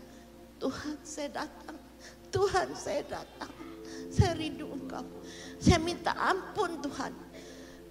Tuhan 0.56 0.96
saya 1.04 1.28
datang, 1.44 1.76
Tuhan 2.32 2.68
saya 2.72 3.02
datang. 3.04 3.52
Saya 4.08 4.32
rindu 4.36 4.68
engkau. 4.68 5.04
Saya 5.60 5.76
minta 5.80 6.12
ampun 6.16 6.80
Tuhan. 6.80 7.12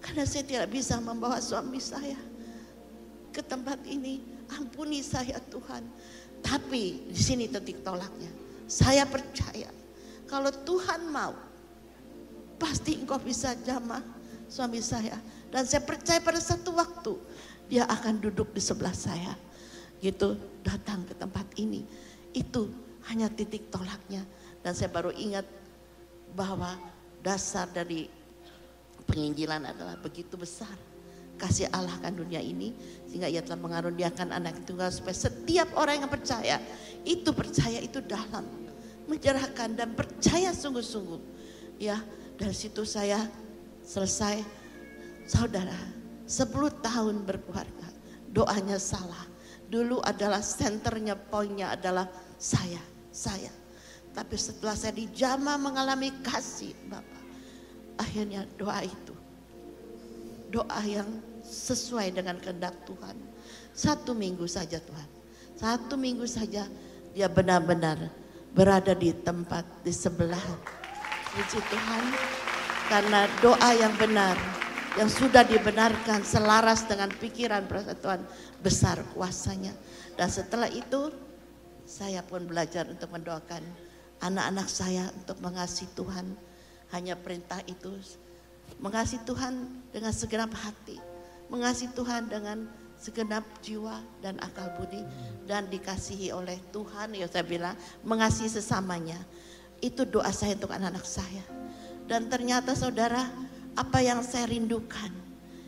Karena 0.01 0.23
saya 0.25 0.45
tidak 0.45 0.69
bisa 0.73 0.97
membawa 1.01 1.41
suami 1.41 1.81
saya 1.81 2.17
ke 3.33 3.41
tempat 3.41 3.81
ini. 3.85 4.21
Ampuni 4.57 5.03
saya 5.03 5.37
Tuhan. 5.51 5.83
Tapi 6.41 7.11
di 7.11 7.19
sini 7.19 7.49
titik 7.49 7.81
tolaknya. 7.81 8.29
Saya 8.69 9.03
percaya 9.07 9.67
kalau 10.27 10.51
Tuhan 10.51 11.07
mau, 11.07 11.33
pasti 12.59 12.99
engkau 12.99 13.15
bisa 13.15 13.55
jamah 13.63 14.03
suami 14.51 14.83
saya 14.83 15.15
dan 15.47 15.63
saya 15.63 15.83
percaya 15.83 16.19
pada 16.19 16.39
satu 16.41 16.75
waktu 16.75 17.15
dia 17.67 17.83
akan 17.87 18.19
duduk 18.23 18.51
di 18.55 18.61
sebelah 18.63 18.95
saya. 18.95 19.35
Gitu 19.99 20.39
datang 20.63 21.03
ke 21.07 21.13
tempat 21.15 21.47
ini. 21.59 21.83
Itu 22.31 22.71
hanya 23.11 23.27
titik 23.31 23.67
tolaknya. 23.71 24.23
Dan 24.63 24.75
saya 24.75 24.91
baru 24.91 25.11
ingat 25.15 25.47
bahwa 26.35 26.75
dasar 27.23 27.67
dari 27.71 28.07
penginjilan 29.07 29.63
adalah 29.67 29.95
begitu 29.99 30.35
besar. 30.35 30.71
Kasih 31.37 31.69
Allah 31.69 31.93
kan 32.01 32.17
dunia 32.17 32.41
ini 32.41 32.73
sehingga 33.05 33.29
ia 33.29 33.45
telah 33.45 33.61
mengaruniakan 33.61 34.33
anak 34.33 34.57
tunggal 34.65 34.89
supaya 34.89 35.13
setiap 35.13 35.69
orang 35.77 36.01
yang 36.01 36.09
percaya 36.09 36.57
itu 37.05 37.29
percaya 37.29 37.77
itu 37.77 38.01
dalam 38.01 38.41
menjerahkan 39.05 39.77
dan 39.77 39.93
percaya 39.93 40.49
sungguh-sungguh 40.49 41.21
ya 41.77 42.01
dari 42.41 42.57
situ 42.57 42.81
saya 42.89 43.21
selesai 43.85 44.41
Saudara, 45.28 45.75
10 46.23 46.47
tahun 46.80 47.28
berkeluarga, 47.28 47.88
doanya 48.32 48.80
salah. 48.80 49.28
Dulu 49.67 49.99
adalah 49.99 50.39
senternya, 50.39 51.19
poinnya 51.19 51.75
adalah 51.75 52.07
saya, 52.39 52.80
saya. 53.11 53.51
Tapi 54.15 54.39
setelah 54.39 54.71
saya 54.73 54.95
dijama 54.95 55.59
mengalami 55.59 56.15
kasih 56.23 56.71
Bapak, 56.88 57.23
akhirnya 57.99 58.47
doa 58.55 58.88
itu, 58.88 59.13
doa 60.47 60.82
yang 60.88 61.05
sesuai 61.43 62.15
dengan 62.15 62.39
kehendak 62.39 62.88
Tuhan. 62.88 63.19
Satu 63.75 64.15
minggu 64.15 64.47
saja 64.47 64.80
Tuhan, 64.80 65.09
satu 65.59 65.99
minggu 65.99 66.23
saja 66.23 66.65
dia 67.11 67.28
benar-benar 67.28 68.09
berada 68.55 68.95
di 68.95 69.11
tempat 69.11 69.67
di 69.84 69.91
sebelah. 69.91 70.47
Puji 71.36 71.59
Tuhan, 71.61 72.03
karena 72.89 73.30
doa 73.43 73.69
yang 73.75 73.93
benar 74.01 74.56
yang 74.97 75.09
sudah 75.13 75.45
dibenarkan 75.45 76.25
selaras 76.25 76.89
dengan 76.89 77.13
pikiran 77.13 77.69
persatuan 77.69 78.25
besar 78.65 78.97
kuasanya. 79.13 79.71
Dan 80.17 80.25
setelah 80.25 80.65
itu 80.73 81.13
saya 81.85 82.25
pun 82.25 82.49
belajar 82.49 82.89
untuk 82.89 83.13
mendoakan 83.13 83.61
anak-anak 84.25 84.65
saya 84.65 85.13
untuk 85.13 85.37
mengasihi 85.39 85.93
Tuhan. 85.93 86.33
Hanya 86.89 87.19
perintah 87.19 87.61
itu 87.69 87.93
mengasihi 88.81 89.21
Tuhan 89.27 89.69
dengan 89.93 90.13
segenap 90.15 90.51
hati, 90.55 90.97
mengasihi 91.51 91.91
Tuhan 91.93 92.31
dengan 92.31 92.65
segenap 92.97 93.45
jiwa 93.61 94.01
dan 94.25 94.41
akal 94.41 94.73
budi 94.73 95.05
dan 95.45 95.69
dikasihi 95.69 96.33
oleh 96.33 96.57
Tuhan 96.73 97.13
ya 97.13 97.29
saya 97.29 97.45
bilang 97.45 97.77
mengasihi 98.01 98.49
sesamanya. 98.49 99.19
Itu 99.77 100.09
doa 100.09 100.33
saya 100.33 100.57
untuk 100.57 100.73
anak-anak 100.73 101.05
saya. 101.05 101.45
Dan 102.09 102.31
ternyata 102.33 102.73
saudara 102.73 103.29
apa 103.78 104.01
yang 104.01 104.25
saya 104.25 104.49
rindukan 104.49 105.13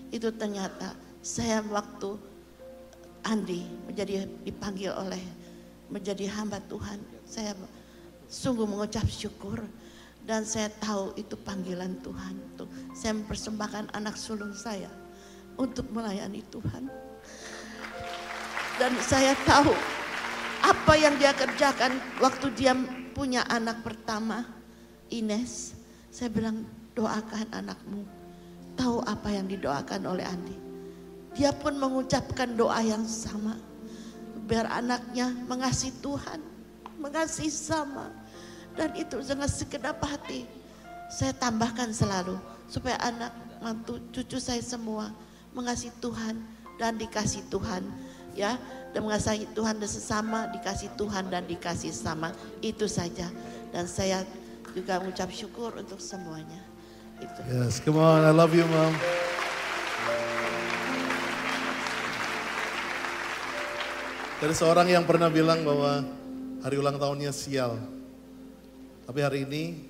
itu 0.10 0.34
ternyata 0.34 0.98
saya 1.22 1.62
waktu 1.70 2.18
Andi 3.22 3.62
menjadi 3.86 4.26
dipanggil 4.42 4.90
oleh 4.98 5.22
menjadi 5.94 6.26
hamba 6.34 6.58
Tuhan 6.66 6.98
saya 7.30 7.54
sungguh 8.26 8.66
mengucap 8.66 9.06
syukur 9.06 9.62
dan 10.30 10.46
saya 10.46 10.70
tahu 10.78 11.18
itu 11.18 11.34
panggilan 11.42 11.98
Tuhan. 12.06 12.38
Tuh, 12.54 12.70
saya 12.94 13.18
mempersembahkan 13.18 13.98
anak 13.98 14.14
sulung 14.14 14.54
saya 14.54 14.94
untuk 15.58 15.90
melayani 15.90 16.46
Tuhan. 16.54 16.86
Dan 18.78 18.94
saya 19.02 19.34
tahu 19.44 19.74
apa 20.62 20.94
yang 21.02 21.18
dia 21.18 21.34
kerjakan 21.34 21.98
waktu 22.22 22.48
dia 22.54 22.78
punya 23.18 23.42
anak 23.50 23.82
pertama, 23.82 24.46
Ines. 25.10 25.74
Saya 26.14 26.30
bilang 26.30 26.64
doakan 27.00 27.48
anakmu. 27.56 28.04
Tahu 28.76 29.00
apa 29.08 29.32
yang 29.32 29.48
didoakan 29.48 30.04
oleh 30.04 30.28
Andi. 30.28 30.56
Dia 31.40 31.56
pun 31.56 31.80
mengucapkan 31.80 32.52
doa 32.60 32.84
yang 32.84 33.08
sama. 33.08 33.56
Biar 34.44 34.68
anaknya 34.68 35.32
mengasihi 35.48 35.96
Tuhan, 36.04 36.42
mengasihi 37.00 37.48
sama 37.48 38.12
dan 38.76 38.92
itu 38.96 39.20
dengan 39.24 39.48
segenap 39.48 39.98
hati 40.04 40.48
saya 41.10 41.34
tambahkan 41.34 41.90
selalu 41.92 42.38
supaya 42.70 43.00
anak 43.02 43.34
mantu 43.60 43.98
cucu 44.14 44.38
saya 44.38 44.62
semua 44.62 45.10
mengasihi 45.56 45.92
Tuhan 46.00 46.38
dan 46.78 46.96
dikasih 46.96 47.44
Tuhan 47.50 47.84
ya 48.38 48.56
dan 48.94 49.04
mengasihi 49.04 49.50
Tuhan 49.52 49.84
dan 49.84 49.90
sesama 49.90 50.48
dikasih 50.54 50.94
Tuhan 50.96 51.28
dan 51.28 51.44
dikasih 51.50 51.92
sama 51.92 52.32
itu 52.62 52.86
saja 52.86 53.26
dan 53.74 53.90
saya 53.90 54.24
juga 54.72 55.02
mengucap 55.02 55.28
syukur 55.34 55.74
untuk 55.76 55.98
semuanya 55.98 56.62
yes 57.50 57.84
come 57.84 58.00
on 58.00 58.24
I 58.24 58.32
love 58.32 58.56
you 58.56 58.64
mom 58.68 58.94
dari 64.40 64.56
seorang 64.56 64.88
yang 64.88 65.04
pernah 65.04 65.28
bilang 65.28 65.68
bahwa 65.68 66.04
hari 66.64 66.80
ulang 66.80 66.96
tahunnya 66.96 67.36
sial 67.36 67.76
tapi 69.10 69.26
hari 69.26 69.42
ini 69.50 69.90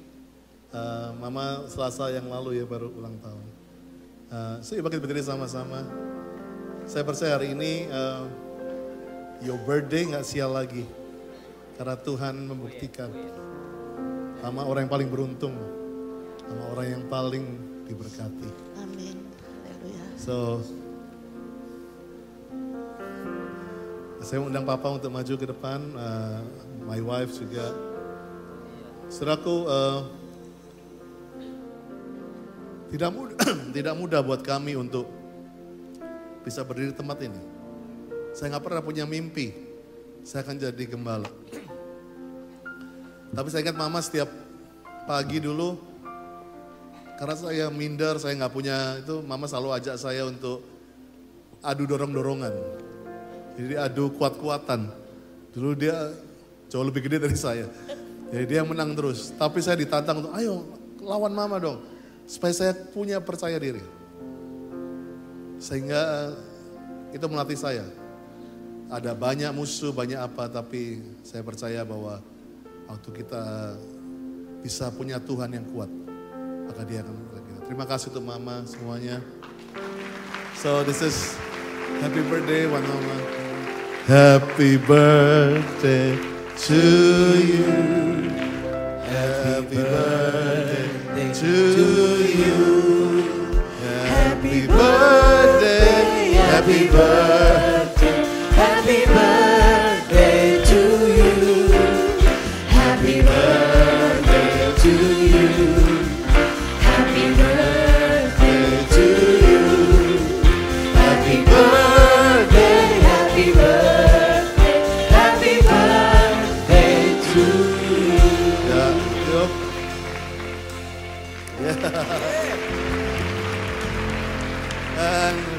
uh, 0.74 1.12
Mama 1.18 1.68
Selasa 1.68 2.08
yang 2.14 2.30
lalu 2.30 2.62
ya 2.62 2.66
baru 2.66 2.88
ulang 2.94 3.18
tahun. 3.20 3.46
Uh, 4.30 4.56
so 4.62 4.78
kita 4.78 5.02
berdiri 5.02 5.20
sama-sama. 5.26 5.84
Saya 6.88 7.06
percaya 7.06 7.38
hari 7.38 7.54
ini 7.54 7.90
uh, 7.90 8.26
your 9.44 9.58
birthday 9.66 10.06
nggak 10.08 10.26
sial 10.26 10.54
lagi. 10.54 10.86
Karena 11.76 11.96
Tuhan 11.96 12.48
membuktikan 12.48 13.12
Mama 14.40 14.64
orang 14.64 14.88
yang 14.88 14.94
paling 14.94 15.10
beruntung. 15.12 15.79
Mama 16.50 16.64
orang 16.74 16.88
yang 16.98 17.04
paling 17.06 17.46
diberkati. 17.86 18.50
Amin. 18.82 19.18
Haleluya. 19.64 20.06
So 20.18 20.66
saya 24.20 24.44
undang 24.44 24.66
Papa 24.66 24.98
untuk 24.98 25.14
maju 25.14 25.34
ke 25.38 25.46
depan. 25.46 25.80
Uh, 25.94 26.42
my 26.90 26.98
wife 27.06 27.38
juga 27.38 27.70
Saudaraku, 29.10 29.66
uh, 29.66 30.06
tidak 32.94 33.10
mudah, 33.10 33.38
tidak 33.76 33.96
mudah 33.98 34.22
buat 34.22 34.46
kami 34.46 34.78
untuk 34.78 35.10
bisa 36.46 36.62
berdiri 36.62 36.94
di 36.94 36.98
tempat 37.02 37.18
ini. 37.26 37.42
Saya 38.38 38.54
nggak 38.54 38.70
pernah 38.70 38.86
punya 38.86 39.10
mimpi, 39.10 39.50
saya 40.22 40.46
akan 40.46 40.62
jadi 40.62 40.84
gembala. 40.86 41.26
Tapi 43.34 43.48
saya 43.50 43.66
ingat 43.66 43.82
mama 43.82 43.98
setiap 44.06 44.30
pagi 45.10 45.42
dulu, 45.42 45.82
karena 47.20 47.36
saya 47.36 47.68
minder, 47.68 48.16
saya 48.16 48.32
nggak 48.40 48.54
punya 48.56 49.04
itu, 49.04 49.20
mama 49.28 49.44
selalu 49.44 49.76
ajak 49.76 50.00
saya 50.00 50.24
untuk 50.24 50.64
adu 51.60 51.84
dorong-dorongan. 51.84 52.56
Jadi 53.60 53.76
adu 53.76 54.16
kuat-kuatan. 54.16 54.88
Dulu 55.52 55.76
dia 55.76 56.16
jauh 56.72 56.88
lebih 56.88 57.12
gede 57.12 57.28
dari 57.28 57.36
saya. 57.36 57.68
Jadi 58.32 58.46
dia 58.48 58.64
menang 58.64 58.96
terus. 58.96 59.36
Tapi 59.36 59.60
saya 59.60 59.76
ditantang 59.76 60.24
untuk, 60.24 60.32
ayo 60.32 60.64
lawan 61.04 61.36
mama 61.36 61.60
dong. 61.60 61.84
Supaya 62.24 62.56
saya 62.56 62.72
punya 62.72 63.20
percaya 63.20 63.60
diri. 63.60 63.84
Sehingga 65.60 66.32
itu 67.12 67.26
melatih 67.28 67.60
saya. 67.60 67.84
Ada 68.88 69.12
banyak 69.12 69.52
musuh, 69.52 69.92
banyak 69.92 70.24
apa, 70.24 70.48
tapi 70.48 71.04
saya 71.28 71.44
percaya 71.44 71.84
bahwa 71.84 72.24
waktu 72.88 73.10
kita 73.12 73.76
bisa 74.64 74.88
punya 74.96 75.20
Tuhan 75.20 75.52
yang 75.52 75.68
kuat, 75.68 75.92
maka 76.70 76.86
dia 76.86 77.02
akan 77.02 77.18
kita. 77.18 77.40
Terima 77.66 77.86
kasih 77.90 78.14
untuk 78.14 78.26
mama 78.30 78.62
semuanya. 78.70 79.18
So 80.62 80.86
this 80.86 81.02
is 81.02 81.34
happy 81.98 82.22
birthday, 82.30 82.70
one 82.70 82.86
mama. 82.86 83.18
Happy 84.06 84.78
birthday 84.78 86.14
to 86.70 86.84
you. 87.42 87.74
Happy 89.10 89.82
birthday 89.82 91.30
to 91.34 91.54
you. 92.26 92.62
Happy 93.86 94.66
birthday, 94.70 96.38
happy 96.38 96.90
birthday, 96.90 97.69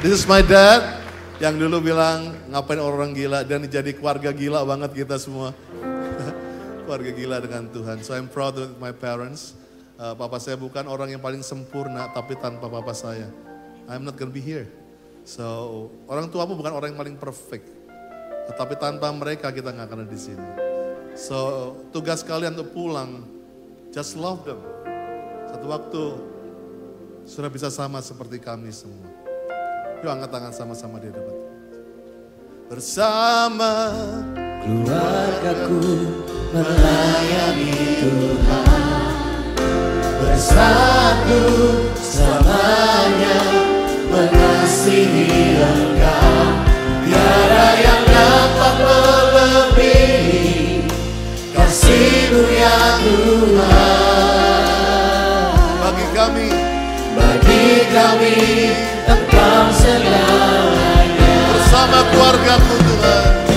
this 0.01 0.17
is 0.17 0.25
my 0.25 0.41
dad 0.41 0.97
yang 1.45 1.61
dulu 1.61 1.93
bilang 1.93 2.33
ngapain 2.49 2.81
orang 2.81 3.13
gila 3.13 3.45
dan 3.45 3.65
jadi 3.69 3.93
keluarga 3.93 4.33
gila 4.33 4.65
banget 4.65 5.05
kita 5.05 5.21
semua. 5.21 5.53
keluarga 6.85 7.13
gila 7.13 7.37
dengan 7.41 7.69
Tuhan. 7.69 8.01
So 8.01 8.17
I'm 8.17 8.29
proud 8.33 8.57
of 8.57 8.81
my 8.81 8.97
parents. 8.97 9.53
Uh, 10.01 10.17
papa 10.17 10.41
saya 10.41 10.57
bukan 10.57 10.89
orang 10.89 11.13
yang 11.13 11.21
paling 11.21 11.45
sempurna 11.45 12.09
tapi 12.17 12.33
tanpa 12.41 12.73
papa 12.73 12.97
saya 12.97 13.29
I'm 13.85 14.01
not 14.01 14.17
gonna 14.17 14.33
be 14.33 14.41
here. 14.41 14.73
So 15.29 15.89
orang 16.09 16.33
tuamu 16.33 16.57
bukan 16.57 16.73
orang 16.73 16.97
yang 16.97 17.01
paling 17.01 17.17
perfect. 17.21 17.69
Tetapi 18.49 18.81
tanpa 18.81 19.13
mereka 19.13 19.53
kita 19.53 19.69
nggak 19.69 19.85
akan 19.85 19.99
ada 20.01 20.09
di 20.09 20.21
sini. 20.21 20.49
So 21.13 21.37
tugas 21.93 22.25
kalian 22.25 22.57
untuk 22.57 22.73
pulang, 22.73 23.29
just 23.93 24.17
love 24.17 24.49
them. 24.49 24.65
Satu 25.53 25.67
waktu 25.69 26.03
sudah 27.29 27.53
bisa 27.53 27.69
sama 27.69 28.01
seperti 28.01 28.41
kami 28.41 28.73
semua. 28.73 29.30
Yuk 30.01 30.09
angkat 30.09 30.33
tangan 30.33 30.49
sama-sama 30.49 30.97
di 30.97 31.13
depan. 31.13 31.37
Bersama 32.73 33.93
Keluargaku 34.65 36.09
melayani 36.57 38.01
Tuhan. 38.01 39.13
Bersatu 40.25 41.45
selamanya 42.01 43.45
mengasihi 44.09 45.61
Engkau. 45.61 46.49
Tiada 47.05 47.69
yang 47.85 48.01
dapat 48.09 48.75
melebihi 48.81 50.81
kasih-Mu 51.53 52.43
ya 52.57 53.05
Tuhan. 53.05 53.69
Bagi 55.85 56.09
kami. 56.17 56.49
Bagi 57.11 57.91
kami 57.93 58.71
bersama 61.49 61.99
keluargaku 62.12 62.74
Tuhan. 62.85 63.50